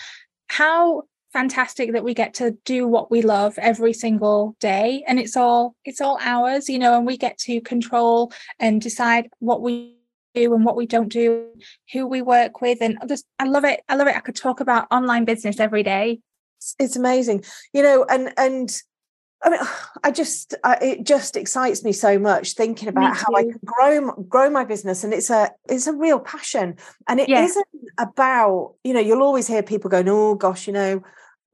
how 0.48 1.04
fantastic 1.32 1.94
that 1.94 2.04
we 2.04 2.14
get 2.14 2.34
to 2.36 2.52
do 2.66 2.86
what 2.88 3.10
we 3.10 3.22
love 3.22 3.58
every 3.58 3.94
single 3.94 4.56
day 4.60 5.04
and 5.08 5.20
it's 5.20 5.38
all 5.38 5.76
it's 5.86 6.02
all 6.02 6.20
ours 6.22 6.68
you 6.68 6.78
know 6.78 6.98
and 6.98 7.08
we 7.08 7.18
get 7.18 7.38
to 7.38 7.62
control 7.62 8.32
and 8.60 8.82
decide 8.82 9.30
what 9.40 9.62
we 9.62 9.96
do 10.36 10.54
and 10.54 10.66
what 10.66 10.76
we 10.76 10.86
don't 10.86 11.10
do 11.10 11.48
who 11.94 12.06
we 12.06 12.22
work 12.22 12.62
with 12.62 12.80
and 12.82 12.98
just 13.08 13.26
i 13.40 13.46
love 13.46 13.64
it 13.64 13.82
i 13.88 13.96
love 13.96 14.08
it. 14.08 14.18
I 14.18 14.20
could 14.20 14.36
talk 14.36 14.60
about 14.60 14.88
online 14.92 15.26
business 15.26 15.60
every 15.60 15.84
day. 15.84 16.20
It's 16.80 16.96
amazing. 16.96 17.44
You 17.72 17.84
know 17.84 18.06
and 18.10 18.34
and 18.38 18.84
I 19.44 19.50
mean, 19.50 19.60
I 20.04 20.12
just 20.12 20.56
I, 20.64 20.78
it 20.82 21.04
just 21.06 21.36
excites 21.36 21.84
me 21.84 21.92
so 21.92 22.18
much 22.18 22.54
thinking 22.54 22.88
about 22.88 23.16
how 23.18 23.34
I 23.36 23.44
can 23.44 23.60
grow 23.66 24.12
grow 24.24 24.50
my 24.50 24.64
business, 24.64 25.04
and 25.04 25.14
it's 25.14 25.30
a 25.30 25.52
it's 25.70 25.88
a 25.88 25.94
real 25.94 26.20
passion, 26.20 26.78
and 27.08 27.20
it 27.20 27.30
yeah. 27.30 27.46
not 27.46 27.66
about 27.98 28.76
you 28.84 28.94
know 28.94 29.00
you'll 29.00 29.22
always 29.22 29.48
hear 29.48 29.64
people 29.64 29.90
going, 29.90 30.10
oh 30.10 30.36
gosh, 30.36 30.68
you 30.68 30.74
know. 30.74 31.04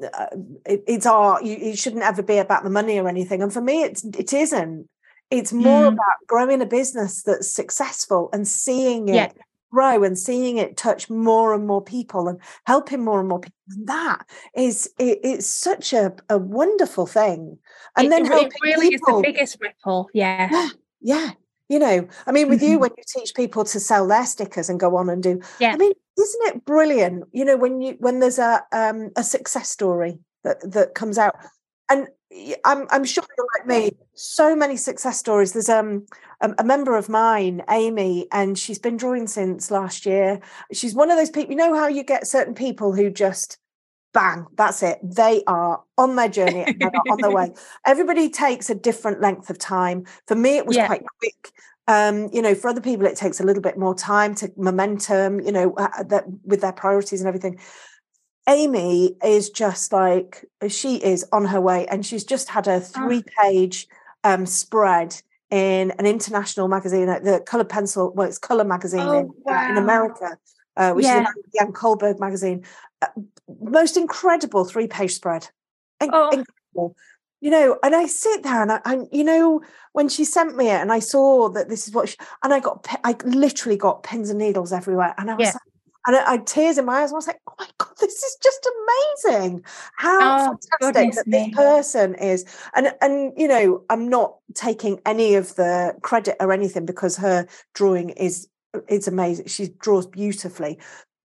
Uh, 0.01 0.27
it, 0.65 0.81
it's 0.87 1.05
art. 1.05 1.43
You, 1.43 1.57
it 1.57 1.77
shouldn't 1.77 2.03
ever 2.03 2.23
be 2.23 2.37
about 2.37 2.63
the 2.63 2.69
money 2.69 2.97
or 2.97 3.09
anything. 3.09 3.43
And 3.43 3.51
for 3.51 3.59
me, 3.59 3.83
it's 3.83 4.01
it 4.05 4.31
isn't. 4.31 4.87
It's 5.29 5.51
more 5.51 5.83
mm. 5.83 5.93
about 5.93 6.25
growing 6.25 6.61
a 6.61 6.65
business 6.65 7.21
that's 7.23 7.51
successful 7.51 8.29
and 8.31 8.47
seeing 8.47 9.09
it 9.09 9.13
yeah 9.13 9.43
grow 9.71 10.03
and 10.03 10.17
seeing 10.17 10.57
it 10.57 10.77
touch 10.77 11.09
more 11.09 11.53
and 11.53 11.67
more 11.67 11.81
people 11.81 12.27
and 12.27 12.39
helping 12.65 13.03
more 13.03 13.19
and 13.19 13.29
more 13.29 13.39
people. 13.39 13.55
And 13.69 13.87
that 13.87 14.25
is 14.55 14.89
it, 14.97 15.19
it's 15.23 15.47
such 15.47 15.93
a, 15.93 16.13
a 16.29 16.37
wonderful 16.37 17.05
thing. 17.05 17.57
And 17.95 18.07
it, 18.07 18.09
then 18.09 18.25
it 18.25 18.53
really 18.63 18.89
people, 18.89 19.19
is 19.19 19.21
the 19.23 19.31
biggest 19.31 19.57
ripple. 19.61 20.09
Yeah. 20.13 20.49
yeah. 20.51 20.69
Yeah. 21.01 21.31
You 21.69 21.77
know, 21.77 22.07
I 22.25 22.31
mean, 22.31 22.49
with 22.49 22.61
mm-hmm. 22.61 22.71
you, 22.71 22.79
when 22.79 22.89
you 22.97 23.03
teach 23.07 23.35
people 23.35 23.63
to 23.63 23.79
sell 23.79 24.07
their 24.07 24.25
stickers 24.25 24.69
and 24.69 24.79
go 24.79 24.95
on 24.95 25.07
and 25.07 25.21
do, 25.21 25.39
yeah. 25.59 25.73
I 25.73 25.77
mean, 25.77 25.91
isn't 26.19 26.55
it 26.55 26.65
brilliant? 26.65 27.25
You 27.31 27.45
know, 27.45 27.57
when 27.57 27.79
you 27.79 27.95
when 27.99 28.19
there's 28.19 28.39
a 28.39 28.63
um 28.71 29.11
a 29.15 29.23
success 29.23 29.69
story 29.69 30.17
that 30.43 30.57
that 30.71 30.95
comes 30.95 31.19
out, 31.19 31.35
and 31.87 32.07
I'm 32.63 32.87
I'm 32.91 33.03
sure 33.03 33.23
you're 33.37 33.47
like 33.57 33.67
me. 33.67 33.97
So 34.13 34.55
many 34.55 34.77
success 34.77 35.17
stories. 35.17 35.53
There's 35.53 35.69
um 35.69 36.05
a, 36.41 36.53
a, 36.59 36.63
member 36.63 36.95
of 36.95 37.09
mine, 37.09 37.63
Amy, 37.69 38.27
and 38.31 38.57
she's 38.57 38.79
been 38.79 38.97
drawing 38.97 39.27
since 39.27 39.71
last 39.71 40.05
year. 40.05 40.39
She's 40.71 40.93
one 40.93 41.09
of 41.09 41.17
those 41.17 41.29
people. 41.29 41.51
You 41.51 41.57
know 41.57 41.75
how 41.75 41.87
you 41.87 42.03
get 42.03 42.27
certain 42.27 42.53
people 42.53 42.93
who 42.93 43.09
just 43.09 43.57
bang, 44.13 44.45
that's 44.55 44.81
it. 44.83 44.99
They 45.03 45.43
are 45.47 45.83
on 45.97 46.15
their 46.15 46.29
journey 46.29 46.63
and 46.65 46.79
they're 46.79 46.91
on 47.11 47.21
their 47.21 47.31
way. 47.31 47.53
Everybody 47.85 48.29
takes 48.29 48.69
a 48.69 48.75
different 48.75 49.21
length 49.21 49.49
of 49.49 49.57
time. 49.57 50.05
For 50.27 50.35
me, 50.35 50.57
it 50.57 50.65
was 50.65 50.77
yeah. 50.77 50.87
quite 50.87 51.03
quick. 51.19 51.51
Um, 51.87 52.29
you 52.31 52.41
know, 52.41 52.53
for 52.53 52.69
other 52.69 52.81
people, 52.81 53.05
it 53.05 53.15
takes 53.15 53.39
a 53.39 53.43
little 53.43 53.61
bit 53.61 53.77
more 53.77 53.95
time 53.95 54.35
to 54.35 54.51
momentum. 54.55 55.39
You 55.41 55.51
know, 55.51 55.73
uh, 55.73 56.03
that 56.03 56.25
with 56.43 56.61
their 56.61 56.73
priorities 56.73 57.21
and 57.21 57.27
everything. 57.27 57.59
Amy 58.49 59.15
is 59.23 59.51
just 59.51 59.93
like 59.93 60.43
she 60.67 60.95
is 60.95 61.23
on 61.31 61.45
her 61.45 61.61
way, 61.61 61.85
and 61.87 62.03
she's 62.05 62.23
just 62.23 62.49
had 62.49 62.67
a 62.67 62.77
ah. 62.77 62.79
three-page 62.79 63.87
um, 64.23 64.45
spread 64.45 65.15
in 65.51 65.91
an 65.91 66.05
international 66.05 66.67
magazine, 66.67 67.05
the 67.05 67.43
Color 67.45 67.63
Pencil. 67.65 68.11
Well, 68.13 68.27
it's 68.27 68.39
Color 68.39 68.63
Magazine 68.63 69.01
oh, 69.01 69.19
in, 69.19 69.31
wow. 69.43 69.53
uh, 69.53 69.71
in, 69.71 69.77
America, 69.77 70.37
uh, 70.75 70.93
which 70.93 71.05
yeah. 71.05 71.21
is 71.21 71.27
the 71.35 71.59
Jan 71.59 71.73
Kullberg 71.73 72.19
magazine. 72.19 72.65
Uh, 73.01 73.07
most 73.61 73.97
incredible 73.97 74.65
three-page 74.65 75.13
spread. 75.13 75.47
In- 76.01 76.09
oh. 76.11 76.29
Incredible. 76.29 76.95
You 77.41 77.51
know, 77.51 77.79
and 77.83 77.95
I 77.95 78.05
sit 78.05 78.43
there 78.43 78.61
and 78.61 78.69
I, 78.69 78.81
I, 78.83 78.99
you 79.13 79.23
know, 79.23 79.61
when 79.93 80.09
she 80.09 80.25
sent 80.25 80.57
me 80.57 80.67
it 80.67 80.81
and 80.81 80.91
I 80.91 80.99
saw 80.99 81.47
that 81.49 81.69
this 81.69 81.87
is 81.87 81.93
what 81.93 82.09
she, 82.09 82.17
and 82.43 82.53
I 82.53 82.59
got, 82.59 82.85
I 83.05 83.15
literally 83.23 83.77
got 83.77 84.03
pins 84.03 84.29
and 84.29 84.39
needles 84.39 84.73
everywhere. 84.73 85.15
And 85.17 85.31
I 85.31 85.35
was 85.35 85.45
yeah. 85.45 85.53
like, 85.53 85.68
and 86.09 86.17
I, 86.17 86.27
I, 86.27 86.31
had 86.31 86.47
tears 86.47 86.77
in 86.79 86.85
my 86.85 87.01
eyes. 87.01 87.11
And 87.11 87.15
I 87.15 87.17
was 87.17 87.27
like, 87.27 87.41
"Oh 87.47 87.53
my 87.59 87.67
god, 87.77 87.93
this 87.99 88.23
is 88.23 88.37
just 88.41 88.67
amazing! 89.27 89.63
How 89.95 90.53
oh, 90.53 90.57
fantastic 90.81 91.15
that 91.15 91.27
me. 91.27 91.45
this 91.45 91.55
person 91.55 92.15
is!" 92.15 92.45
And 92.73 92.93
and 93.01 93.31
you 93.37 93.47
know, 93.47 93.83
I'm 93.89 94.09
not 94.09 94.35
taking 94.55 94.99
any 95.05 95.35
of 95.35 95.55
the 95.55 95.95
credit 96.01 96.35
or 96.39 96.51
anything 96.51 96.85
because 96.85 97.15
her 97.17 97.47
drawing 97.73 98.09
is 98.09 98.47
it's 98.87 99.07
amazing. 99.07 99.47
She 99.47 99.69
draws 99.79 100.07
beautifully. 100.07 100.79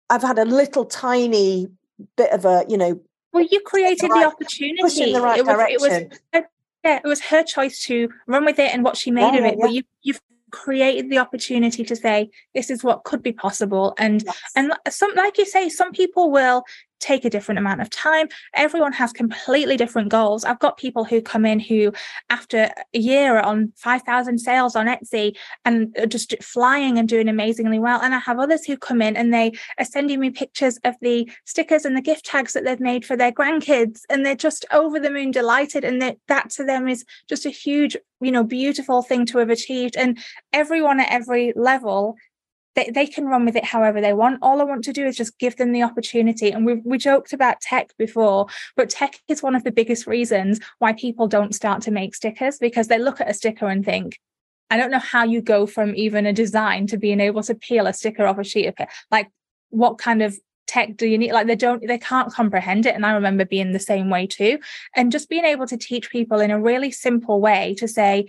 I've 0.09 0.21
had 0.21 0.39
a 0.39 0.45
little 0.45 0.85
tiny 0.85 1.67
bit 2.15 2.31
of 2.31 2.45
a, 2.45 2.65
you 2.67 2.77
know, 2.77 2.99
well, 3.31 3.45
you 3.49 3.61
created 3.61 4.09
the, 4.09 4.13
right, 4.13 4.21
the 4.21 4.27
opportunity. 4.27 5.03
In 5.03 5.13
the 5.13 5.21
right 5.21 5.39
it 5.39 5.45
was, 5.45 5.55
direction. 5.55 5.83
It 5.83 6.11
was, 6.33 6.43
yeah, 6.83 6.99
it 7.03 7.07
was 7.07 7.21
her 7.21 7.43
choice 7.43 7.83
to 7.85 8.09
run 8.27 8.45
with 8.45 8.57
it 8.59 8.73
and 8.73 8.83
what 8.83 8.97
she 8.97 9.11
made 9.11 9.33
yeah, 9.33 9.39
of 9.39 9.45
it. 9.45 9.55
Yeah. 9.57 9.65
But 9.65 9.73
you 9.73 9.83
you've 10.01 10.21
created 10.51 11.09
the 11.09 11.17
opportunity 11.17 11.83
to 11.83 11.95
say 11.95 12.29
this 12.53 12.69
is 12.69 12.83
what 12.83 13.03
could 13.03 13.21
be 13.21 13.31
possible 13.31 13.93
and 13.97 14.23
yes. 14.23 14.41
and 14.55 14.73
some 14.89 15.13
like 15.15 15.37
you 15.37 15.45
say 15.45 15.69
some 15.69 15.91
people 15.91 16.31
will 16.31 16.63
take 16.99 17.25
a 17.25 17.29
different 17.29 17.59
amount 17.59 17.81
of 17.81 17.89
time. 17.89 18.27
Everyone 18.53 18.93
has 18.93 19.11
completely 19.11 19.77
different 19.77 20.09
goals. 20.09 20.43
I've 20.43 20.59
got 20.59 20.77
people 20.77 21.03
who 21.03 21.21
come 21.21 21.45
in 21.45 21.59
who, 21.59 21.93
after 22.29 22.69
a 22.93 22.99
year, 22.99 23.37
are 23.37 23.45
on 23.45 23.73
5,000 23.75 24.39
sales 24.39 24.75
on 24.75 24.87
Etsy 24.87 25.35
and 25.65 25.95
just 26.07 26.35
flying 26.41 26.97
and 26.97 27.07
doing 27.07 27.27
amazingly 27.27 27.79
well. 27.79 28.01
And 28.01 28.13
I 28.13 28.19
have 28.19 28.39
others 28.39 28.65
who 28.65 28.77
come 28.77 29.01
in 29.01 29.15
and 29.15 29.33
they 29.33 29.53
are 29.77 29.85
sending 29.85 30.19
me 30.19 30.29
pictures 30.29 30.77
of 30.83 30.95
the 31.01 31.29
stickers 31.45 31.85
and 31.85 31.95
the 31.95 32.01
gift 32.01 32.25
tags 32.25 32.53
that 32.53 32.63
they've 32.63 32.79
made 32.79 33.05
for 33.05 33.15
their 33.15 33.31
grandkids. 33.31 34.01
And 34.09 34.25
they're 34.25 34.35
just 34.35 34.65
over 34.71 34.99
the 34.99 35.11
moon 35.11 35.31
delighted. 35.31 35.83
And 35.83 36.01
that, 36.01 36.17
that 36.27 36.49
to 36.51 36.63
them 36.63 36.87
is 36.87 37.05
just 37.27 37.45
a 37.45 37.49
huge, 37.49 37.95
you 38.21 38.31
know, 38.31 38.43
beautiful 38.43 39.01
thing 39.01 39.25
to 39.27 39.37
have 39.39 39.49
achieved. 39.49 39.95
And 39.95 40.17
everyone 40.53 40.99
at 40.99 41.11
every 41.11 41.53
level 41.55 42.15
they, 42.75 42.89
they 42.93 43.07
can 43.07 43.25
run 43.25 43.45
with 43.45 43.55
it 43.55 43.65
however 43.65 43.99
they 43.99 44.13
want. 44.13 44.39
All 44.41 44.61
I 44.61 44.63
want 44.63 44.83
to 44.85 44.93
do 44.93 45.05
is 45.05 45.17
just 45.17 45.37
give 45.39 45.57
them 45.57 45.71
the 45.71 45.83
opportunity. 45.83 46.51
And 46.51 46.65
we 46.65 46.75
we 46.85 46.97
joked 46.97 47.33
about 47.33 47.61
tech 47.61 47.89
before, 47.97 48.47
but 48.75 48.89
tech 48.89 49.15
is 49.27 49.43
one 49.43 49.55
of 49.55 49.63
the 49.63 49.71
biggest 49.71 50.07
reasons 50.07 50.59
why 50.79 50.93
people 50.93 51.27
don't 51.27 51.55
start 51.55 51.81
to 51.83 51.91
make 51.91 52.15
stickers 52.15 52.57
because 52.57 52.87
they 52.87 52.99
look 52.99 53.19
at 53.19 53.29
a 53.29 53.33
sticker 53.33 53.67
and 53.67 53.83
think, 53.83 54.19
I 54.69 54.77
don't 54.77 54.91
know 54.91 54.99
how 54.99 55.23
you 55.23 55.41
go 55.41 55.65
from 55.65 55.95
even 55.95 56.25
a 56.25 56.33
design 56.33 56.87
to 56.87 56.97
being 56.97 57.19
able 57.19 57.43
to 57.43 57.55
peel 57.55 57.87
a 57.87 57.93
sticker 57.93 58.25
off 58.25 58.37
a 58.37 58.43
sheet 58.43 58.67
of 58.67 58.75
paper. 58.75 58.91
Like, 59.11 59.29
what 59.69 59.97
kind 59.97 60.21
of 60.21 60.37
tech 60.69 60.95
do 60.97 61.07
you 61.07 61.17
need 61.17 61.31
like 61.31 61.47
they 61.47 61.55
don't 61.55 61.85
they 61.87 61.97
can't 61.97 62.31
comprehend 62.31 62.85
it 62.85 62.93
and 62.93 63.03
i 63.03 63.11
remember 63.11 63.43
being 63.43 63.71
the 63.71 63.79
same 63.79 64.07
way 64.11 64.27
too 64.27 64.59
and 64.95 65.11
just 65.11 65.27
being 65.27 65.43
able 65.43 65.65
to 65.65 65.75
teach 65.75 66.11
people 66.11 66.39
in 66.39 66.51
a 66.51 66.61
really 66.61 66.91
simple 66.91 67.41
way 67.41 67.73
to 67.73 67.87
say 67.87 68.27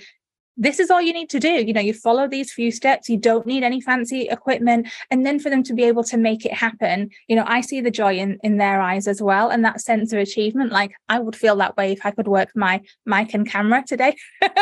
this 0.61 0.79
is 0.79 0.90
all 0.90 1.01
you 1.01 1.12
need 1.12 1.31
to 1.31 1.40
do. 1.40 1.49
You 1.49 1.73
know, 1.73 1.81
you 1.81 1.94
follow 1.94 2.29
these 2.29 2.53
few 2.53 2.70
steps, 2.70 3.09
you 3.09 3.16
don't 3.16 3.46
need 3.46 3.64
any 3.64 3.81
fancy 3.81 4.29
equipment. 4.29 4.88
And 5.11 5.25
then 5.25 5.40
for 5.40 5.49
them 5.49 5.62
to 5.64 5.75
be 5.75 5.85
able 5.85 6.05
to 6.05 6.18
make 6.18 6.44
it 6.44 6.53
happen, 6.53 7.11
you 7.29 7.35
know, 7.35 7.44
I 7.46 7.62
see 7.62 7.81
the 7.81 7.90
joy 7.90 8.18
in, 8.18 8.38
in 8.44 8.59
their 8.59 8.81
eyes 8.81 9.09
as 9.09 9.23
well. 9.23 9.49
And 9.49 9.64
that 9.64 9.81
sense 9.81 10.12
of 10.12 10.18
achievement. 10.18 10.70
Like 10.70 10.92
I 11.09 11.18
would 11.18 11.35
feel 11.35 11.57
that 11.57 11.77
way 11.79 11.92
if 11.92 12.05
I 12.05 12.11
could 12.11 12.29
work 12.29 12.51
my 12.55 12.83
mic 13.07 13.33
and 13.33 13.51
camera 13.51 13.83
today. 13.87 14.14
but 14.40 14.55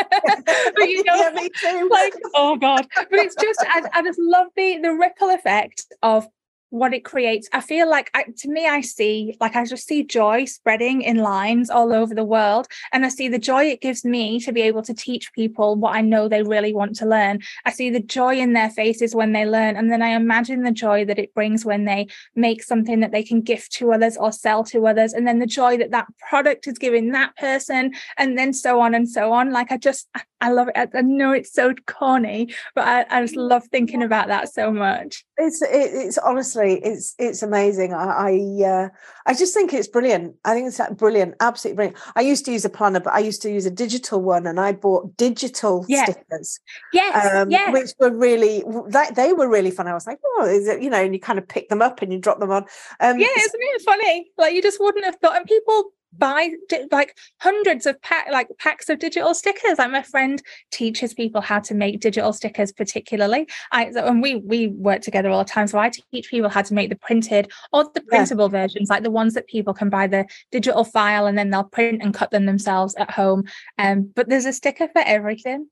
you 0.77 1.03
know, 1.05 1.15
yeah, 1.15 1.31
me 1.35 1.49
too. 1.59 1.89
like, 1.91 2.13
oh 2.33 2.55
God. 2.55 2.87
But 2.95 3.19
it's 3.19 3.35
just 3.35 3.59
I, 3.67 3.83
I 3.93 4.01
just 4.01 4.19
love 4.19 4.47
the 4.55 4.79
the 4.81 4.93
ripple 4.93 5.29
effect 5.29 5.85
of 6.01 6.25
what 6.69 6.93
it 6.93 7.03
creates. 7.03 7.49
I 7.51 7.61
feel 7.61 7.89
like 7.89 8.09
I, 8.13 8.25
to 8.37 8.49
me, 8.49 8.67
I 8.67 8.81
see 8.81 9.35
like 9.39 9.55
I 9.55 9.65
just 9.65 9.87
see 9.87 10.03
joy 10.03 10.45
spreading 10.45 11.01
in 11.01 11.17
lines 11.17 11.69
all 11.69 11.93
over 11.93 12.13
the 12.13 12.23
world, 12.23 12.67
and 12.93 13.05
I 13.05 13.09
see 13.09 13.27
the 13.27 13.39
joy 13.39 13.65
it 13.65 13.81
gives 13.81 14.05
me 14.05 14.39
to 14.41 14.51
be 14.51 14.61
able 14.61 14.83
to 14.83 14.93
teach 14.93 15.33
people 15.33 15.75
what 15.75 15.95
I 15.95 16.01
know 16.01 16.27
they 16.27 16.43
really 16.43 16.73
want 16.73 16.95
to 16.97 17.05
learn. 17.05 17.39
I 17.65 17.71
see 17.71 17.89
the 17.89 17.99
joy 17.99 18.37
in 18.37 18.53
their 18.53 18.69
faces 18.69 19.15
when 19.15 19.33
they 19.33 19.45
learn, 19.45 19.75
and 19.75 19.91
then 19.91 20.01
I 20.01 20.09
imagine 20.09 20.63
the 20.63 20.71
joy 20.71 21.05
that 21.05 21.19
it 21.19 21.33
brings 21.33 21.65
when 21.65 21.85
they 21.85 22.07
make 22.35 22.63
something 22.63 22.99
that 22.99 23.11
they 23.11 23.23
can 23.23 23.41
gift 23.41 23.71
to 23.73 23.91
others 23.93 24.17
or 24.17 24.31
sell 24.31 24.63
to 24.65 24.85
others, 24.87 25.13
and 25.13 25.27
then 25.27 25.39
the 25.39 25.45
joy 25.45 25.77
that 25.77 25.91
that 25.91 26.07
product 26.29 26.67
is 26.67 26.77
giving 26.77 27.11
that 27.11 27.35
person, 27.37 27.93
and 28.17 28.37
then 28.37 28.53
so 28.53 28.79
on 28.79 28.93
and 28.93 29.09
so 29.09 29.31
on. 29.33 29.51
Like 29.51 29.71
I 29.71 29.77
just, 29.77 30.07
I 30.41 30.51
love 30.51 30.69
it. 30.73 30.89
I 30.93 31.01
know 31.01 31.31
it's 31.31 31.53
so 31.53 31.73
corny, 31.87 32.53
but 32.75 32.87
I, 32.87 33.05
I 33.09 33.21
just 33.23 33.35
love 33.35 33.63
thinking 33.65 34.03
about 34.03 34.27
that 34.27 34.53
so 34.53 34.71
much. 34.71 35.25
It's 35.37 35.61
it, 35.61 35.91
it's 35.93 36.17
honestly 36.17 36.58
it's 36.61 37.15
it's 37.17 37.41
amazing. 37.41 37.93
I 37.93 38.05
I, 38.05 38.67
uh, 38.67 38.89
I 39.25 39.33
just 39.33 39.53
think 39.53 39.73
it's 39.73 39.87
brilliant. 39.87 40.35
I 40.45 40.53
think 40.53 40.67
it's 40.67 40.79
brilliant, 40.95 41.35
absolutely 41.39 41.75
brilliant. 41.75 41.97
I 42.15 42.21
used 42.21 42.45
to 42.45 42.51
use 42.51 42.65
a 42.65 42.69
planner, 42.69 42.99
but 42.99 43.13
I 43.13 43.19
used 43.19 43.41
to 43.43 43.51
use 43.51 43.65
a 43.65 43.71
digital 43.71 44.21
one, 44.21 44.47
and 44.47 44.59
I 44.59 44.71
bought 44.73 45.17
digital 45.17 45.85
yeah. 45.87 46.05
stickers. 46.05 46.59
Yes, 46.93 47.35
um, 47.35 47.51
yes. 47.51 47.73
which 47.73 47.91
were 47.99 48.15
really 48.15 48.63
that 48.89 49.15
they 49.15 49.33
were 49.33 49.49
really 49.49 49.71
fun. 49.71 49.87
I 49.87 49.93
was 49.93 50.07
like, 50.07 50.19
oh, 50.23 50.45
is 50.45 50.67
it 50.67 50.81
you 50.81 50.89
know, 50.89 51.01
and 51.01 51.13
you 51.13 51.19
kind 51.19 51.39
of 51.39 51.47
pick 51.47 51.69
them 51.69 51.81
up 51.81 52.01
and 52.01 52.11
you 52.11 52.19
drop 52.19 52.39
them 52.39 52.51
on. 52.51 52.63
Um, 52.99 53.19
yeah, 53.19 53.27
isn't 53.37 53.61
it 53.61 53.81
funny? 53.81 54.31
Like 54.37 54.53
you 54.53 54.61
just 54.61 54.79
wouldn't 54.79 55.05
have 55.05 55.15
thought, 55.17 55.37
and 55.37 55.45
people 55.45 55.91
buy 56.17 56.49
like 56.91 57.17
hundreds 57.39 57.85
of 57.85 58.01
pack 58.01 58.27
like 58.31 58.47
packs 58.57 58.89
of 58.89 58.99
digital 58.99 59.33
stickers. 59.33 59.77
Like 59.77 59.91
my 59.91 60.01
friend 60.01 60.41
teaches 60.71 61.13
people 61.13 61.41
how 61.41 61.59
to 61.59 61.73
make 61.73 61.99
digital 61.99 62.33
stickers 62.33 62.71
particularly. 62.71 63.47
I 63.71 63.85
and 63.95 64.21
we 64.21 64.37
we 64.37 64.67
work 64.67 65.01
together 65.01 65.29
all 65.29 65.43
the 65.43 65.49
time 65.49 65.67
so 65.67 65.77
i 65.77 65.89
teach 65.89 66.29
people 66.29 66.49
how 66.49 66.61
to 66.61 66.73
make 66.73 66.89
the 66.89 66.95
printed 66.95 67.51
or 67.71 67.89
the 67.93 68.01
printable 68.01 68.45
yeah. 68.45 68.61
versions 68.61 68.89
like 68.89 69.03
the 69.03 69.11
ones 69.11 69.33
that 69.33 69.47
people 69.47 69.73
can 69.73 69.89
buy 69.89 70.07
the 70.07 70.25
digital 70.51 70.83
file 70.83 71.25
and 71.25 71.37
then 71.37 71.49
they'll 71.49 71.63
print 71.63 72.01
and 72.01 72.13
cut 72.13 72.31
them 72.31 72.45
themselves 72.45 72.95
at 72.95 73.11
home. 73.11 73.43
Um 73.77 74.11
but 74.15 74.29
there's 74.29 74.45
a 74.45 74.53
sticker 74.53 74.87
for 74.87 75.03
everything. 75.05 75.67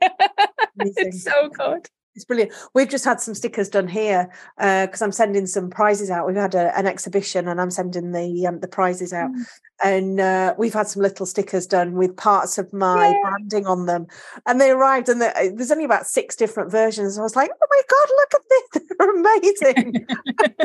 It's 0.78 1.24
so 1.24 1.50
good 1.50 1.90
It's 2.16 2.26
brilliant. 2.26 2.54
We've 2.74 2.90
just 2.90 3.04
had 3.04 3.20
some 3.20 3.36
stickers 3.36 3.68
done 3.68 3.88
here 3.88 4.30
because 4.58 5.02
uh, 5.02 5.06
I'm 5.06 5.12
sending 5.12 5.46
some 5.46 5.70
prizes 5.70 6.10
out. 6.10 6.26
We've 6.26 6.36
had 6.36 6.56
a, 6.56 6.78
an 6.78 6.88
exhibition 6.88 7.48
and 7.48 7.60
I'm 7.60 7.72
sending 7.72 8.14
the 8.14 8.48
um, 8.48 8.60
the 8.62 8.70
prizes 8.70 9.12
out. 9.12 9.32
Mm. 9.32 9.46
And 9.84 10.20
uh, 10.22 10.56
we've 10.58 10.74
had 10.74 10.88
some 10.88 11.02
little 11.02 11.26
stickers 11.26 11.68
done 11.68 11.94
with 11.94 12.16
parts 12.16 12.58
of 12.58 12.72
my 12.72 13.10
Yay. 13.10 13.22
branding 13.22 13.68
on 13.68 13.86
them. 13.86 14.08
And 14.46 14.62
they 14.62 14.72
arrived 14.72 15.10
and 15.10 15.22
uh, 15.22 15.34
there's 15.54 15.72
only 15.72 15.84
about 15.84 16.08
six 16.08 16.38
different 16.38 16.72
versions. 16.72 17.20
I 17.20 17.24
was 17.24 17.36
like, 17.36 17.52
oh 17.52 17.68
my 17.70 17.82
God, 17.90 18.10
look 18.18 18.34
at 18.34 18.42
this. 18.50 18.96
They're 18.98 19.20
amazing. 19.20 20.08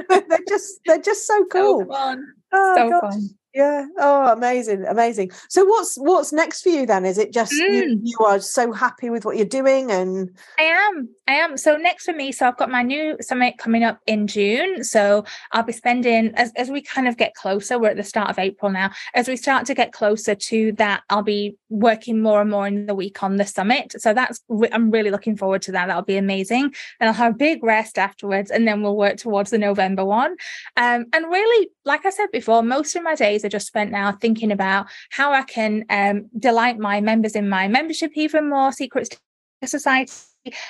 they're 0.29 0.39
just 0.49 0.81
they're 0.87 1.03
just 1.03 1.27
so 1.27 1.45
cool. 1.47 1.81
So 1.81 1.87
fun. 1.87 2.27
Oh, 2.53 2.75
so 2.77 2.91
gosh. 2.91 3.13
fun. 3.13 3.29
Yeah. 3.53 3.87
Oh, 3.99 4.33
amazing, 4.33 4.85
amazing. 4.87 5.33
So, 5.49 5.65
what's 5.65 5.97
what's 5.97 6.33
next 6.33 6.63
for 6.63 6.69
you 6.69 6.87
then? 6.87 7.05
Is 7.05 7.19
it 7.19 7.33
just 7.33 7.53
mm. 7.53 7.73
you, 7.73 8.01
you 8.01 8.19
are 8.25 8.39
so 8.39 8.71
happy 8.73 9.11
with 9.11 9.25
what 9.25 9.37
you're 9.37 9.45
doing? 9.45 9.91
And 9.91 10.31
I 10.57 10.63
am, 10.63 11.09
I 11.27 11.33
am. 11.33 11.57
So 11.57 11.77
next 11.77 12.05
for 12.05 12.13
me, 12.13 12.31
so 12.31 12.47
I've 12.47 12.57
got 12.57 12.71
my 12.71 12.85
new 12.85 13.17
summit 13.21 13.59
coming 13.59 13.83
up 13.83 13.99
in 14.07 14.29
June. 14.29 14.85
So 14.85 15.25
I'll 15.51 15.65
be 15.65 15.73
spending 15.73 16.33
as 16.37 16.53
as 16.55 16.71
we 16.71 16.81
kind 16.81 17.09
of 17.09 17.17
get 17.17 17.35
closer. 17.35 17.77
We're 17.77 17.91
at 17.91 17.97
the 17.97 18.05
start 18.05 18.31
of 18.31 18.39
April 18.39 18.71
now. 18.71 18.93
As 19.15 19.27
we 19.27 19.37
start 19.37 19.67
to 19.67 19.75
get 19.75 19.93
closer 19.93 20.37
to 20.37 20.73
that, 20.73 21.03
I'll 21.11 21.25
be 21.25 21.57
working 21.71 22.23
more 22.23 22.41
and 22.41 22.51
more 22.51 22.69
in 22.69 22.87
the 22.87 22.95
week 22.95 23.21
on 23.25 23.37
the 23.37 23.47
summit. 23.47 24.01
So 24.01 24.15
that's 24.15 24.41
I'm 24.71 24.93
really 24.93 25.11
looking 25.11 25.37
forward 25.37 25.63
to 25.63 25.73
that. 25.73 25.89
That'll 25.89 26.03
be 26.03 26.17
amazing. 26.17 26.73
And 27.01 27.09
I'll 27.09 27.15
have 27.15 27.35
a 27.35 27.37
big 27.37 27.65
rest 27.65 27.99
afterwards, 27.99 28.53
and 28.53 28.69
then 28.69 28.81
we'll 28.81 28.97
work 28.97 29.17
towards 29.17 29.51
the 29.51 29.59
November 29.59 30.05
one. 30.05 30.37
Um, 30.77 31.07
and 31.13 31.27
really, 31.27 31.71
like 31.85 32.07
I 32.07 32.11
said 32.11 32.31
before, 32.31 32.63
most 32.63 32.95
of 32.95 33.03
my 33.03 33.17
days 33.17 33.40
are 33.45 33.49
just 33.49 33.67
spent 33.67 33.91
now 33.91 34.13
thinking 34.13 34.53
about 34.53 34.87
how 35.11 35.33
I 35.33 35.43
can 35.43 35.85
um, 35.91 36.29
delight 36.39 36.79
my 36.79 37.01
members 37.01 37.35
in 37.35 37.49
my 37.49 37.69
membership 37.69 38.13
even 38.15 38.49
more, 38.49 38.73
Secret 38.73 39.07
Sticker 39.07 39.21
Society, 39.67 40.13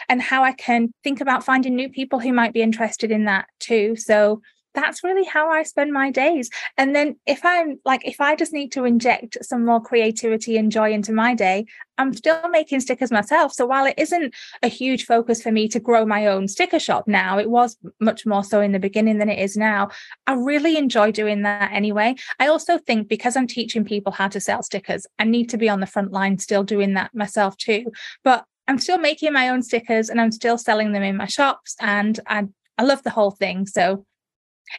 and 0.08 0.20
how 0.20 0.42
I 0.42 0.52
can 0.52 0.92
think 1.04 1.20
about 1.20 1.44
finding 1.44 1.76
new 1.76 1.88
people 1.88 2.18
who 2.18 2.32
might 2.32 2.52
be 2.52 2.62
interested 2.62 3.10
in 3.10 3.24
that 3.26 3.46
too. 3.58 3.96
So 3.96 4.42
that's 4.74 5.02
really 5.02 5.24
how 5.24 5.50
I 5.50 5.62
spend 5.62 5.92
my 5.92 6.10
days. 6.10 6.50
And 6.76 6.94
then 6.94 7.16
if 7.26 7.44
I'm 7.44 7.78
like, 7.84 8.06
if 8.06 8.20
I 8.20 8.36
just 8.36 8.52
need 8.52 8.72
to 8.72 8.84
inject 8.84 9.38
some 9.42 9.64
more 9.64 9.80
creativity 9.80 10.56
and 10.56 10.70
joy 10.70 10.92
into 10.92 11.12
my 11.12 11.34
day, 11.34 11.66
I'm 11.98 12.14
still 12.14 12.48
making 12.48 12.80
stickers 12.80 13.10
myself. 13.10 13.52
So 13.52 13.66
while 13.66 13.84
it 13.84 13.94
isn't 13.98 14.34
a 14.62 14.68
huge 14.68 15.04
focus 15.04 15.42
for 15.42 15.52
me 15.52 15.68
to 15.68 15.80
grow 15.80 16.06
my 16.06 16.26
own 16.26 16.48
sticker 16.48 16.78
shop 16.78 17.06
now, 17.06 17.38
it 17.38 17.50
was 17.50 17.76
much 18.00 18.24
more 18.24 18.44
so 18.44 18.60
in 18.60 18.72
the 18.72 18.78
beginning 18.78 19.18
than 19.18 19.28
it 19.28 19.38
is 19.38 19.56
now. 19.56 19.90
I 20.26 20.34
really 20.34 20.76
enjoy 20.76 21.12
doing 21.12 21.42
that 21.42 21.72
anyway. 21.72 22.14
I 22.38 22.46
also 22.46 22.78
think 22.78 23.08
because 23.08 23.36
I'm 23.36 23.46
teaching 23.46 23.84
people 23.84 24.12
how 24.12 24.28
to 24.28 24.40
sell 24.40 24.62
stickers, 24.62 25.06
I 25.18 25.24
need 25.24 25.50
to 25.50 25.58
be 25.58 25.68
on 25.68 25.80
the 25.80 25.86
front 25.86 26.12
line 26.12 26.38
still 26.38 26.62
doing 26.62 26.94
that 26.94 27.14
myself 27.14 27.56
too. 27.56 27.92
But 28.24 28.44
I'm 28.66 28.78
still 28.78 28.98
making 28.98 29.32
my 29.32 29.48
own 29.48 29.62
stickers 29.62 30.08
and 30.08 30.20
I'm 30.20 30.32
still 30.32 30.56
selling 30.56 30.92
them 30.92 31.02
in 31.02 31.16
my 31.16 31.26
shops 31.26 31.76
and 31.80 32.18
I 32.26 32.46
I 32.78 32.82
love 32.82 33.02
the 33.02 33.10
whole 33.10 33.32
thing. 33.32 33.66
So 33.66 34.06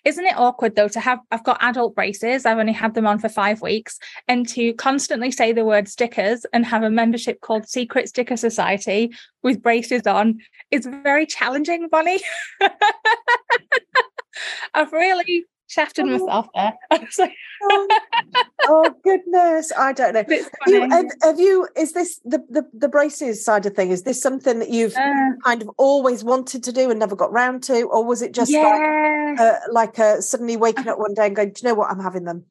isn't 0.05 0.25
it 0.25 0.37
awkward 0.37 0.75
though 0.75 0.87
to 0.89 0.99
have 0.99 1.19
I've 1.31 1.43
got 1.43 1.57
adult 1.61 1.95
braces, 1.95 2.45
I've 2.45 2.57
only 2.57 2.73
had 2.73 2.93
them 2.93 3.07
on 3.07 3.19
for 3.19 3.29
five 3.29 3.61
weeks, 3.61 3.99
and 4.27 4.47
to 4.49 4.73
constantly 4.73 5.31
say 5.31 5.51
the 5.51 5.65
word 5.65 5.87
stickers 5.87 6.45
and 6.53 6.65
have 6.65 6.83
a 6.83 6.89
membership 6.89 7.41
called 7.41 7.67
Secret 7.67 8.09
Sticker 8.09 8.37
Society 8.37 9.11
with 9.43 9.61
braces 9.61 10.07
on 10.07 10.39
is 10.69 10.85
very 10.85 11.25
challenging, 11.25 11.87
Bonny. 11.89 12.19
I've 14.73 14.91
really 14.93 15.45
shafted 15.72 16.05
oh. 16.05 16.17
myself 16.17 16.47
there. 16.53 16.74
Like, 17.17 17.34
oh, 17.63 17.88
oh, 18.63 18.95
goodness, 19.03 19.72
I 19.78 19.93
don't 19.93 20.13
know. 20.13 20.24
Have 20.30 20.41
you, 20.67 20.89
have, 20.89 21.05
have 21.22 21.39
you, 21.39 21.67
Is 21.76 21.93
this 21.93 22.19
the, 22.26 22.43
the 22.49 22.67
the 22.74 22.88
braces 22.88 23.43
side 23.43 23.65
of 23.65 23.74
thing? 23.74 23.91
Is 23.91 24.03
this 24.03 24.22
something 24.22 24.59
that 24.59 24.69
you've 24.69 24.95
uh, 24.95 25.32
kind 25.43 25.61
of 25.61 25.69
always 25.78 26.24
wanted 26.24 26.63
to 26.63 26.72
do 26.72 26.89
and 26.89 26.99
never 26.99 27.15
got 27.15 27.32
round 27.32 27.63
to, 27.63 27.84
or 27.84 28.03
was 28.03 28.22
it 28.22 28.34
just 28.34 28.51
yeah. 28.51 28.61
like 28.61 29.39
uh, 29.39 29.59
like 29.72 29.99
uh, 29.99 30.22
suddenly 30.22 30.57
waking 30.57 30.88
up 30.88 30.97
one 30.97 31.13
day 31.13 31.28
and 31.28 31.36
going, 31.36 31.49
"Do 31.49 31.61
you 31.61 31.69
know 31.69 31.76
what? 31.76 31.91
I'm 31.91 31.99
having 31.99 32.24
them." 32.24 32.45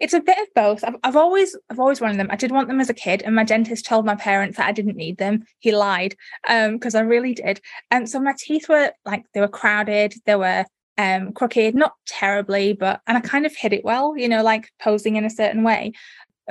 It's 0.00 0.14
a 0.14 0.20
bit 0.20 0.38
of 0.38 0.48
both. 0.54 0.84
I've, 0.84 0.96
I've 1.02 1.16
always 1.16 1.56
I've 1.70 1.80
always 1.80 2.00
wanted 2.00 2.18
them. 2.18 2.28
I 2.30 2.36
did 2.36 2.50
want 2.50 2.68
them 2.68 2.80
as 2.80 2.90
a 2.90 2.94
kid, 2.94 3.22
and 3.22 3.34
my 3.34 3.44
dentist 3.44 3.86
told 3.86 4.06
my 4.06 4.14
parents 4.14 4.56
that 4.56 4.66
I 4.66 4.72
didn't 4.72 4.96
need 4.96 5.18
them. 5.18 5.44
He 5.58 5.74
lied 5.74 6.16
because 6.46 6.94
um, 6.94 7.00
I 7.00 7.04
really 7.04 7.34
did. 7.34 7.60
And 7.90 8.08
so 8.08 8.20
my 8.20 8.34
teeth 8.38 8.68
were 8.68 8.92
like 9.04 9.24
they 9.34 9.40
were 9.40 9.48
crowded. 9.48 10.14
They 10.24 10.36
were 10.36 10.64
um, 10.98 11.32
crooked, 11.32 11.74
not 11.74 11.94
terribly, 12.06 12.72
but 12.72 13.00
and 13.06 13.16
I 13.16 13.20
kind 13.20 13.46
of 13.46 13.54
hid 13.56 13.72
it 13.72 13.84
well, 13.84 14.16
you 14.16 14.28
know, 14.28 14.42
like 14.42 14.70
posing 14.80 15.16
in 15.16 15.24
a 15.24 15.30
certain 15.30 15.62
way. 15.62 15.92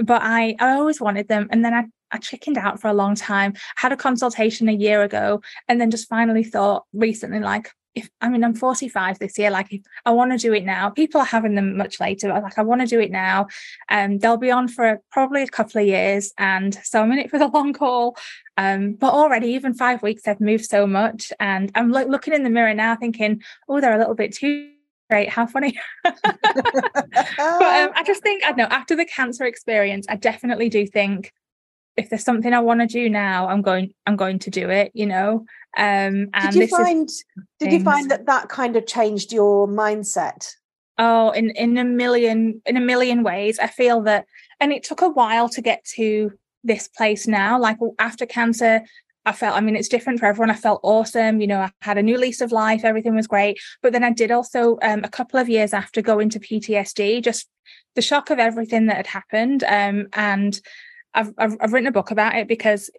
But 0.01 0.21
I, 0.23 0.55
I 0.59 0.71
always 0.71 1.01
wanted 1.01 1.27
them. 1.27 1.47
And 1.51 1.65
then 1.65 1.73
I, 1.73 1.85
I 2.11 2.17
chickened 2.17 2.57
out 2.57 2.79
for 2.79 2.87
a 2.87 2.93
long 2.93 3.15
time. 3.15 3.53
had 3.75 3.91
a 3.91 3.97
consultation 3.97 4.69
a 4.69 4.73
year 4.73 5.03
ago 5.03 5.41
and 5.67 5.81
then 5.81 5.91
just 5.91 6.07
finally 6.07 6.43
thought 6.43 6.85
recently, 6.93 7.39
like, 7.39 7.71
if 7.97 8.09
I 8.21 8.29
mean 8.29 8.43
I'm 8.43 8.53
45 8.53 9.19
this 9.19 9.37
year, 9.37 9.49
like 9.49 9.73
if 9.73 9.81
I 10.05 10.11
want 10.11 10.31
to 10.31 10.37
do 10.37 10.53
it 10.53 10.63
now, 10.63 10.89
people 10.89 11.21
are 11.21 11.25
having 11.25 11.55
them 11.55 11.75
much 11.77 11.99
later. 11.99 12.29
But 12.29 12.43
like 12.43 12.57
I 12.57 12.61
want 12.61 12.81
to 12.81 12.87
do 12.87 12.99
it 12.99 13.11
now. 13.11 13.47
Um, 13.89 14.19
they'll 14.19 14.37
be 14.37 14.51
on 14.51 14.67
for 14.67 15.01
probably 15.11 15.43
a 15.43 15.47
couple 15.47 15.81
of 15.81 15.87
years, 15.87 16.33
and 16.37 16.75
so 16.83 17.01
I'm 17.01 17.11
in 17.11 17.19
it 17.19 17.29
for 17.29 17.39
the 17.39 17.47
long 17.53 17.73
haul. 17.73 18.15
Um, 18.57 18.93
but 18.93 19.13
already, 19.13 19.49
even 19.49 19.73
five 19.73 20.01
weeks, 20.01 20.23
they've 20.23 20.39
moved 20.39 20.65
so 20.65 20.87
much, 20.87 21.33
and 21.39 21.71
I'm 21.75 21.91
like 21.91 22.07
looking 22.07 22.33
in 22.33 22.43
the 22.43 22.49
mirror 22.49 22.73
now, 22.73 22.95
thinking, 22.95 23.41
oh, 23.67 23.81
they're 23.81 23.95
a 23.95 23.99
little 23.99 24.15
bit 24.15 24.33
too 24.33 24.71
great 25.09 25.29
how 25.29 25.45
funny 25.45 25.73
but 26.03 26.15
um, 26.19 27.91
i 27.95 28.03
just 28.05 28.21
think 28.21 28.43
i 28.43 28.47
don't 28.49 28.57
know 28.57 28.65
after 28.65 28.93
the 28.93 29.05
cancer 29.05 29.45
experience 29.45 30.05
i 30.09 30.17
definitely 30.17 30.67
do 30.67 30.85
think 30.85 31.31
if 31.97 32.09
there's 32.09 32.23
something 32.23 32.53
i 32.53 32.59
want 32.59 32.79
to 32.79 32.87
do 32.87 33.09
now 33.09 33.47
i'm 33.47 33.61
going 33.61 33.91
i'm 34.05 34.15
going 34.15 34.39
to 34.39 34.49
do 34.49 34.69
it 34.69 34.91
you 34.93 35.05
know 35.05 35.45
um, 35.77 36.29
and 36.33 36.53
did 36.53 36.55
you 36.55 36.67
find 36.67 37.07
did 37.59 37.71
you 37.71 37.83
find 37.83 38.09
that 38.09 38.25
that 38.25 38.49
kind 38.49 38.75
of 38.75 38.87
changed 38.87 39.31
your 39.31 39.67
mindset? 39.67 40.49
Oh, 40.97 41.29
in 41.29 41.51
in 41.51 41.77
a 41.77 41.83
million 41.83 42.63
in 42.65 42.77
a 42.77 42.81
million 42.81 43.21
ways. 43.21 43.59
I 43.59 43.67
feel 43.67 44.01
that, 44.01 44.25
and 44.59 44.73
it 44.73 44.83
took 44.83 45.03
a 45.03 45.09
while 45.09 45.47
to 45.49 45.61
get 45.61 45.83
to 45.95 46.31
this 46.63 46.87
place 46.87 47.27
now. 47.27 47.59
Like 47.59 47.77
after 47.99 48.25
cancer, 48.25 48.81
I 49.27 49.33
felt, 49.33 49.55
I 49.55 49.61
mean, 49.61 49.75
it's 49.75 49.87
different 49.87 50.19
for 50.19 50.25
everyone. 50.25 50.49
I 50.49 50.55
felt 50.55 50.79
awesome. 50.81 51.41
You 51.41 51.47
know, 51.47 51.59
I 51.59 51.71
had 51.81 51.99
a 51.99 52.03
new 52.03 52.17
lease 52.17 52.41
of 52.41 52.51
life. 52.51 52.83
Everything 52.83 53.15
was 53.15 53.27
great. 53.27 53.59
But 53.83 53.93
then 53.93 54.03
I 54.03 54.11
did 54.11 54.31
also, 54.31 54.79
um, 54.81 55.01
a 55.03 55.09
couple 55.09 55.39
of 55.39 55.47
years 55.47 55.73
after 55.73 56.01
go 56.01 56.17
into 56.17 56.39
PTSD, 56.39 57.21
just 57.23 57.47
the 57.95 58.01
shock 58.01 58.31
of 58.31 58.39
everything 58.39 58.87
that 58.87 58.97
had 58.97 59.07
happened. 59.07 59.63
Um, 59.65 60.07
and 60.13 60.59
I've, 61.17 61.33
I've, 61.37 61.57
I've 61.59 61.73
written 61.73 61.87
a 61.87 61.91
book 61.91 62.11
about 62.11 62.35
it 62.35 62.47
because 62.47 62.89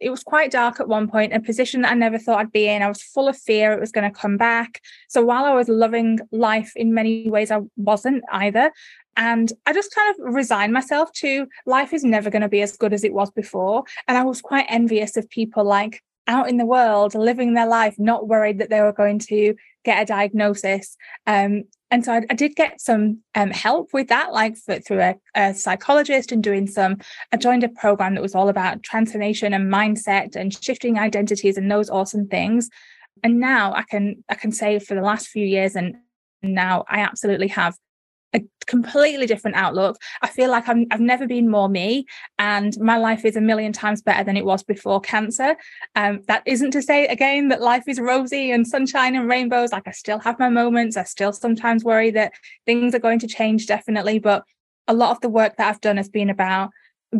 it 0.00 0.10
was 0.10 0.22
quite 0.22 0.50
dark 0.50 0.80
at 0.80 0.88
one 0.88 1.08
point, 1.08 1.32
a 1.32 1.40
position 1.40 1.82
that 1.82 1.92
I 1.92 1.94
never 1.94 2.18
thought 2.18 2.38
I'd 2.38 2.52
be 2.52 2.68
in. 2.68 2.82
I 2.82 2.88
was 2.88 3.02
full 3.02 3.28
of 3.28 3.36
fear 3.36 3.72
it 3.72 3.80
was 3.80 3.92
going 3.92 4.10
to 4.10 4.18
come 4.18 4.36
back. 4.36 4.80
So 5.08 5.24
while 5.24 5.44
I 5.44 5.54
was 5.54 5.68
loving 5.68 6.20
life 6.30 6.72
in 6.76 6.94
many 6.94 7.28
ways, 7.30 7.50
I 7.50 7.60
wasn't 7.76 8.22
either. 8.32 8.70
And 9.16 9.52
I 9.66 9.72
just 9.72 9.94
kind 9.94 10.14
of 10.14 10.34
resigned 10.34 10.72
myself 10.72 11.12
to 11.14 11.46
life 11.66 11.92
is 11.92 12.04
never 12.04 12.30
going 12.30 12.42
to 12.42 12.48
be 12.48 12.62
as 12.62 12.76
good 12.76 12.92
as 12.92 13.04
it 13.04 13.14
was 13.14 13.30
before. 13.30 13.84
And 14.08 14.18
I 14.18 14.24
was 14.24 14.40
quite 14.40 14.66
envious 14.68 15.16
of 15.16 15.30
people 15.30 15.64
like 15.64 16.02
out 16.26 16.48
in 16.48 16.56
the 16.56 16.66
world 16.66 17.14
living 17.14 17.54
their 17.54 17.68
life, 17.68 17.94
not 17.98 18.28
worried 18.28 18.58
that 18.58 18.70
they 18.70 18.80
were 18.80 18.92
going 18.92 19.18
to 19.20 19.54
get 19.84 20.02
a 20.02 20.06
diagnosis. 20.06 20.96
Um, 21.26 21.64
and 21.90 22.04
so 22.04 22.12
I, 22.12 22.22
I, 22.30 22.34
did 22.34 22.56
get 22.56 22.80
some 22.80 23.20
um, 23.34 23.50
help 23.50 23.92
with 23.92 24.08
that, 24.08 24.32
like 24.32 24.56
for, 24.56 24.80
through 24.80 25.00
a, 25.00 25.14
a, 25.34 25.54
psychologist 25.54 26.32
and 26.32 26.42
doing 26.42 26.66
some. 26.66 26.96
I 27.32 27.36
joined 27.36 27.62
a 27.62 27.68
program 27.68 28.14
that 28.14 28.22
was 28.22 28.34
all 28.34 28.48
about 28.48 28.82
transformation 28.82 29.52
and 29.52 29.72
mindset 29.72 30.34
and 30.34 30.52
shifting 30.52 30.98
identities 30.98 31.56
and 31.56 31.70
those 31.70 31.90
awesome 31.90 32.26
things. 32.26 32.68
And 33.22 33.38
now 33.38 33.74
I 33.74 33.82
can 33.82 34.24
I 34.28 34.34
can 34.34 34.52
say 34.52 34.78
for 34.78 34.94
the 34.94 35.02
last 35.02 35.28
few 35.28 35.46
years 35.46 35.76
and 35.76 35.96
now 36.42 36.84
I 36.88 37.00
absolutely 37.00 37.48
have 37.48 37.76
a 38.34 38.42
completely 38.66 39.26
different 39.26 39.56
outlook. 39.56 39.96
I 40.22 40.28
feel 40.28 40.50
like 40.50 40.68
I'm, 40.68 40.86
I've 40.90 41.00
never 41.00 41.26
been 41.26 41.48
more 41.48 41.68
me, 41.68 42.06
and 42.38 42.76
my 42.80 42.98
life 42.98 43.24
is 43.24 43.36
a 43.36 43.40
million 43.40 43.72
times 43.72 44.02
better 44.02 44.24
than 44.24 44.36
it 44.36 44.44
was 44.44 44.62
before 44.62 45.00
cancer. 45.00 45.56
Um, 45.94 46.22
that 46.26 46.42
isn't 46.46 46.72
to 46.72 46.82
say 46.82 47.06
again 47.06 47.48
that 47.48 47.60
life 47.60 47.84
is 47.86 48.00
rosy 48.00 48.50
and 48.50 48.66
sunshine 48.66 49.14
and 49.16 49.28
rainbows. 49.28 49.72
Like 49.72 49.88
I 49.88 49.92
still 49.92 50.18
have 50.18 50.38
my 50.38 50.48
moments. 50.48 50.96
I 50.96 51.04
still 51.04 51.32
sometimes 51.32 51.84
worry 51.84 52.10
that 52.12 52.32
things 52.66 52.94
are 52.94 53.00
going 53.00 53.20
to 53.20 53.28
change, 53.28 53.66
definitely. 53.66 54.18
But 54.18 54.44
a 54.88 54.94
lot 54.94 55.12
of 55.12 55.20
the 55.20 55.28
work 55.28 55.56
that 55.56 55.68
I've 55.68 55.80
done 55.80 55.96
has 55.96 56.08
been 56.08 56.30
about 56.30 56.70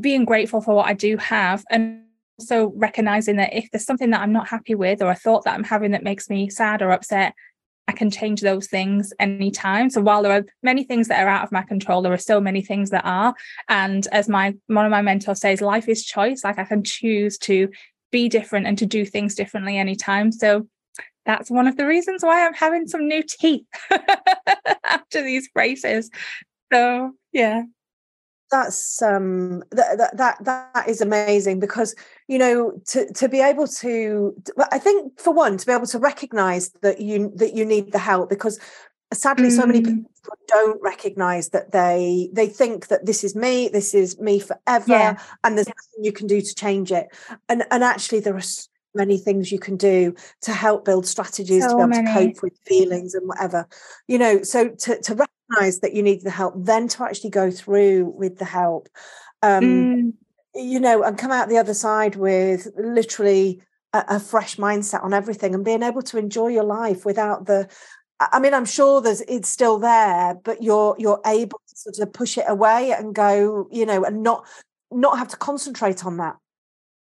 being 0.00 0.24
grateful 0.24 0.60
for 0.60 0.74
what 0.74 0.86
I 0.86 0.94
do 0.94 1.16
have 1.16 1.64
and 1.70 2.02
also 2.38 2.72
recognizing 2.74 3.36
that 3.36 3.54
if 3.54 3.70
there's 3.70 3.84
something 3.86 4.10
that 4.10 4.20
I'm 4.20 4.32
not 4.32 4.48
happy 4.48 4.74
with 4.74 5.00
or 5.02 5.10
a 5.10 5.14
thought 5.14 5.44
that 5.44 5.54
I'm 5.54 5.64
having 5.64 5.92
that 5.92 6.02
makes 6.02 6.28
me 6.28 6.50
sad 6.50 6.82
or 6.82 6.90
upset, 6.90 7.34
I 7.86 7.92
can 7.92 8.10
change 8.10 8.40
those 8.40 8.66
things 8.66 9.12
anytime. 9.20 9.90
So 9.90 10.00
while 10.00 10.22
there 10.22 10.32
are 10.32 10.44
many 10.62 10.84
things 10.84 11.08
that 11.08 11.22
are 11.22 11.28
out 11.28 11.44
of 11.44 11.52
my 11.52 11.62
control, 11.62 12.02
there 12.02 12.12
are 12.12 12.18
so 12.18 12.40
many 12.40 12.62
things 12.62 12.90
that 12.90 13.04
are. 13.04 13.34
And 13.68 14.06
as 14.10 14.28
my 14.28 14.54
one 14.68 14.86
of 14.86 14.90
my 14.90 15.02
mentors 15.02 15.40
says, 15.40 15.60
life 15.60 15.88
is 15.88 16.04
choice. 16.04 16.44
Like 16.44 16.58
I 16.58 16.64
can 16.64 16.82
choose 16.82 17.36
to 17.38 17.68
be 18.10 18.28
different 18.28 18.66
and 18.66 18.78
to 18.78 18.86
do 18.86 19.04
things 19.04 19.34
differently 19.34 19.76
anytime. 19.76 20.32
So 20.32 20.66
that's 21.26 21.50
one 21.50 21.66
of 21.66 21.76
the 21.76 21.86
reasons 21.86 22.22
why 22.22 22.46
I'm 22.46 22.54
having 22.54 22.86
some 22.86 23.06
new 23.06 23.22
teeth 23.22 23.66
after 24.84 25.22
these 25.22 25.48
braces. 25.50 26.10
So 26.72 27.12
yeah. 27.32 27.64
That's 28.54 29.02
um 29.02 29.64
that, 29.72 29.98
that 29.98 30.16
that 30.16 30.44
that 30.44 30.88
is 30.88 31.00
amazing 31.00 31.58
because 31.58 31.96
you 32.28 32.38
know 32.38 32.72
to 32.86 33.12
to 33.12 33.28
be 33.28 33.40
able 33.40 33.66
to 33.66 34.32
i 34.70 34.78
think 34.78 35.18
for 35.18 35.34
one 35.34 35.56
to 35.56 35.66
be 35.66 35.72
able 35.72 35.88
to 35.88 35.98
recognize 35.98 36.70
that 36.82 37.00
you 37.00 37.32
that 37.34 37.54
you 37.54 37.64
need 37.64 37.90
the 37.90 37.98
help 37.98 38.30
because 38.30 38.60
sadly 39.12 39.50
so 39.50 39.66
many 39.66 39.80
mm. 39.80 39.86
people 39.86 40.38
don't 40.46 40.80
recognize 40.82 41.48
that 41.48 41.72
they 41.72 42.28
they 42.32 42.46
think 42.46 42.86
that 42.86 43.04
this 43.06 43.24
is 43.24 43.34
me 43.34 43.68
this 43.68 43.92
is 43.92 44.20
me 44.20 44.38
forever 44.38 44.84
yeah. 44.86 45.18
and 45.42 45.56
there's 45.56 45.66
nothing 45.68 46.04
you 46.04 46.12
can 46.12 46.28
do 46.28 46.40
to 46.40 46.54
change 46.54 46.92
it 46.92 47.08
and 47.48 47.64
and 47.72 47.82
actually 47.82 48.20
there 48.20 48.36
are 48.36 48.40
so 48.40 48.68
many 48.94 49.18
things 49.18 49.50
you 49.50 49.58
can 49.58 49.76
do 49.76 50.14
to 50.40 50.52
help 50.52 50.84
build 50.84 51.04
strategies 51.04 51.64
so 51.64 51.70
to 51.70 51.76
be 51.76 51.82
able 51.82 51.88
many. 51.88 52.06
to 52.06 52.12
cope 52.12 52.42
with 52.42 52.56
feelings 52.64 53.14
and 53.14 53.26
whatever 53.26 53.66
you 54.06 54.16
know 54.16 54.42
so 54.44 54.68
to 54.68 55.00
to 55.00 55.16
recognize 55.50 55.80
that 55.80 55.94
you 55.94 56.02
need 56.02 56.22
the 56.22 56.30
help 56.30 56.54
then 56.56 56.88
to 56.88 57.04
actually 57.04 57.30
go 57.30 57.50
through 57.50 58.06
with 58.16 58.38
the 58.38 58.44
help 58.44 58.88
um 59.42 59.62
mm. 59.62 60.12
you 60.54 60.80
know 60.80 61.02
and 61.02 61.18
come 61.18 61.30
out 61.30 61.48
the 61.48 61.58
other 61.58 61.74
side 61.74 62.16
with 62.16 62.68
literally 62.76 63.62
a, 63.92 64.04
a 64.08 64.20
fresh 64.20 64.56
mindset 64.56 65.02
on 65.04 65.14
everything 65.14 65.54
and 65.54 65.64
being 65.64 65.82
able 65.82 66.02
to 66.02 66.18
enjoy 66.18 66.48
your 66.48 66.64
life 66.64 67.04
without 67.04 67.46
the 67.46 67.68
I 68.20 68.38
mean, 68.38 68.54
I'm 68.54 68.64
sure 68.64 69.00
there's 69.00 69.22
it's 69.22 69.48
still 69.48 69.78
there, 69.78 70.34
but 70.44 70.62
you're 70.62 70.94
you're 70.98 71.20
able 71.26 71.60
to 71.68 71.76
sort 71.76 71.98
of 71.98 72.12
push 72.12 72.38
it 72.38 72.44
away 72.46 72.92
and 72.92 73.14
go, 73.14 73.66
you 73.72 73.84
know, 73.84 74.04
and 74.04 74.22
not 74.22 74.46
not 74.90 75.18
have 75.18 75.28
to 75.28 75.36
concentrate 75.36 76.06
on 76.06 76.18
that. 76.18 76.36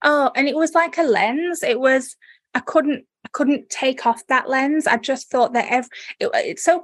Oh, 0.02 0.30
and 0.34 0.48
it 0.48 0.56
was 0.56 0.74
like 0.74 0.98
a 0.98 1.02
lens. 1.02 1.62
It 1.62 1.78
was 1.78 2.16
I 2.54 2.60
couldn't 2.60 3.06
I 3.24 3.28
couldn't 3.32 3.70
take 3.70 4.06
off 4.06 4.26
that 4.26 4.48
lens. 4.48 4.86
I 4.86 4.96
just 4.96 5.30
thought 5.30 5.52
that 5.52 5.66
every 5.70 5.90
it, 6.18 6.30
it's 6.34 6.64
so 6.64 6.82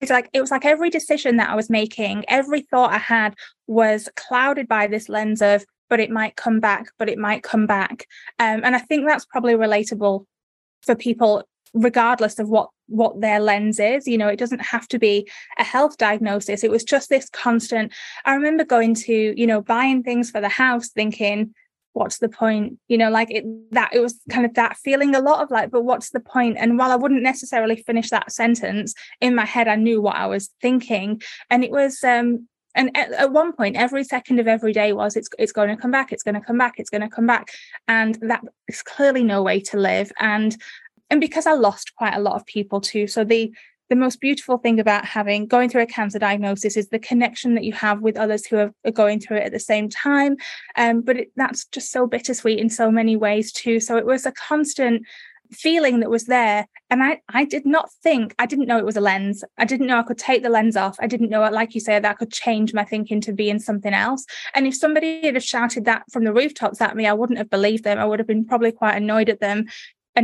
it's 0.00 0.10
like 0.10 0.28
it 0.32 0.40
was 0.40 0.50
like 0.50 0.64
every 0.64 0.90
decision 0.90 1.36
that 1.36 1.50
I 1.50 1.54
was 1.54 1.70
making, 1.70 2.24
every 2.28 2.62
thought 2.62 2.92
I 2.92 2.98
had 2.98 3.34
was 3.66 4.08
clouded 4.16 4.68
by 4.68 4.86
this 4.86 5.08
lens 5.08 5.42
of, 5.42 5.64
but 5.88 6.00
it 6.00 6.10
might 6.10 6.36
come 6.36 6.60
back, 6.60 6.86
but 6.98 7.08
it 7.08 7.18
might 7.18 7.42
come 7.42 7.66
back. 7.66 8.06
Um, 8.38 8.62
and 8.64 8.76
I 8.76 8.78
think 8.78 9.06
that's 9.06 9.24
probably 9.24 9.54
relatable 9.54 10.24
for 10.82 10.94
people 10.94 11.44
regardless 11.74 12.38
of 12.38 12.48
what 12.48 12.70
what 12.86 13.20
their 13.20 13.40
lens 13.40 13.78
is 13.78 14.08
you 14.08 14.16
know 14.16 14.28
it 14.28 14.38
doesn't 14.38 14.60
have 14.60 14.88
to 14.88 14.98
be 14.98 15.28
a 15.58 15.64
health 15.64 15.98
diagnosis 15.98 16.64
it 16.64 16.70
was 16.70 16.82
just 16.82 17.10
this 17.10 17.28
constant 17.28 17.92
i 18.24 18.32
remember 18.32 18.64
going 18.64 18.94
to 18.94 19.38
you 19.38 19.46
know 19.46 19.60
buying 19.60 20.02
things 20.02 20.30
for 20.30 20.40
the 20.40 20.48
house 20.48 20.88
thinking 20.88 21.52
what's 21.92 22.18
the 22.18 22.28
point? 22.28 22.78
You 22.88 22.98
know 22.98 23.10
like 23.10 23.30
it 23.30 23.44
that 23.72 23.90
it 23.92 24.00
was 24.00 24.20
kind 24.30 24.46
of 24.46 24.54
that 24.54 24.76
feeling 24.76 25.14
a 25.14 25.20
lot 25.20 25.42
of 25.42 25.50
like 25.50 25.70
but 25.70 25.84
what's 25.84 26.10
the 26.10 26.20
point? 26.20 26.56
And 26.58 26.78
while 26.78 26.90
i 26.90 26.96
wouldn't 26.96 27.22
necessarily 27.22 27.76
finish 27.76 28.10
that 28.10 28.32
sentence 28.32 28.94
in 29.20 29.34
my 29.34 29.44
head 29.44 29.68
i 29.68 29.76
knew 29.76 30.00
what 30.00 30.16
i 30.16 30.26
was 30.26 30.50
thinking. 30.60 31.22
And 31.50 31.64
it 31.64 31.70
was 31.70 32.02
um 32.04 32.48
and 32.74 32.96
at, 32.96 33.12
at, 33.12 33.32
one 33.32 33.52
point 33.52 33.76
every 33.76 34.04
second 34.04 34.38
of 34.38 34.46
every 34.46 34.72
day 34.72 34.92
was 34.92 35.16
it's 35.16 35.28
it's 35.38 35.52
going 35.52 35.68
to 35.68 35.76
come 35.76 35.90
back 35.90 36.12
it's 36.12 36.22
going 36.22 36.34
to 36.34 36.40
come 36.40 36.58
back 36.58 36.74
it's 36.78 36.90
going 36.90 37.00
to 37.00 37.08
come 37.08 37.26
back. 37.26 37.48
And 37.86 38.16
that 38.22 38.42
is 38.68 38.82
clearly 38.82 39.24
no 39.24 39.42
way 39.42 39.60
to 39.60 39.78
live. 39.78 40.12
And 40.18 40.56
and 41.10 41.20
because 41.20 41.46
I 41.46 41.54
lost 41.54 41.94
quite 41.96 42.14
a 42.14 42.20
lot 42.20 42.36
of 42.36 42.44
people 42.46 42.80
too. 42.80 43.06
So 43.06 43.24
the 43.24 43.52
the 43.88 43.96
most 43.96 44.20
beautiful 44.20 44.58
thing 44.58 44.78
about 44.78 45.04
having 45.04 45.46
going 45.46 45.68
through 45.68 45.82
a 45.82 45.86
cancer 45.86 46.18
diagnosis 46.18 46.76
is 46.76 46.88
the 46.88 46.98
connection 46.98 47.54
that 47.54 47.64
you 47.64 47.72
have 47.72 48.00
with 48.00 48.16
others 48.16 48.46
who 48.46 48.56
are, 48.56 48.74
are 48.84 48.92
going 48.92 49.20
through 49.20 49.38
it 49.38 49.44
at 49.44 49.52
the 49.52 49.60
same 49.60 49.88
time. 49.88 50.36
Um, 50.76 51.00
but 51.00 51.16
it, 51.16 51.32
that's 51.36 51.64
just 51.66 51.90
so 51.90 52.06
bittersweet 52.06 52.58
in 52.58 52.70
so 52.70 52.90
many 52.90 53.16
ways 53.16 53.52
too. 53.52 53.80
So 53.80 53.96
it 53.96 54.06
was 54.06 54.26
a 54.26 54.32
constant 54.32 55.06
feeling 55.52 56.00
that 56.00 56.10
was 56.10 56.24
there 56.24 56.66
and 56.90 57.02
I, 57.02 57.20
I 57.28 57.44
did 57.44 57.64
not 57.64 57.90
think 58.02 58.34
i 58.38 58.46
didn't 58.46 58.66
know 58.66 58.78
it 58.78 58.84
was 58.84 58.98
a 58.98 59.00
lens. 59.00 59.42
I 59.56 59.64
didn't 59.64 59.86
know 59.86 59.98
i 59.98 60.02
could 60.02 60.18
take 60.18 60.42
the 60.42 60.50
lens 60.50 60.76
off. 60.76 60.96
I 61.00 61.06
didn't 61.06 61.30
know 61.30 61.40
like 61.50 61.74
you 61.74 61.80
said 61.80 62.04
that 62.04 62.10
I 62.10 62.14
could 62.14 62.32
change 62.32 62.74
my 62.74 62.84
thinking 62.84 63.20
to 63.22 63.32
being 63.32 63.58
something 63.58 63.94
else. 63.94 64.26
And 64.54 64.66
if 64.66 64.76
somebody 64.76 65.24
had 65.24 65.42
shouted 65.42 65.84
that 65.86 66.04
from 66.12 66.24
the 66.24 66.32
rooftops 66.32 66.80
at 66.80 66.96
me 66.96 67.06
i 67.06 67.12
wouldn't 67.12 67.38
have 67.38 67.50
believed 67.50 67.84
them. 67.84 67.98
I 67.98 68.04
would 68.04 68.18
have 68.18 68.28
been 68.28 68.44
probably 68.44 68.72
quite 68.72 68.96
annoyed 68.96 69.28
at 69.28 69.40
them 69.40 69.66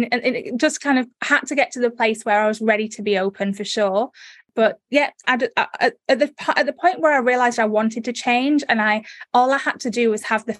and, 0.02 0.24
and 0.24 0.36
it 0.36 0.56
just 0.56 0.80
kind 0.80 0.98
of 0.98 1.06
had 1.22 1.42
to 1.46 1.54
get 1.54 1.70
to 1.72 1.80
the 1.80 1.90
place 1.90 2.24
where 2.24 2.42
I 2.42 2.48
was 2.48 2.60
ready 2.60 2.88
to 2.88 3.02
be 3.02 3.16
open 3.18 3.54
for 3.54 3.64
sure. 3.64 4.10
But 4.54 4.78
yeah, 4.90 5.10
at, 5.26 5.42
uh, 5.56 5.66
at, 5.80 5.94
at 6.08 6.18
the 6.18 6.32
at 6.56 6.66
the 6.66 6.72
point 6.72 7.00
where 7.00 7.12
I 7.12 7.18
realized 7.18 7.58
I 7.58 7.64
wanted 7.66 8.04
to 8.04 8.12
change, 8.12 8.62
and 8.68 8.80
I 8.80 9.04
all 9.32 9.52
I 9.52 9.58
had 9.58 9.80
to 9.80 9.90
do 9.90 10.10
was 10.10 10.22
have 10.24 10.46
the 10.46 10.58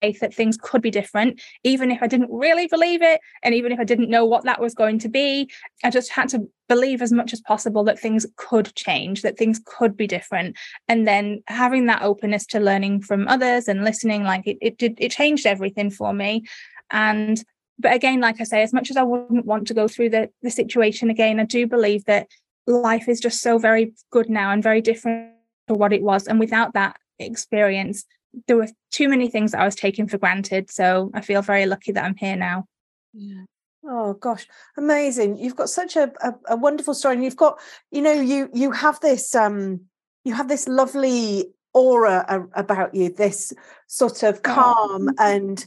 faith 0.00 0.20
that 0.20 0.34
things 0.34 0.58
could 0.60 0.82
be 0.82 0.90
different, 0.90 1.40
even 1.62 1.90
if 1.90 2.02
I 2.02 2.06
didn't 2.06 2.30
really 2.30 2.66
believe 2.66 3.02
it, 3.02 3.20
and 3.42 3.54
even 3.54 3.72
if 3.72 3.78
I 3.78 3.84
didn't 3.84 4.10
know 4.10 4.24
what 4.24 4.44
that 4.44 4.60
was 4.60 4.74
going 4.74 4.98
to 5.00 5.08
be. 5.08 5.50
I 5.82 5.90
just 5.90 6.10
had 6.10 6.28
to 6.30 6.48
believe 6.68 7.02
as 7.02 7.12
much 7.12 7.32
as 7.32 7.40
possible 7.40 7.84
that 7.84 7.98
things 7.98 8.26
could 8.36 8.74
change, 8.74 9.22
that 9.22 9.38
things 9.38 9.60
could 9.64 9.96
be 9.96 10.06
different, 10.06 10.56
and 10.88 11.06
then 11.06 11.42
having 11.46 11.86
that 11.86 12.02
openness 12.02 12.46
to 12.46 12.60
learning 12.60 13.02
from 13.02 13.28
others 13.28 13.68
and 13.68 13.84
listening, 13.84 14.24
like 14.24 14.46
it 14.46 14.58
it 14.60 14.78
did 14.78 14.94
it 14.98 15.10
changed 15.10 15.46
everything 15.46 15.90
for 15.90 16.12
me, 16.14 16.44
and 16.90 17.44
but 17.78 17.94
again, 17.94 18.20
like 18.20 18.40
I 18.40 18.44
say, 18.44 18.62
as 18.62 18.72
much 18.72 18.90
as 18.90 18.96
I 18.96 19.02
wouldn't 19.02 19.46
want 19.46 19.66
to 19.68 19.74
go 19.74 19.88
through 19.88 20.10
the, 20.10 20.30
the 20.42 20.50
situation 20.50 21.10
again, 21.10 21.40
I 21.40 21.44
do 21.44 21.66
believe 21.66 22.04
that 22.04 22.28
life 22.66 23.08
is 23.08 23.20
just 23.20 23.40
so 23.40 23.58
very 23.58 23.92
good 24.10 24.30
now 24.30 24.50
and 24.50 24.62
very 24.62 24.80
different 24.80 25.32
to 25.68 25.74
what 25.74 25.92
it 25.92 26.02
was. 26.02 26.26
And 26.26 26.38
without 26.38 26.74
that 26.74 26.96
experience, 27.18 28.04
there 28.46 28.56
were 28.56 28.68
too 28.90 29.08
many 29.08 29.28
things 29.28 29.52
that 29.52 29.60
I 29.60 29.64
was 29.64 29.74
taking 29.74 30.08
for 30.08 30.18
granted. 30.18 30.70
So 30.70 31.10
I 31.14 31.20
feel 31.20 31.42
very 31.42 31.66
lucky 31.66 31.92
that 31.92 32.04
I'm 32.04 32.16
here 32.16 32.36
now. 32.36 32.66
Yeah. 33.12 33.44
Oh 33.86 34.14
gosh, 34.14 34.48
amazing! 34.78 35.36
You've 35.36 35.56
got 35.56 35.68
such 35.68 35.94
a, 35.94 36.10
a, 36.22 36.34
a 36.48 36.56
wonderful 36.56 36.94
story, 36.94 37.16
and 37.16 37.24
you've 37.24 37.36
got, 37.36 37.60
you 37.90 38.00
know, 38.00 38.14
you 38.14 38.48
you 38.54 38.70
have 38.70 38.98
this 39.00 39.34
um, 39.34 39.82
you 40.24 40.32
have 40.32 40.48
this 40.48 40.66
lovely 40.66 41.50
aura 41.74 42.24
a, 42.26 42.58
about 42.58 42.94
you, 42.94 43.10
this 43.10 43.52
sort 43.86 44.22
of 44.22 44.42
calm, 44.42 45.10
oh. 45.10 45.14
and 45.18 45.66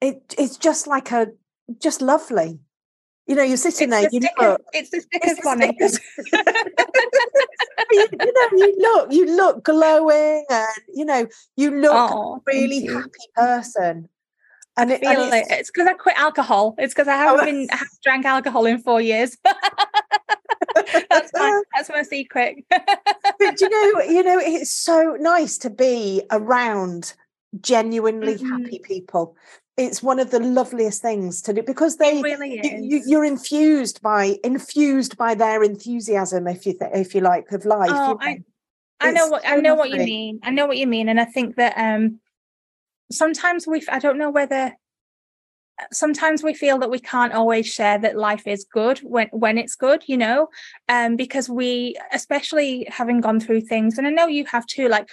it 0.00 0.34
it's 0.36 0.56
just 0.56 0.88
like 0.88 1.12
a 1.12 1.28
just 1.80 2.02
lovely. 2.02 2.60
You 3.26 3.36
know, 3.36 3.42
you're 3.42 3.56
sitting 3.56 3.92
it's 3.92 4.10
there. 4.12 4.20
The 4.20 4.28
you 4.38 4.48
look. 4.48 4.60
It's 4.72 4.90
the 4.90 5.00
stickers, 5.00 5.38
Bonny. 5.44 5.76
you, 7.90 8.06
you, 8.20 8.32
know, 8.32 8.48
you 8.52 8.76
look, 8.78 9.12
you 9.12 9.36
look 9.36 9.64
glowing, 9.64 10.44
and 10.50 10.68
you 10.92 11.04
know, 11.04 11.26
you 11.56 11.70
look 11.70 11.92
oh, 11.94 12.42
really 12.46 12.78
you. 12.78 12.94
happy 12.94 13.10
person. 13.36 14.08
And 14.76 14.90
it, 14.90 15.00
feel 15.00 15.10
and 15.10 15.34
it's, 15.34 15.50
it. 15.50 15.58
It's 15.58 15.70
because 15.70 15.86
I 15.86 15.92
quit 15.92 16.16
alcohol. 16.18 16.74
It's 16.78 16.94
because 16.94 17.08
I 17.08 17.16
haven't 17.16 17.40
oh, 17.40 17.44
been 17.44 17.68
have 17.70 17.88
drank 18.02 18.24
alcohol 18.24 18.66
in 18.66 18.78
four 18.78 19.00
years. 19.00 19.36
that's 21.10 21.30
my 21.34 21.62
that's 21.74 21.90
my 21.90 22.02
secret. 22.02 22.64
but 22.70 23.60
you 23.60 23.68
know, 23.68 24.02
you 24.02 24.22
know, 24.24 24.38
it's 24.38 24.72
so 24.72 25.16
nice 25.20 25.58
to 25.58 25.70
be 25.70 26.22
around 26.30 27.14
genuinely 27.60 28.34
mm-hmm. 28.34 28.62
happy 28.62 28.80
people 28.82 29.36
it's 29.76 30.02
one 30.02 30.20
of 30.20 30.30
the 30.30 30.40
loveliest 30.40 31.00
things 31.00 31.40
to 31.42 31.52
do 31.52 31.62
because 31.62 31.96
they 31.96 32.20
really. 32.20 32.60
You, 32.62 33.18
are 33.18 33.24
infused 33.24 34.02
by 34.02 34.36
infused 34.44 35.16
by 35.16 35.34
their 35.34 35.62
enthusiasm 35.62 36.46
if 36.46 36.66
you 36.66 36.78
th- 36.78 36.90
if 36.94 37.14
you 37.14 37.20
like 37.20 37.50
of 37.52 37.64
life 37.64 37.90
oh, 37.92 38.08
you 38.08 38.14
know? 38.14 38.42
I, 39.00 39.08
I 39.08 39.10
know 39.12 39.26
what 39.28 39.46
I 39.46 39.56
know 39.56 39.74
what 39.74 39.90
you 39.90 40.00
mean 40.00 40.40
I 40.42 40.50
know 40.50 40.66
what 40.66 40.76
you 40.76 40.86
mean 40.86 41.08
and 41.08 41.20
I 41.20 41.24
think 41.24 41.56
that 41.56 41.74
um 41.76 42.20
sometimes 43.10 43.66
we 43.66 43.82
I 43.88 43.98
don't 43.98 44.18
know 44.18 44.30
whether 44.30 44.74
sometimes 45.92 46.42
we 46.42 46.54
feel 46.54 46.78
that 46.78 46.90
we 46.90 46.98
can't 46.98 47.32
always 47.32 47.66
share 47.66 47.98
that 47.98 48.16
life 48.16 48.46
is 48.46 48.64
good 48.64 48.98
when 49.00 49.28
when 49.32 49.58
it's 49.58 49.74
good 49.74 50.02
you 50.06 50.16
know? 50.16 50.48
Um 50.88 51.16
because 51.16 51.48
we 51.48 51.96
especially 52.12 52.86
having 52.90 53.20
gone 53.20 53.40
through 53.40 53.62
things 53.62 53.98
and 53.98 54.06
i 54.06 54.10
know 54.10 54.26
you 54.26 54.44
have 54.46 54.66
too 54.66 54.88
like 54.88 55.08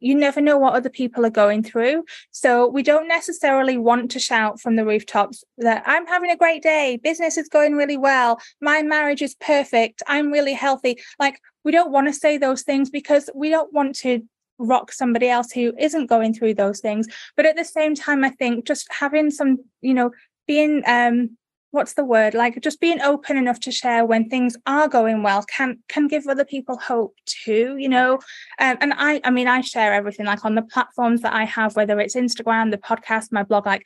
you 0.00 0.14
never 0.14 0.40
know 0.40 0.58
what 0.58 0.74
other 0.74 0.90
people 0.90 1.24
are 1.26 1.30
going 1.30 1.62
through. 1.62 2.04
So 2.30 2.68
we 2.68 2.82
don't 2.82 3.08
necessarily 3.08 3.76
want 3.76 4.10
to 4.12 4.18
shout 4.18 4.60
from 4.60 4.76
the 4.76 4.84
rooftops 4.84 5.44
that 5.58 5.82
i'm 5.86 6.06
having 6.06 6.30
a 6.30 6.36
great 6.36 6.62
day. 6.62 6.98
Business 7.02 7.36
is 7.36 7.48
going 7.48 7.74
really 7.74 7.96
well. 7.96 8.40
My 8.60 8.82
marriage 8.82 9.22
is 9.22 9.34
perfect. 9.36 10.02
I'm 10.06 10.30
really 10.30 10.54
healthy. 10.54 10.98
Like 11.18 11.40
we 11.64 11.72
don't 11.72 11.90
want 11.92 12.08
to 12.08 12.12
say 12.12 12.36
those 12.38 12.62
things 12.62 12.90
because 12.90 13.30
we 13.34 13.48
don't 13.48 13.72
want 13.72 13.96
to 13.96 14.22
rock 14.58 14.92
somebody 14.92 15.28
else 15.28 15.52
who 15.52 15.72
isn't 15.78 16.06
going 16.06 16.34
through 16.34 16.54
those 16.54 16.80
things. 16.80 17.06
But 17.36 17.46
at 17.46 17.56
the 17.56 17.64
same 17.64 17.94
time 17.94 18.24
i 18.24 18.30
think 18.30 18.66
just 18.66 18.86
having 18.92 19.30
some 19.30 19.58
you 19.80 19.94
know 19.94 20.10
being 20.46 20.82
um 20.86 21.36
what's 21.70 21.94
the 21.94 22.04
word? 22.04 22.34
Like 22.34 22.60
just 22.60 22.80
being 22.80 23.02
open 23.02 23.36
enough 23.36 23.58
to 23.60 23.72
share 23.72 24.04
when 24.04 24.28
things 24.28 24.56
are 24.64 24.86
going 24.86 25.24
well 25.24 25.42
can 25.42 25.78
can 25.88 26.06
give 26.06 26.28
other 26.28 26.44
people 26.44 26.78
hope 26.78 27.16
too 27.26 27.76
you 27.78 27.88
know? 27.88 28.14
Um, 28.60 28.76
and 28.80 28.94
i 28.96 29.20
i 29.24 29.30
mean 29.30 29.48
i 29.48 29.60
share 29.60 29.92
everything 29.92 30.26
like 30.26 30.44
on 30.44 30.54
the 30.54 30.62
platforms 30.62 31.22
that 31.22 31.32
i 31.34 31.44
have 31.44 31.74
whether 31.74 31.98
it's 31.98 32.14
instagram 32.14 32.70
the 32.70 32.78
podcast 32.78 33.32
my 33.32 33.42
blog 33.42 33.66
like 33.66 33.84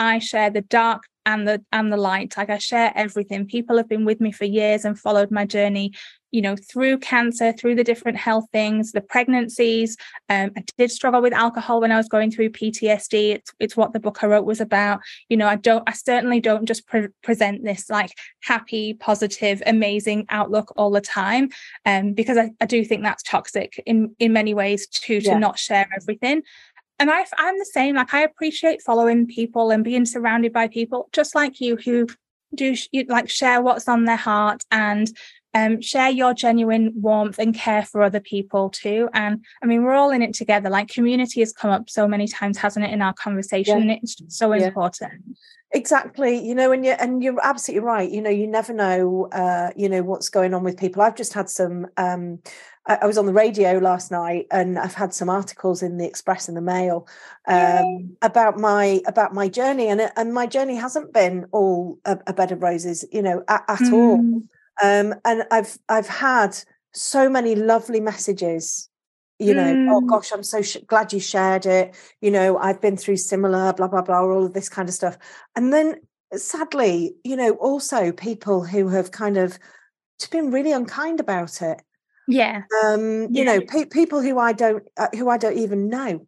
I 0.00 0.18
share 0.18 0.48
the 0.48 0.62
dark 0.62 1.02
and 1.26 1.46
the 1.46 1.62
and 1.72 1.92
the 1.92 1.96
light. 1.96 2.34
Like 2.36 2.50
i 2.50 2.58
share 2.58 2.92
everything. 2.94 3.46
People 3.46 3.76
have 3.76 3.88
been 3.88 4.04
with 4.04 4.20
me 4.20 4.32
for 4.32 4.44
years 4.44 4.84
and 4.84 4.98
followed 4.98 5.30
my 5.30 5.44
journey 5.44 5.92
you 6.30 6.40
know 6.40 6.56
through 6.56 6.98
cancer 6.98 7.52
through 7.52 7.74
the 7.74 7.84
different 7.84 8.16
health 8.16 8.46
things 8.52 8.92
the 8.92 9.00
pregnancies. 9.00 9.96
Um, 10.28 10.50
i 10.56 10.64
did 10.78 10.90
struggle 10.90 11.22
with 11.22 11.32
alcohol 11.32 11.80
when 11.80 11.92
i 11.92 11.96
was 11.96 12.08
going 12.08 12.30
through 12.30 12.50
ptsd 12.50 13.34
it's, 13.34 13.52
it's 13.58 13.76
what 13.76 13.92
the 13.92 14.00
book 14.00 14.22
i 14.22 14.26
wrote 14.26 14.44
was 14.44 14.60
about. 14.60 15.00
You 15.28 15.36
know 15.36 15.48
i 15.48 15.56
don't 15.56 15.82
i 15.86 15.92
certainly 15.92 16.40
don't 16.40 16.66
just 16.66 16.86
pre- 16.86 17.08
present 17.22 17.64
this 17.64 17.90
like 17.90 18.12
happy 18.42 18.94
positive 18.94 19.62
amazing 19.66 20.26
outlook 20.30 20.72
all 20.76 20.90
the 20.90 21.00
time 21.00 21.50
um, 21.84 22.12
because 22.12 22.36
I, 22.36 22.50
I 22.60 22.66
do 22.66 22.84
think 22.84 23.02
that's 23.02 23.22
toxic 23.22 23.82
in 23.86 24.14
in 24.18 24.32
many 24.32 24.54
ways 24.54 24.86
too 24.86 25.20
to 25.20 25.28
yeah. 25.28 25.38
not 25.38 25.58
share 25.58 25.88
everything 25.94 26.42
and 27.00 27.10
I, 27.10 27.24
I'm 27.38 27.58
the 27.58 27.64
same. 27.64 27.96
Like 27.96 28.14
I 28.14 28.22
appreciate 28.22 28.82
following 28.82 29.26
people 29.26 29.70
and 29.70 29.82
being 29.82 30.04
surrounded 30.04 30.52
by 30.52 30.68
people 30.68 31.08
just 31.12 31.34
like 31.34 31.60
you 31.60 31.76
who 31.76 32.06
do 32.54 32.74
like 33.08 33.30
share 33.30 33.62
what's 33.62 33.88
on 33.88 34.04
their 34.04 34.16
heart 34.16 34.64
and 34.70 35.10
um, 35.54 35.80
share 35.80 36.10
your 36.10 36.34
genuine 36.34 36.92
warmth 36.94 37.38
and 37.38 37.54
care 37.54 37.84
for 37.84 38.02
other 38.02 38.20
people 38.20 38.70
too. 38.70 39.08
And 39.14 39.44
I 39.62 39.66
mean, 39.66 39.82
we're 39.82 39.94
all 39.94 40.10
in 40.10 40.22
it 40.22 40.34
together. 40.34 40.70
Like 40.70 40.88
community 40.88 41.40
has 41.40 41.52
come 41.52 41.70
up 41.70 41.88
so 41.88 42.06
many 42.06 42.28
times, 42.28 42.58
hasn't 42.58 42.84
it, 42.84 42.92
in 42.92 43.02
our 43.02 43.14
conversation? 43.14 43.88
Yeah. 43.88 43.96
it's 44.02 44.22
so 44.28 44.52
yeah. 44.52 44.66
important. 44.66 45.36
Exactly, 45.72 46.36
you 46.36 46.54
know, 46.54 46.72
and 46.72 46.84
you're 46.84 47.00
and 47.00 47.22
you're 47.22 47.38
absolutely 47.42 47.86
right. 47.86 48.10
You 48.10 48.20
know, 48.20 48.30
you 48.30 48.48
never 48.48 48.72
know, 48.72 49.28
uh, 49.30 49.70
you 49.76 49.88
know, 49.88 50.02
what's 50.02 50.28
going 50.28 50.52
on 50.52 50.64
with 50.64 50.76
people. 50.76 51.00
I've 51.00 51.14
just 51.14 51.32
had 51.32 51.48
some 51.48 51.86
um, 51.96 52.40
I, 53.02 53.06
was 53.06 53.18
on 53.18 53.26
the 53.26 53.32
radio 53.32 53.78
last 53.78 54.10
night 54.10 54.46
and 54.50 54.78
I've 54.78 54.94
had 54.94 55.14
some 55.14 55.28
articles 55.28 55.82
in 55.82 55.98
the 55.98 56.06
Express 56.06 56.48
and 56.48 56.56
the 56.56 56.62
Mail 56.62 57.06
um, 57.46 58.16
about 58.22 58.58
my 58.58 59.00
about 59.06 59.34
my 59.34 59.48
journey 59.48 59.88
and 59.88 60.10
and 60.16 60.34
my 60.34 60.46
journey 60.46 60.76
hasn't 60.76 61.12
been 61.12 61.46
all 61.52 61.98
a, 62.04 62.18
a 62.26 62.32
bed 62.32 62.52
of 62.52 62.62
roses, 62.62 63.04
you 63.12 63.22
know, 63.22 63.44
at, 63.48 63.64
at 63.68 63.80
mm. 63.80 63.92
all. 63.92 64.42
Um, 64.82 65.14
and 65.24 65.44
I've 65.50 65.78
I've 65.88 66.08
had 66.08 66.56
so 66.92 67.28
many 67.28 67.54
lovely 67.54 68.00
messages 68.00 68.88
you 69.38 69.54
know 69.54 69.70
oh 69.70 69.74
mm. 69.74 69.88
oh 69.90 70.00
gosh 70.02 70.32
i'm 70.32 70.42
so 70.42 70.60
sh- 70.60 70.76
glad 70.86 71.12
you 71.12 71.20
shared 71.20 71.64
it 71.64 71.94
you 72.20 72.30
know 72.30 72.58
i've 72.58 72.80
been 72.80 72.96
through 72.96 73.16
similar 73.16 73.72
blah 73.72 73.88
blah 73.88 74.02
blah 74.02 74.20
all 74.20 74.44
of 74.44 74.52
this 74.52 74.68
kind 74.68 74.88
of 74.88 74.94
stuff 74.94 75.16
and 75.56 75.72
then 75.72 75.94
sadly 76.34 77.14
you 77.24 77.36
know 77.36 77.52
also 77.52 78.12
people 78.12 78.64
who 78.64 78.88
have 78.88 79.12
kind 79.12 79.36
of 79.36 79.58
just 80.18 80.30
been 80.30 80.50
really 80.50 80.72
unkind 80.72 81.20
about 81.20 81.62
it 81.62 81.80
yeah. 82.30 82.62
Um 82.84 83.28
you 83.30 83.44
know 83.44 83.60
pe- 83.60 83.86
people 83.86 84.20
who 84.22 84.38
i 84.38 84.52
don't 84.52 84.84
uh, 84.96 85.08
who 85.14 85.28
i 85.28 85.36
don't 85.36 85.58
even 85.58 85.88
know. 85.88 86.26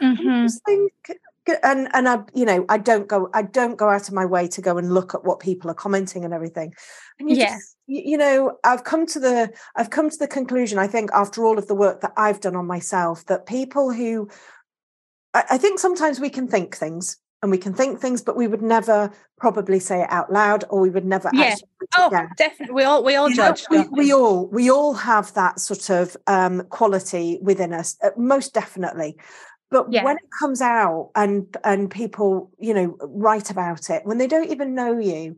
Mm-hmm. 0.00 0.46
think, 0.66 0.92
and 1.62 1.88
and 1.94 2.08
i 2.08 2.18
you 2.34 2.44
know 2.44 2.64
i 2.68 2.76
don't 2.76 3.06
go 3.06 3.28
i 3.32 3.42
don't 3.42 3.76
go 3.76 3.88
out 3.88 4.08
of 4.08 4.14
my 4.14 4.24
way 4.24 4.48
to 4.48 4.60
go 4.60 4.76
and 4.76 4.92
look 4.92 5.14
at 5.14 5.24
what 5.24 5.38
people 5.38 5.70
are 5.70 5.74
commenting 5.74 6.24
and 6.24 6.34
everything. 6.34 6.74
And 7.20 7.30
you 7.30 7.36
yeah. 7.36 7.54
just, 7.54 7.76
you 7.86 8.16
know 8.16 8.58
i've 8.64 8.84
come 8.84 9.06
to 9.06 9.20
the 9.20 9.52
i've 9.76 9.90
come 9.90 10.10
to 10.10 10.16
the 10.16 10.26
conclusion 10.26 10.78
i 10.78 10.86
think 10.86 11.10
after 11.12 11.44
all 11.44 11.58
of 11.58 11.68
the 11.68 11.74
work 11.74 12.00
that 12.00 12.12
i've 12.16 12.40
done 12.40 12.56
on 12.56 12.66
myself 12.66 13.26
that 13.26 13.46
people 13.46 13.92
who 13.92 14.28
I, 15.34 15.44
I 15.50 15.58
think 15.58 15.78
sometimes 15.78 16.18
we 16.18 16.30
can 16.30 16.48
think 16.48 16.74
things 16.74 17.18
and 17.44 17.50
we 17.50 17.58
can 17.58 17.74
think 17.74 18.00
things, 18.00 18.22
but 18.22 18.38
we 18.38 18.48
would 18.48 18.62
never 18.62 19.12
probably 19.36 19.78
say 19.78 20.00
it 20.00 20.10
out 20.10 20.32
loud, 20.32 20.64
or 20.70 20.80
we 20.80 20.88
would 20.88 21.04
never. 21.04 21.28
Yeah. 21.34 21.54
Oh, 21.94 22.08
definitely. 22.38 22.74
We 22.74 22.84
all 22.84 23.04
we 23.04 23.16
all 23.16 23.28
you 23.28 23.36
judge. 23.36 23.66
Know, 23.70 23.82
we, 23.92 24.04
we, 24.04 24.12
all 24.14 24.48
we 24.48 24.70
all 24.70 24.94
have 24.94 25.32
that 25.34 25.60
sort 25.60 25.90
of 25.90 26.16
um, 26.26 26.62
quality 26.70 27.38
within 27.42 27.74
us, 27.74 27.98
uh, 28.02 28.10
most 28.16 28.54
definitely. 28.54 29.18
But 29.70 29.92
yeah. 29.92 30.04
when 30.04 30.16
it 30.16 30.24
comes 30.40 30.62
out 30.62 31.10
and 31.14 31.54
and 31.64 31.90
people, 31.90 32.50
you 32.58 32.72
know, 32.72 32.96
write 33.02 33.50
about 33.50 33.90
it 33.90 34.06
when 34.06 34.16
they 34.16 34.26
don't 34.26 34.50
even 34.50 34.74
know 34.74 34.98
you, 34.98 35.36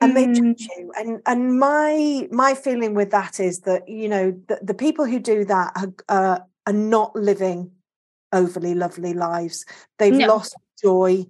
and 0.00 0.12
mm. 0.12 0.14
they 0.14 0.26
judge 0.28 0.68
you, 0.74 0.90
and 0.96 1.20
and 1.26 1.58
my 1.58 2.28
my 2.30 2.54
feeling 2.54 2.94
with 2.94 3.10
that 3.10 3.40
is 3.40 3.60
that 3.60 3.86
you 3.86 4.08
know 4.08 4.30
the, 4.48 4.58
the 4.62 4.74
people 4.74 5.04
who 5.04 5.20
do 5.20 5.44
that 5.44 5.72
are, 5.76 5.92
uh, 6.08 6.38
are 6.66 6.72
not 6.72 7.14
living 7.14 7.72
overly 8.32 8.74
lovely 8.74 9.12
lives. 9.12 9.66
They've 9.98 10.14
no. 10.14 10.28
lost 10.28 10.56
joy 10.82 11.26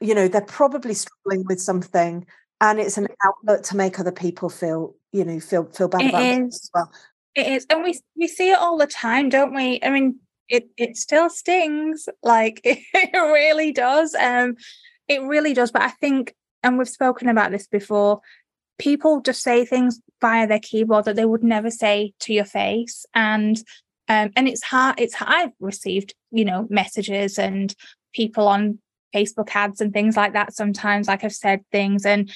you 0.00 0.14
know 0.14 0.28
they're 0.28 0.40
probably 0.40 0.94
struggling 0.94 1.44
with 1.46 1.60
something 1.60 2.26
and 2.60 2.78
it's 2.78 2.98
an 2.98 3.08
outlet 3.24 3.64
to 3.64 3.76
make 3.76 3.98
other 3.98 4.12
people 4.12 4.48
feel 4.48 4.94
you 5.12 5.24
know 5.24 5.40
feel 5.40 5.64
feel 5.64 5.88
bad 5.88 6.02
it 6.02 6.08
about 6.08 6.22
is. 6.22 6.36
it 6.38 6.44
as 6.44 6.70
well. 6.74 6.92
It 7.34 7.46
is 7.46 7.66
and 7.70 7.82
we 7.82 7.98
we 8.16 8.26
see 8.26 8.50
it 8.50 8.58
all 8.58 8.76
the 8.76 8.86
time 8.86 9.28
don't 9.28 9.54
we? 9.54 9.80
I 9.82 9.90
mean 9.90 10.20
it 10.50 10.68
it 10.76 10.96
still 10.96 11.30
stings 11.30 12.08
like 12.22 12.60
it 12.64 13.12
really 13.14 13.72
does 13.72 14.14
um 14.16 14.56
it 15.08 15.22
really 15.22 15.54
does 15.54 15.70
but 15.70 15.82
i 15.82 15.88
think 15.88 16.34
and 16.62 16.76
we've 16.76 16.88
spoken 16.88 17.28
about 17.28 17.50
this 17.50 17.66
before 17.66 18.20
people 18.78 19.20
just 19.20 19.42
say 19.42 19.64
things 19.64 20.00
via 20.20 20.46
their 20.46 20.58
keyboard 20.58 21.04
that 21.04 21.16
they 21.16 21.24
would 21.24 21.44
never 21.44 21.70
say 21.70 22.12
to 22.20 22.34
your 22.34 22.44
face 22.44 23.06
and 23.14 23.58
um 24.08 24.30
and 24.36 24.48
it's 24.48 24.62
hard 24.62 24.98
it's 24.98 25.14
i've 25.20 25.52
received 25.60 26.14
you 26.30 26.44
know 26.44 26.66
messages 26.68 27.38
and 27.38 27.74
people 28.12 28.48
on 28.48 28.78
Facebook 29.14 29.54
ads 29.54 29.80
and 29.80 29.92
things 29.92 30.16
like 30.16 30.32
that 30.32 30.54
sometimes, 30.54 31.08
like 31.08 31.24
I've 31.24 31.34
said 31.34 31.64
things 31.72 32.04
and 32.06 32.30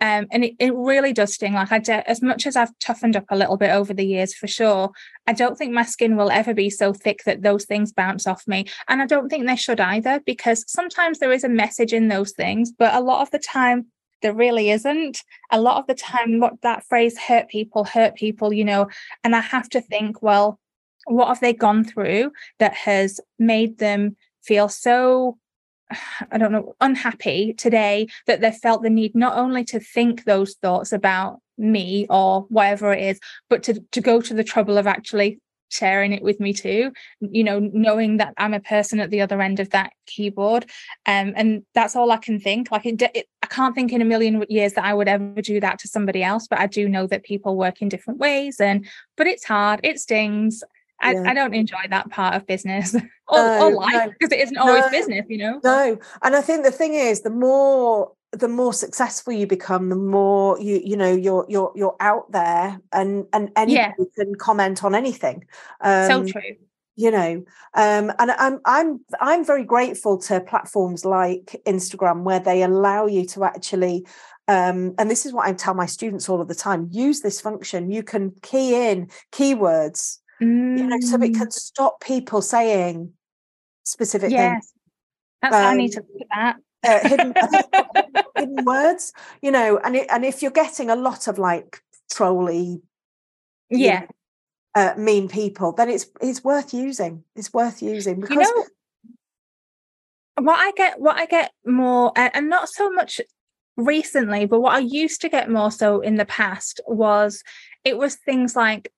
um, 0.00 0.26
and 0.32 0.44
it, 0.44 0.54
it 0.58 0.74
really 0.74 1.12
does 1.12 1.34
sting. 1.34 1.54
Like 1.54 1.72
I 1.72 1.78
de- 1.78 2.10
as 2.10 2.20
much 2.20 2.46
as 2.46 2.56
I've 2.56 2.76
toughened 2.78 3.16
up 3.16 3.24
a 3.30 3.36
little 3.36 3.56
bit 3.56 3.70
over 3.70 3.94
the 3.94 4.04
years 4.04 4.34
for 4.34 4.46
sure, 4.46 4.90
I 5.26 5.32
don't 5.32 5.56
think 5.56 5.72
my 5.72 5.84
skin 5.84 6.16
will 6.16 6.30
ever 6.30 6.52
be 6.52 6.68
so 6.68 6.92
thick 6.92 7.22
that 7.24 7.42
those 7.42 7.64
things 7.64 7.92
bounce 7.92 8.26
off 8.26 8.46
me. 8.46 8.66
And 8.88 9.00
I 9.00 9.06
don't 9.06 9.28
think 9.28 9.46
they 9.46 9.56
should 9.56 9.80
either, 9.80 10.20
because 10.26 10.64
sometimes 10.70 11.20
there 11.20 11.32
is 11.32 11.44
a 11.44 11.48
message 11.48 11.92
in 11.92 12.08
those 12.08 12.32
things, 12.32 12.70
but 12.70 12.92
a 12.92 13.00
lot 13.00 13.22
of 13.22 13.30
the 13.30 13.38
time 13.38 13.86
there 14.20 14.34
really 14.34 14.70
isn't. 14.70 15.22
A 15.52 15.60
lot 15.60 15.78
of 15.78 15.86
the 15.86 15.94
time, 15.94 16.40
what 16.40 16.60
that 16.62 16.84
phrase 16.84 17.16
hurt 17.16 17.48
people, 17.48 17.84
hurt 17.84 18.14
people, 18.14 18.52
you 18.52 18.64
know, 18.64 18.88
and 19.22 19.34
I 19.34 19.40
have 19.40 19.68
to 19.70 19.80
think, 19.80 20.22
well, 20.22 20.58
what 21.06 21.28
have 21.28 21.40
they 21.40 21.52
gone 21.52 21.84
through 21.84 22.32
that 22.58 22.74
has 22.74 23.20
made 23.38 23.78
them 23.78 24.16
feel 24.42 24.68
so 24.68 25.38
I 26.30 26.38
don't 26.38 26.52
know, 26.52 26.74
unhappy 26.80 27.54
today 27.54 28.08
that 28.26 28.40
they 28.40 28.52
felt 28.52 28.82
the 28.82 28.90
need 28.90 29.14
not 29.14 29.36
only 29.36 29.64
to 29.64 29.80
think 29.80 30.24
those 30.24 30.54
thoughts 30.54 30.92
about 30.92 31.40
me 31.56 32.06
or 32.10 32.42
whatever 32.48 32.92
it 32.92 33.02
is, 33.02 33.20
but 33.48 33.62
to, 33.64 33.80
to 33.92 34.00
go 34.00 34.20
to 34.20 34.34
the 34.34 34.44
trouble 34.44 34.78
of 34.78 34.86
actually 34.86 35.40
sharing 35.70 36.12
it 36.12 36.22
with 36.22 36.38
me 36.40 36.52
too 36.52 36.92
you 37.20 37.42
know 37.42 37.58
knowing 37.58 38.18
that 38.18 38.32
i'm 38.38 38.54
a 38.54 38.60
person 38.60 39.00
at 39.00 39.10
the 39.10 39.20
other 39.20 39.40
end 39.40 39.58
of 39.58 39.70
that 39.70 39.92
keyboard. 40.06 40.66
Um, 41.06 41.32
and 41.34 41.62
that's 41.74 41.96
all 41.96 42.10
i 42.10 42.18
can 42.18 42.38
think. 42.38 42.70
Like 42.70 42.86
it, 42.86 43.02
it, 43.02 43.26
i 43.42 43.46
can't 43.46 43.74
think 43.74 43.92
in 43.92 44.02
a 44.02 44.04
million 44.04 44.44
years 44.48 44.74
that 44.74 44.84
i 44.84 44.94
would 44.94 45.08
ever 45.08 45.40
do 45.42 45.60
that 45.60 45.78
to 45.80 45.88
somebody 45.88 46.22
else 46.22 46.46
but 46.46 46.60
i 46.60 46.66
do 46.66 46.88
know 46.88 47.06
that 47.06 47.24
people 47.24 47.56
work 47.56 47.82
in 47.82 47.88
different 47.88 48.20
ways 48.20 48.60
and 48.60 48.86
but 49.16 49.26
it's 49.26 49.44
hard 49.44 49.80
it 49.82 49.98
stings 49.98 50.62
I, 51.04 51.12
yeah. 51.12 51.22
I, 51.26 51.34
don't 51.34 51.54
enjoy 51.54 51.86
that 51.90 52.10
part 52.10 52.34
of 52.34 52.46
business 52.46 52.94
or, 53.28 53.38
no, 53.38 53.66
or 53.66 53.74
life 53.74 54.10
because 54.18 54.30
no, 54.30 54.36
it 54.36 54.42
isn't 54.42 54.56
always 54.56 54.84
no, 54.84 54.90
business, 54.90 55.26
you 55.28 55.38
know. 55.38 55.60
No, 55.62 55.98
and 56.22 56.34
I 56.34 56.40
think 56.40 56.64
the 56.64 56.70
thing 56.70 56.94
is, 56.94 57.20
the 57.20 57.30
more 57.30 58.12
the 58.32 58.48
more 58.48 58.72
successful 58.72 59.32
you 59.32 59.46
become, 59.46 59.90
the 59.90 59.96
more 59.96 60.58
you 60.58 60.80
you 60.82 60.96
know 60.96 61.12
you're 61.12 61.46
you're 61.48 61.72
you're 61.74 61.96
out 62.00 62.32
there, 62.32 62.80
and 62.92 63.26
and 63.32 63.50
anybody 63.54 63.74
yeah. 63.74 63.92
can 64.16 64.34
comment 64.34 64.82
on 64.82 64.94
anything. 64.94 65.44
Um, 65.80 66.06
so 66.06 66.24
true. 66.24 66.56
You 66.96 67.10
know, 67.10 67.44
um, 67.74 68.12
and 68.18 68.30
I'm 68.30 68.60
I'm 68.64 69.00
I'm 69.20 69.44
very 69.44 69.64
grateful 69.64 70.16
to 70.22 70.40
platforms 70.40 71.04
like 71.04 71.60
Instagram 71.66 72.22
where 72.22 72.40
they 72.40 72.62
allow 72.62 73.06
you 73.06 73.26
to 73.26 73.44
actually 73.44 74.06
um, 74.46 74.94
and 74.98 75.10
this 75.10 75.24
is 75.24 75.32
what 75.32 75.46
I 75.46 75.52
tell 75.54 75.74
my 75.74 75.86
students 75.86 76.28
all 76.28 76.40
of 76.40 76.48
the 76.48 76.54
time 76.54 76.88
use 76.92 77.20
this 77.20 77.40
function. 77.40 77.90
You 77.90 78.02
can 78.02 78.32
key 78.42 78.90
in 78.90 79.08
keywords 79.32 80.18
Mm. 80.44 80.78
You 80.78 80.86
know, 80.86 81.00
so 81.00 81.16
it 81.16 81.34
can 81.34 81.48
mm. 81.48 81.52
stop 81.52 82.00
people 82.00 82.42
saying 82.42 83.12
specific 83.84 84.30
yes. 84.30 84.52
things. 84.52 84.72
That's 85.42 85.54
um, 85.54 85.64
I 85.64 85.74
need 85.74 85.92
to 85.92 86.02
put 86.02 86.28
that. 86.30 86.56
uh, 86.84 87.08
hidden, 87.08 87.34
hidden 88.36 88.64
words, 88.64 89.12
you 89.42 89.50
know, 89.50 89.78
and 89.84 89.96
it, 89.96 90.06
and 90.10 90.24
if 90.24 90.42
you're 90.42 90.50
getting 90.50 90.90
a 90.90 90.96
lot 90.96 91.28
of 91.28 91.38
like 91.38 91.80
trolly, 92.10 92.82
yeah, 93.70 94.00
know, 94.00 94.06
uh, 94.74 94.94
mean 94.96 95.28
people, 95.28 95.72
then 95.72 95.88
it's 95.88 96.06
it's 96.20 96.44
worth 96.44 96.74
using. 96.74 97.24
It's 97.36 97.52
worth 97.52 97.82
using 97.82 98.20
because 98.20 98.36
you 98.36 98.42
know 98.42 98.64
what 100.42 100.58
I 100.58 100.72
get. 100.72 101.00
What 101.00 101.16
I 101.16 101.26
get 101.26 101.52
more, 101.64 102.12
and 102.16 102.48
not 102.48 102.68
so 102.68 102.90
much 102.90 103.20
recently, 103.76 104.46
but 104.46 104.60
what 104.60 104.74
I 104.74 104.80
used 104.80 105.20
to 105.22 105.28
get 105.28 105.50
more 105.50 105.70
so 105.70 106.00
in 106.00 106.16
the 106.16 106.24
past 106.24 106.80
was 106.86 107.42
it 107.84 107.98
was 107.98 108.16
things 108.16 108.54
like 108.54 108.92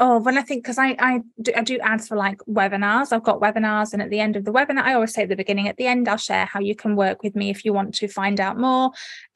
Oh, 0.00 0.18
when 0.18 0.36
I 0.36 0.42
think 0.42 0.64
because 0.64 0.78
I 0.78 0.96
I 0.98 1.20
do, 1.40 1.52
I 1.54 1.62
do 1.62 1.78
ads 1.78 2.08
for 2.08 2.16
like 2.16 2.38
webinars. 2.48 3.12
I've 3.12 3.22
got 3.22 3.40
webinars, 3.40 3.92
and 3.92 4.02
at 4.02 4.10
the 4.10 4.20
end 4.20 4.36
of 4.36 4.44
the 4.44 4.52
webinar, 4.52 4.82
I 4.82 4.94
always 4.94 5.12
say 5.14 5.22
at 5.22 5.28
the 5.28 5.36
beginning, 5.36 5.68
at 5.68 5.76
the 5.76 5.86
end, 5.86 6.08
I'll 6.08 6.16
share 6.16 6.46
how 6.46 6.60
you 6.60 6.74
can 6.74 6.96
work 6.96 7.22
with 7.22 7.36
me 7.36 7.50
if 7.50 7.64
you 7.64 7.72
want 7.72 7.94
to 7.96 8.08
find 8.08 8.40
out 8.40 8.58
more. 8.58 8.86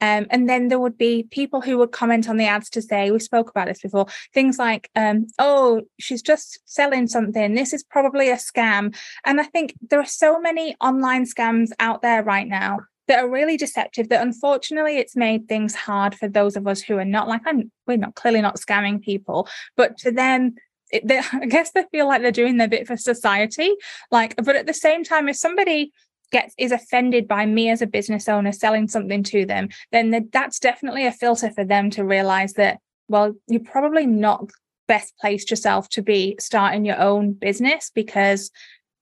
Um, 0.01 0.25
and 0.29 0.49
then 0.49 0.67
there 0.67 0.79
would 0.79 0.97
be 0.97 1.23
people 1.31 1.61
who 1.61 1.77
would 1.77 1.91
comment 1.91 2.27
on 2.27 2.37
the 2.37 2.47
ads 2.47 2.69
to 2.71 2.81
say, 2.81 3.11
we 3.11 3.19
spoke 3.19 3.49
about 3.49 3.67
this 3.67 3.81
before, 3.81 4.07
things 4.33 4.57
like, 4.59 4.89
um, 4.95 5.27
"Oh, 5.39 5.83
she's 5.99 6.21
just 6.21 6.59
selling 6.65 7.07
something. 7.07 7.53
This 7.53 7.71
is 7.71 7.83
probably 7.83 8.29
a 8.29 8.35
scam." 8.35 8.95
And 9.25 9.39
I 9.39 9.43
think 9.43 9.75
there 9.89 9.99
are 10.01 10.05
so 10.05 10.39
many 10.39 10.75
online 10.81 11.25
scams 11.25 11.69
out 11.79 12.01
there 12.01 12.23
right 12.23 12.47
now 12.47 12.79
that 13.07 13.19
are 13.19 13.29
really 13.29 13.57
deceptive 13.57 14.09
that 14.09 14.21
unfortunately 14.21 14.97
it's 14.97 15.15
made 15.15 15.47
things 15.47 15.75
hard 15.75 16.15
for 16.15 16.27
those 16.27 16.55
of 16.55 16.67
us 16.67 16.81
who 16.81 16.97
are 16.97 17.05
not 17.05 17.27
like 17.27 17.41
I'm 17.45 17.71
we're 17.85 17.97
not 17.97 18.15
clearly 18.15 18.41
not 18.41 18.57
scamming 18.57 19.01
people 19.01 19.47
but 19.75 19.97
to 19.99 20.11
them 20.11 20.55
it, 20.91 21.07
they, 21.07 21.19
I 21.33 21.45
guess 21.45 21.71
they 21.71 21.85
feel 21.91 22.07
like 22.07 22.21
they're 22.21 22.31
doing 22.31 22.57
their 22.57 22.67
bit 22.67 22.87
for 22.87 22.97
society 22.97 23.73
like 24.11 24.35
but 24.37 24.55
at 24.55 24.67
the 24.67 24.73
same 24.73 25.03
time 25.03 25.29
if 25.29 25.37
somebody 25.37 25.91
gets 26.31 26.53
is 26.57 26.73
offended 26.73 27.27
by 27.27 27.45
me 27.45 27.69
as 27.69 27.81
a 27.81 27.87
business 27.87 28.27
owner 28.27 28.51
selling 28.51 28.87
something 28.87 29.23
to 29.23 29.45
them 29.45 29.69
then 29.91 30.11
the, 30.11 30.27
that's 30.33 30.59
definitely 30.59 31.05
a 31.05 31.11
filter 31.11 31.49
for 31.51 31.63
them 31.63 31.89
to 31.89 32.03
realize 32.03 32.53
that 32.53 32.79
well 33.07 33.33
you're 33.47 33.61
probably 33.61 34.05
not 34.05 34.49
best 34.87 35.13
placed 35.19 35.49
yourself 35.49 35.89
to 35.89 36.01
be 36.01 36.35
starting 36.39 36.85
your 36.85 36.99
own 36.99 37.33
business 37.33 37.91
because 37.93 38.51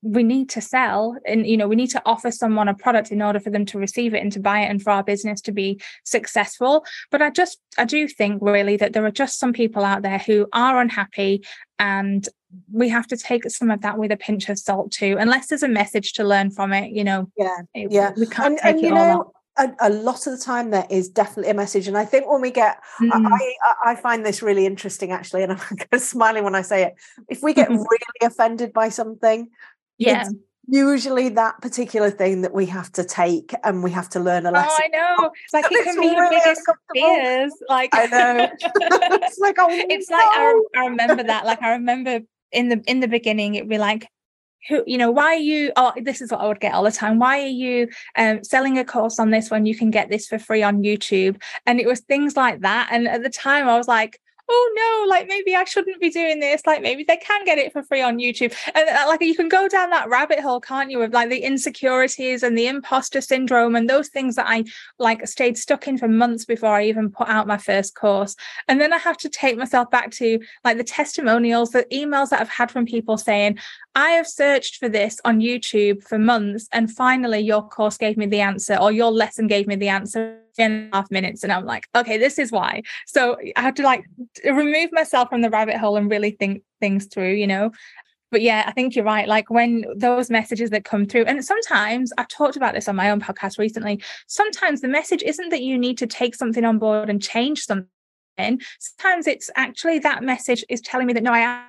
we 0.06 0.22
need 0.22 0.48
to 0.52 0.62
sell 0.62 1.18
and 1.26 1.48
you 1.48 1.58
know 1.58 1.68
we 1.68 1.76
need 1.76 1.90
to 1.90 2.02
offer 2.06 2.30
someone 2.30 2.68
a 2.68 2.76
product 2.76 3.12
in 3.12 3.24
order 3.24 3.40
for 3.40 3.50
them 3.50 3.66
to 3.66 3.80
receive 3.80 4.14
it 4.14 4.22
and 4.22 4.32
to 4.32 4.40
buy 4.40 4.60
it 4.60 4.70
and 4.70 4.82
for 4.82 4.92
our 4.92 5.04
business 5.04 5.42
to 5.42 5.52
be 5.52 5.82
successful. 6.04 6.86
But 7.10 7.24
i 7.24 7.32
just 7.32 7.58
i 7.80 7.86
do 7.86 8.08
think 8.08 8.40
really 8.42 8.78
that 8.78 8.94
there 8.94 9.06
are 9.06 9.12
just 9.12 9.40
some 9.40 9.52
people 9.52 9.84
out 9.84 10.04
there 10.04 10.20
who 10.20 10.48
are 10.54 10.80
unhappy 10.80 11.44
and 11.80 12.28
we 12.72 12.88
have 12.90 13.08
to 13.08 13.18
take 13.18 13.50
some 13.50 13.72
of 13.72 13.82
that 13.82 13.98
with 13.98 14.12
a 14.12 14.18
pinch 14.18 14.48
of 14.48 14.60
salt 14.60 14.92
too 14.92 15.18
unless 15.20 15.48
there's 15.48 15.64
a 15.64 15.68
message 15.68 16.14
to 16.14 16.24
learn 16.24 16.52
from 16.52 16.72
it 16.72 16.92
you 16.92 17.04
know. 17.04 17.28
Yeah 17.36 17.58
it, 17.74 17.92
yeah. 17.92 18.12
we 18.16 18.28
can't 18.28 18.48
and, 18.48 18.60
take 18.60 18.76
and, 18.76 18.86
it 18.86 18.92
all 18.92 19.18
know, 19.18 19.32
a, 19.58 19.72
a, 19.80 19.90
lot 19.90 20.28
of 20.28 20.38
the 20.38 20.44
time 20.44 20.70
there 20.70 20.86
is 20.90 21.10
definitely 21.10 21.50
a 21.50 21.56
message 21.56 21.88
and 21.88 21.98
i 21.98 22.06
think 22.06 22.30
when 22.30 22.42
we 22.42 22.52
get 22.52 22.78
mm. 23.02 23.10
I, 23.12 23.92
I 23.92 23.96
find 23.96 24.26
this 24.26 24.42
really 24.42 24.66
interesting 24.66 25.12
actually 25.12 25.44
and 25.44 25.54
i'm 25.54 25.58
kind 25.78 25.88
of 25.92 26.02
smiling 26.02 26.44
when 26.44 26.56
i 26.56 26.62
say 26.62 26.84
it. 26.84 26.94
If 27.28 27.42
we 27.42 27.54
get 27.54 27.70
really 27.92 28.22
offended 28.22 28.72
by 28.72 28.90
something 28.90 29.50
yeah 29.98 30.28
usually 30.68 31.30
that 31.30 31.62
particular 31.62 32.10
thing 32.10 32.42
that 32.42 32.54
we 32.54 32.66
have 32.66 32.92
to 32.94 33.04
take 33.04 33.54
and 33.64 33.84
we 33.84 33.92
have 33.92 34.10
to 34.10 34.20
learn 34.20 34.46
a 34.46 34.52
lesson. 34.52 34.72
Oh, 34.72 34.84
I 34.84 34.88
know. 34.88 35.32
It's 35.44 35.54
like 35.54 35.66
it 35.70 35.84
can 35.84 35.96
be 35.96 36.08
really 36.08 36.16
your 36.16 36.30
biggest 36.30 36.62
fears. 36.94 37.54
Like 37.70 37.90
I 37.94 38.06
know. 38.08 38.50
it's 38.62 39.40
like 39.40 39.56
oh, 39.60 39.68
it's 39.70 40.10
no. 40.10 40.18
like 40.18 40.28
I, 40.28 40.62
I 40.78 40.86
remember 40.88 41.24
that. 41.24 41.46
Like 41.46 41.62
I 41.62 41.74
remember 41.74 42.22
in 42.52 42.70
the 42.70 42.84
in 42.88 43.00
the 43.00 43.08
beginning, 43.08 43.56
it'd 43.56 43.70
be 43.70 43.78
like, 43.78 44.08
who 44.68 44.84
you 44.88 44.98
know 44.98 45.12
why 45.12 45.36
are 45.36 45.36
you 45.36 45.72
oh 45.76 45.94
this 46.02 46.22
is 46.22 46.32
what 46.32 46.42
i 46.42 46.48
would 46.48 46.60
get 46.60 46.74
all 46.74 46.84
the 46.84 46.92
time 46.92 47.20
why 47.20 47.40
are 47.42 47.48
you 47.48 47.88
um, 48.18 48.44
selling 48.44 48.78
a 48.78 48.86
course 48.86 49.20
on 49.20 49.30
this 49.30 49.52
when 49.52 49.66
you 49.66 49.76
can 49.76 49.92
get 49.92 50.10
this 50.10 50.28
for 50.28 50.40
free 50.40 50.64
on 50.64 50.82
youtube 50.82 51.40
and 51.66 51.80
it 51.80 51.88
was 51.88 52.00
things 52.02 52.36
like 52.36 52.62
that 52.62 52.88
and 52.92 53.08
at 53.08 53.22
the 53.22 53.30
time 53.30 53.68
i 53.68 53.78
was 53.78 53.88
like 53.88 54.20
oh 54.48 54.72
no, 54.76 55.10
like 55.10 55.28
maybe 55.28 55.56
I 55.56 55.64
shouldn't 55.64 56.00
be 56.00 56.10
doing 56.10 56.40
this. 56.40 56.62
Like 56.66 56.82
maybe 56.82 57.04
they 57.04 57.18
can 57.18 57.46
get 57.46 57.58
it 57.58 57.74
for 57.74 57.84
free 57.84 58.02
on 58.02 58.18
YouTube. 58.18 58.56
And 58.74 58.90
uh, 58.90 59.06
like 59.08 59.22
you 59.22 59.36
can 59.36 59.50
go 59.50 59.68
down 59.68 59.90
that 59.90 60.10
rabbit 60.10 60.40
hole, 60.40 60.60
can't 60.60 60.92
you? 60.92 61.02
Of 61.02 61.14
like 61.14 61.30
the 61.30 61.40
insecurities 61.40 62.44
and 62.44 62.58
the 62.58 62.68
imposter 62.68 63.22
syndrome 63.22 63.76
and 63.76 63.90
those 63.90 64.10
things 64.10 64.36
that 64.36 64.48
I 64.48 64.66
like 65.00 65.28
stayed 65.28 65.58
stuck 65.58 65.88
in 65.88 65.98
for 65.98 66.08
months 66.08 66.46
before 66.46 66.70
I 66.70 66.86
even 66.86 67.10
put 67.10 67.28
out 67.28 67.48
my 67.48 67.58
first 67.58 67.96
course. 67.96 68.36
And 68.68 68.80
then 68.80 68.94
I 68.94 68.98
have 68.98 69.18
to 69.18 69.30
take 69.30 69.58
myself 69.58 69.90
back 69.90 70.12
to 70.12 70.40
like 70.64 70.78
the 70.78 70.84
testimonials, 70.84 71.72
the 71.72 71.86
emails 71.92 72.30
that 72.30 72.42
I've 72.42 72.50
had 72.50 72.72
from 72.72 72.86
people 72.86 73.18
saying, 73.18 73.58
I 73.96 74.10
have 74.10 74.28
searched 74.28 74.78
for 74.78 74.90
this 74.90 75.20
on 75.24 75.40
YouTube 75.40 76.04
for 76.04 76.20
months, 76.20 76.68
and 76.74 76.92
finally 76.92 77.40
your 77.40 77.68
course 77.68 77.98
gave 77.98 78.18
me 78.18 78.26
the 78.26 78.42
answer, 78.42 78.76
or 78.76 78.92
your 78.92 79.12
lesson 79.12 79.48
gave 79.48 79.68
me 79.68 79.76
the 79.76 79.88
answer 79.90 80.42
a 80.60 80.90
half 80.94 81.12
minutes 81.12 81.44
and 81.44 81.52
i'm 81.52 81.66
like 81.66 81.88
okay 81.96 82.18
this 82.18 82.40
is 82.40 82.52
why. 82.52 82.82
So 83.06 83.38
i 83.56 83.62
have 83.62 83.76
to 83.76 83.84
like 83.84 84.06
remove 84.46 84.92
myself 84.92 85.30
from 85.30 85.42
the 85.42 85.50
rabbit 85.50 85.78
hole 85.78 85.98
and 85.98 86.10
really 86.10 86.32
think 86.32 86.64
things 86.80 87.06
through 87.06 87.34
you 87.34 87.48
know? 87.48 87.72
But 88.32 88.42
yeah 88.42 88.64
i 88.68 88.72
think 88.72 88.96
you're 88.96 89.06
right 89.06 89.28
like 89.28 89.50
when 89.50 89.86
those 89.96 90.30
messages 90.30 90.70
that 90.72 90.84
come 90.84 91.06
through 91.06 91.26
and 91.26 91.44
sometimes 91.46 92.12
i've 92.18 92.28
talked 92.28 92.58
about 92.58 92.74
this 92.74 92.88
on 92.90 92.96
my 92.96 93.10
own 93.10 93.22
podcast 93.22 93.58
recently 93.58 94.02
sometimes 94.28 94.82
the 94.82 94.88
message 94.88 95.24
isn't 95.24 95.50
that 95.50 95.62
you 95.62 95.78
need 95.78 95.98
to 96.00 96.08
take 96.08 96.36
something 96.36 96.66
on 96.66 96.80
board 96.80 97.10
and 97.10 97.22
change 97.22 97.62
something. 97.62 97.88
Sometimes 98.80 99.28
it's 99.28 99.50
actually 99.56 100.00
that 100.00 100.24
message 100.24 100.66
is 100.68 100.82
telling 100.82 101.08
me 101.08 101.14
that 101.14 101.24
no 101.24 101.32
i 101.32 101.40
am 101.40 101.64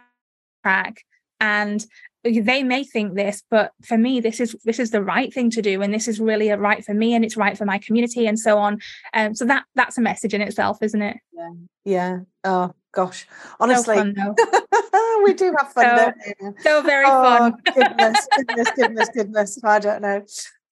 track 0.64 1.05
and 1.41 1.87
they 2.31 2.62
may 2.62 2.85
think 2.85 3.14
this 3.14 3.43
but 3.51 3.72
for 3.85 3.99
me 3.99 4.20
this 4.20 4.41
is 4.41 4.57
this 4.64 4.79
is 4.79 4.91
the 4.91 5.03
right 5.03 5.33
thing 5.33 5.51
to 5.51 5.62
do 5.62 5.83
and 5.83 5.93
this 5.93 6.09
is 6.09 6.20
really 6.20 6.49
a 6.49 6.59
right 6.59 6.85
for 6.85 6.95
me 6.95 7.14
and 7.14 7.24
it's 7.24 7.37
right 7.37 7.57
for 7.57 7.64
my 7.64 7.79
community 7.79 8.27
and 8.27 8.39
so 8.39 8.59
on. 8.59 8.79
Um 9.14 9.35
so 9.35 9.45
that 9.47 9.64
that's 9.74 9.99
a 9.99 10.01
message 10.01 10.35
in 10.35 10.41
itself 10.41 10.79
isn't 10.83 11.03
it? 11.03 11.18
Yeah. 11.33 11.53
Yeah. 11.85 12.18
Oh 12.45 12.74
gosh. 12.93 13.27
Honestly 13.61 13.97
so 13.97 14.03
fun, 14.03 14.35
we 15.24 15.35
do 15.35 15.55
have 15.59 15.72
fun 15.72 16.14
so, 16.41 16.55
so 16.61 16.83
very 16.83 17.05
oh, 17.07 17.22
fun. 17.22 17.55
goodness 17.74 18.29
goodness 18.37 18.70
goodness 18.77 19.09
goodness. 19.14 19.64
I 19.64 19.79
don't 19.79 20.03
know. 20.03 20.22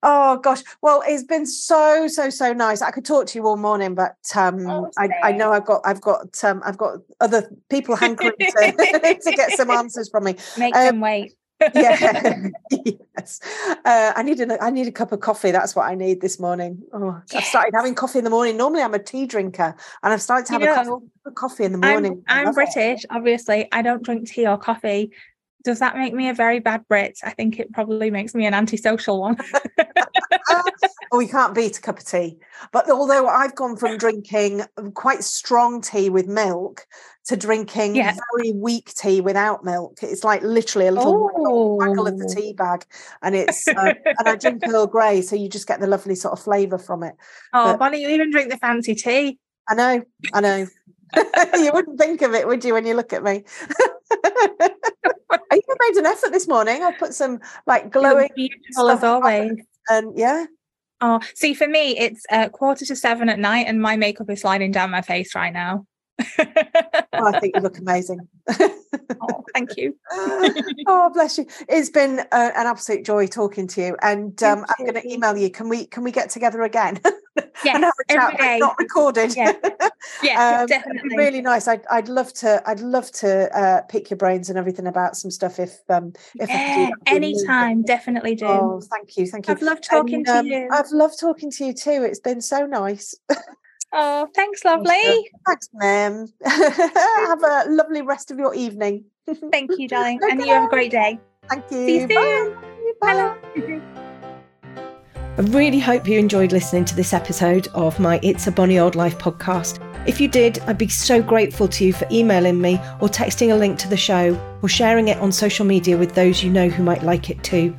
Oh 0.07 0.37
gosh. 0.37 0.63
Well, 0.83 1.03
it's 1.07 1.25
been 1.25 1.47
so 1.47 2.09
so 2.09 2.29
so 2.29 2.53
nice. 2.53 2.83
I 2.83 2.91
could 2.91 3.07
talk 3.07 3.27
to 3.29 3.39
you 3.39 3.47
all 3.47 3.57
morning, 3.57 3.95
but 3.95 4.17
um, 4.35 4.67
oh, 4.69 4.91
I, 4.99 5.09
I, 5.23 5.33
know 5.33 5.51
I've 5.51 5.65
got 5.65 5.81
I've 5.87 6.03
got 6.03 6.45
um, 6.45 6.61
I've 6.63 6.77
got 6.77 6.99
other 7.21 7.51
people 7.71 7.97
hankering 8.05 8.33
to, 8.39 9.19
to 9.23 9.33
get 9.33 9.53
some 9.53 9.71
answers 9.71 10.11
from 10.11 10.25
me. 10.25 10.37
Make 10.59 10.77
um, 10.77 10.85
them 10.85 11.01
wait 11.01 11.35
yeah 11.75 12.49
yes. 12.85 13.41
Uh, 13.85 14.13
i 14.17 14.23
need 14.23 14.41
a 14.41 14.63
i 14.63 14.71
need 14.71 14.87
a 14.87 14.93
cup 14.93 15.13
of 15.13 15.21
coffee. 15.21 15.51
That's 15.51 15.75
what 15.77 15.87
i 15.87 15.95
need 15.95 16.21
this 16.21 16.39
morning. 16.41 16.83
Oh 16.93 17.21
yes. 17.33 17.43
i've 17.43 17.45
started 17.45 17.75
having 17.75 17.95
coffee 17.95 18.19
in 18.19 18.25
the 18.25 18.31
morning. 18.31 18.57
Normally 18.57 18.83
i'm 18.83 18.95
a 18.95 18.99
tea 18.99 19.27
drinker 19.27 19.75
and 20.03 20.13
i've 20.13 20.23
started 20.23 20.47
to 20.47 20.53
have 20.55 20.63
a 20.63 20.67
cup 20.67 21.03
of 21.27 21.35
coffee 21.35 21.65
in 21.65 21.73
the 21.73 21.79
morning. 21.79 22.23
I'm, 22.29 22.49
I'm 22.49 22.55
british 22.55 23.05
it. 23.05 23.07
obviously. 23.11 23.69
I 23.73 23.83
don't 23.83 24.03
drink 24.03 24.29
tea 24.29 24.47
or 24.47 24.59
coffee 24.59 25.13
does 25.65 25.79
that 25.79 25.97
make 25.97 26.13
me 26.15 26.29
a 26.29 26.35
very 26.35 26.61
bad 26.61 26.87
Brit? 26.89 27.19
I 27.25 27.31
think 27.31 27.59
it 27.59 27.73
probably 27.73 28.11
makes 28.11 28.35
me 28.35 28.47
an 28.47 28.55
antisocial 28.55 29.21
one. 29.21 29.37
oh, 31.11 31.21
you 31.21 31.29
can't 31.29 31.55
beat 31.55 31.79
a 31.79 31.81
cup 31.81 31.99
of 31.99 32.05
tea. 32.05 32.39
But 32.71 32.91
although 32.91 33.27
I've 33.27 33.55
gone 33.55 33.77
from 33.77 33.97
drinking 33.97 34.63
quite 34.93 35.25
strong 35.25 35.81
tea 35.81 36.11
with 36.11 36.27
milk 36.27 36.87
to 37.27 37.37
drinking 37.37 37.97
yeah. 37.97 38.15
very 38.37 38.53
weak 38.53 38.93
tea 38.95 39.23
without 39.23 39.65
milk, 39.65 39.99
it's 40.03 40.23
like 40.23 40.43
literally 40.43 40.87
a 40.87 40.93
little 40.93 41.31
oh. 41.35 41.75
waggle 41.77 42.07
of 42.07 42.19
the 42.19 42.29
oh. 42.31 42.35
tea 42.35 42.53
bag, 42.53 42.85
and 43.23 43.35
it's 43.35 43.67
uh, 43.67 43.95
and 44.05 44.29
I 44.29 44.37
drink 44.37 44.63
Earl 44.69 44.87
Grey, 44.87 45.23
so 45.23 45.35
you 45.35 45.49
just 45.49 45.67
get 45.67 45.81
the 45.81 45.87
lovely 45.87 46.15
sort 46.15 46.33
of 46.33 46.45
flavour 46.45 46.79
from 46.79 47.03
it. 47.03 47.15
Oh, 47.53 47.77
but, 47.77 47.91
don't 47.91 48.01
you 48.01 48.11
even 48.11 48.31
drink 48.31 48.51
the 48.51 48.59
fancy 48.59 48.95
tea? 48.95 49.39
I 49.69 49.75
know, 49.75 50.03
I 50.33 50.41
know. 50.41 50.67
you 51.55 51.71
wouldn't 51.73 51.99
think 51.99 52.23
of 52.23 52.35
it, 52.35 52.47
would 52.47 52.65
you, 52.65 52.75
when 52.75 52.87
you 52.87 52.95
look 52.95 53.13
at 53.13 53.23
me? 53.23 53.45
I 55.55 55.59
even 55.59 55.77
made 55.89 55.99
an 56.01 56.07
effort 56.07 56.33
this 56.33 56.49
morning. 56.49 56.83
I 56.83 56.93
put 56.93 57.15
some 57.15 57.39
like 57.67 57.91
glowing 57.91 58.29
beautiful 58.35 58.91
as 58.91 59.05
always. 59.05 59.53
And 59.89 60.19
yeah. 60.19 60.47
Oh, 61.01 61.21
see, 61.35 61.55
for 61.55 61.69
me, 61.69 61.97
it's 61.97 62.25
uh, 62.31 62.49
quarter 62.49 62.85
to 62.87 62.97
seven 62.97 63.29
at 63.29 63.39
night, 63.39 63.67
and 63.69 63.81
my 63.81 63.97
makeup 63.97 64.31
is 64.31 64.41
sliding 64.41 64.73
down 64.73 64.91
my 64.91 65.03
face 65.03 65.35
right 65.35 65.53
now. 65.53 65.87
oh, 66.39 66.55
I 67.13 67.39
think 67.41 67.55
you 67.55 67.61
look 67.61 67.79
amazing. 67.79 68.21
oh, 68.49 69.45
thank 69.53 69.77
you. 69.77 69.97
oh, 70.13 71.11
bless 71.13 71.39
you. 71.39 71.47
It's 71.69 71.91
been 71.91 72.21
uh, 72.21 72.51
an 72.57 72.67
absolute 72.67 73.05
joy 73.05 73.27
talking 73.27 73.67
to 73.69 73.81
you, 73.81 73.97
and 74.03 74.41
um, 74.43 74.65
I'm 74.69 74.87
going 74.87 75.01
to 75.01 75.13
email 75.13 75.37
you. 75.37 75.51
Can 75.51 75.69
we 75.69 75.87
can 75.87 76.03
we 76.03 76.11
get 76.11 76.31
together 76.31 76.63
again? 76.63 77.01
Yes, 77.65 77.77
and 77.77 77.85
have 77.85 77.95
a 78.09 78.13
chat, 78.13 78.39
day. 78.39 78.59
not 78.59 78.77
recorded. 78.79 79.35
Yeah, 79.35 79.53
yeah 80.23 80.61
um, 80.61 80.67
definitely. 80.67 81.17
Really 81.17 81.41
nice. 81.41 81.67
I'd 81.67 81.87
I'd 81.91 82.09
love 82.09 82.33
to 82.35 82.63
I'd 82.67 82.81
love 82.81 83.11
to 83.13 83.59
uh, 83.59 83.83
pick 83.83 84.11
your 84.11 84.19
brains 84.19 84.51
and 84.51 84.59
everything 84.59 84.87
about 84.87 85.17
some 85.17 85.31
stuff 85.31 85.59
if 85.59 85.79
um 85.89 86.13
if 86.35 86.49
yeah, 86.49 86.91
anytime, 87.07 87.83
definitely 87.83 88.35
do. 88.35 88.47
Oh, 88.47 88.83
thank 88.91 89.17
you, 89.17 89.27
thank 89.27 89.49
you. 89.49 89.55
I've 89.55 89.63
loved 89.63 89.85
talking 89.85 90.17
and, 90.17 90.27
to 90.27 90.39
um, 90.39 90.47
you. 90.47 90.69
I've 90.73 90.91
loved 90.91 91.19
talking 91.19 91.51
to 91.53 91.65
you 91.65 91.73
too. 91.73 92.03
It's 92.03 92.21
been 92.21 92.41
so 92.41 92.67
nice. 92.67 93.15
Oh, 93.93 94.29
thanks, 94.35 94.65
lovely. 94.65 95.31
Thanks, 95.47 95.69
Mim. 95.73 96.27
have 96.45 97.43
a 97.43 97.65
lovely 97.69 98.03
rest 98.03 98.31
of 98.31 98.39
your 98.39 98.55
evening. 98.55 99.05
Thank 99.51 99.71
you, 99.79 99.89
darling. 99.89 100.21
and 100.23 100.41
you 100.41 100.49
have 100.53 100.65
a 100.65 100.69
great 100.69 100.91
day. 100.91 101.19
Thank 101.49 101.65
you. 101.71 101.87
See 101.87 102.01
you 102.01 102.09
soon. 102.09 102.57
Bye. 103.01 103.37
Hello. 103.57 104.04
I 105.37 105.41
really 105.41 105.81
hope 105.81 106.07
you 106.07 106.17
enjoyed 106.17 106.53
listening 106.53 106.85
to 106.85 106.95
this 106.95 107.13
episode 107.13 107.67
of 107.75 107.99
my 107.99 108.21
It's 108.23 108.47
a 108.47 108.53
Bonny 108.53 108.79
Old 108.79 108.95
Life 108.95 109.19
podcast. 109.19 109.81
If 110.07 110.21
you 110.21 110.29
did, 110.29 110.61
I'd 110.61 110.79
be 110.79 110.87
so 110.87 111.21
grateful 111.21 111.67
to 111.67 111.85
you 111.85 111.93
for 111.93 112.07
emailing 112.09 112.61
me 112.61 112.75
or 113.01 113.09
texting 113.09 113.53
a 113.53 113.57
link 113.57 113.77
to 113.81 113.89
the 113.89 113.97
show 113.97 114.41
or 114.63 114.69
sharing 114.69 115.09
it 115.09 115.19
on 115.19 115.33
social 115.33 115.67
media 115.67 115.99
with 115.99 116.15
those 116.15 116.45
you 116.45 116.53
know 116.53 116.69
who 116.69 116.85
might 116.85 117.03
like 117.03 117.31
it 117.31 117.43
too. 117.43 117.77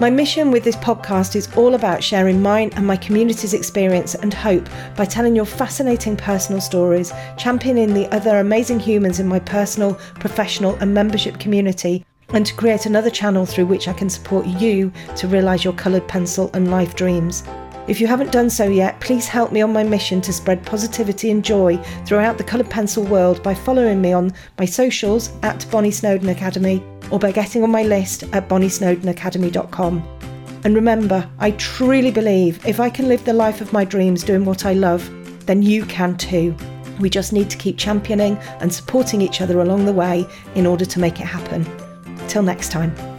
My 0.00 0.08
mission 0.08 0.50
with 0.50 0.64
this 0.64 0.76
podcast 0.76 1.36
is 1.36 1.54
all 1.54 1.74
about 1.74 2.02
sharing 2.02 2.40
mine 2.40 2.70
and 2.76 2.86
my 2.86 2.96
community's 2.96 3.52
experience 3.52 4.14
and 4.14 4.32
hope 4.32 4.66
by 4.96 5.04
telling 5.04 5.36
your 5.36 5.44
fascinating 5.44 6.16
personal 6.16 6.62
stories, 6.62 7.12
championing 7.36 7.92
the 7.92 8.10
other 8.10 8.38
amazing 8.38 8.80
humans 8.80 9.20
in 9.20 9.28
my 9.28 9.40
personal, 9.40 9.96
professional, 10.14 10.76
and 10.76 10.94
membership 10.94 11.38
community, 11.38 12.06
and 12.30 12.44
to 12.46 12.54
create 12.54 12.86
another 12.86 13.10
channel 13.10 13.46
through 13.46 13.66
which 13.66 13.88
I 13.88 13.92
can 13.92 14.10
support 14.10 14.46
you 14.46 14.92
to 15.16 15.28
realise 15.28 15.64
your 15.64 15.72
coloured 15.72 16.08
pencil 16.08 16.50
and 16.54 16.70
life 16.70 16.94
dreams. 16.94 17.44
If 17.88 18.00
you 18.00 18.08
haven't 18.08 18.32
done 18.32 18.50
so 18.50 18.68
yet, 18.68 19.00
please 19.00 19.28
help 19.28 19.52
me 19.52 19.62
on 19.62 19.72
my 19.72 19.84
mission 19.84 20.20
to 20.22 20.32
spread 20.32 20.66
positivity 20.66 21.30
and 21.30 21.44
joy 21.44 21.76
throughout 22.04 22.36
the 22.36 22.42
coloured 22.42 22.68
pencil 22.68 23.04
world 23.04 23.42
by 23.44 23.54
following 23.54 24.00
me 24.00 24.12
on 24.12 24.32
my 24.58 24.64
socials 24.64 25.30
at 25.42 25.64
Bonny 25.70 25.92
Snowdon 25.92 26.28
Academy 26.28 26.82
or 27.12 27.20
by 27.20 27.30
getting 27.30 27.62
on 27.62 27.70
my 27.70 27.84
list 27.84 28.24
at 28.32 28.48
bonnysnowdonacademy.com. 28.48 30.02
And 30.64 30.74
remember, 30.74 31.30
I 31.38 31.52
truly 31.52 32.10
believe 32.10 32.66
if 32.66 32.80
I 32.80 32.90
can 32.90 33.06
live 33.06 33.24
the 33.24 33.32
life 33.32 33.60
of 33.60 33.72
my 33.72 33.84
dreams 33.84 34.24
doing 34.24 34.44
what 34.44 34.66
I 34.66 34.72
love, 34.72 35.08
then 35.46 35.62
you 35.62 35.86
can 35.86 36.16
too. 36.16 36.56
We 36.98 37.08
just 37.08 37.32
need 37.32 37.50
to 37.50 37.56
keep 37.56 37.78
championing 37.78 38.36
and 38.58 38.72
supporting 38.72 39.20
each 39.20 39.40
other 39.40 39.60
along 39.60 39.84
the 39.84 39.92
way 39.92 40.26
in 40.56 40.66
order 40.66 40.84
to 40.84 40.98
make 40.98 41.20
it 41.20 41.26
happen. 41.26 41.64
Till 42.28 42.42
next 42.42 42.72
time. 42.72 43.15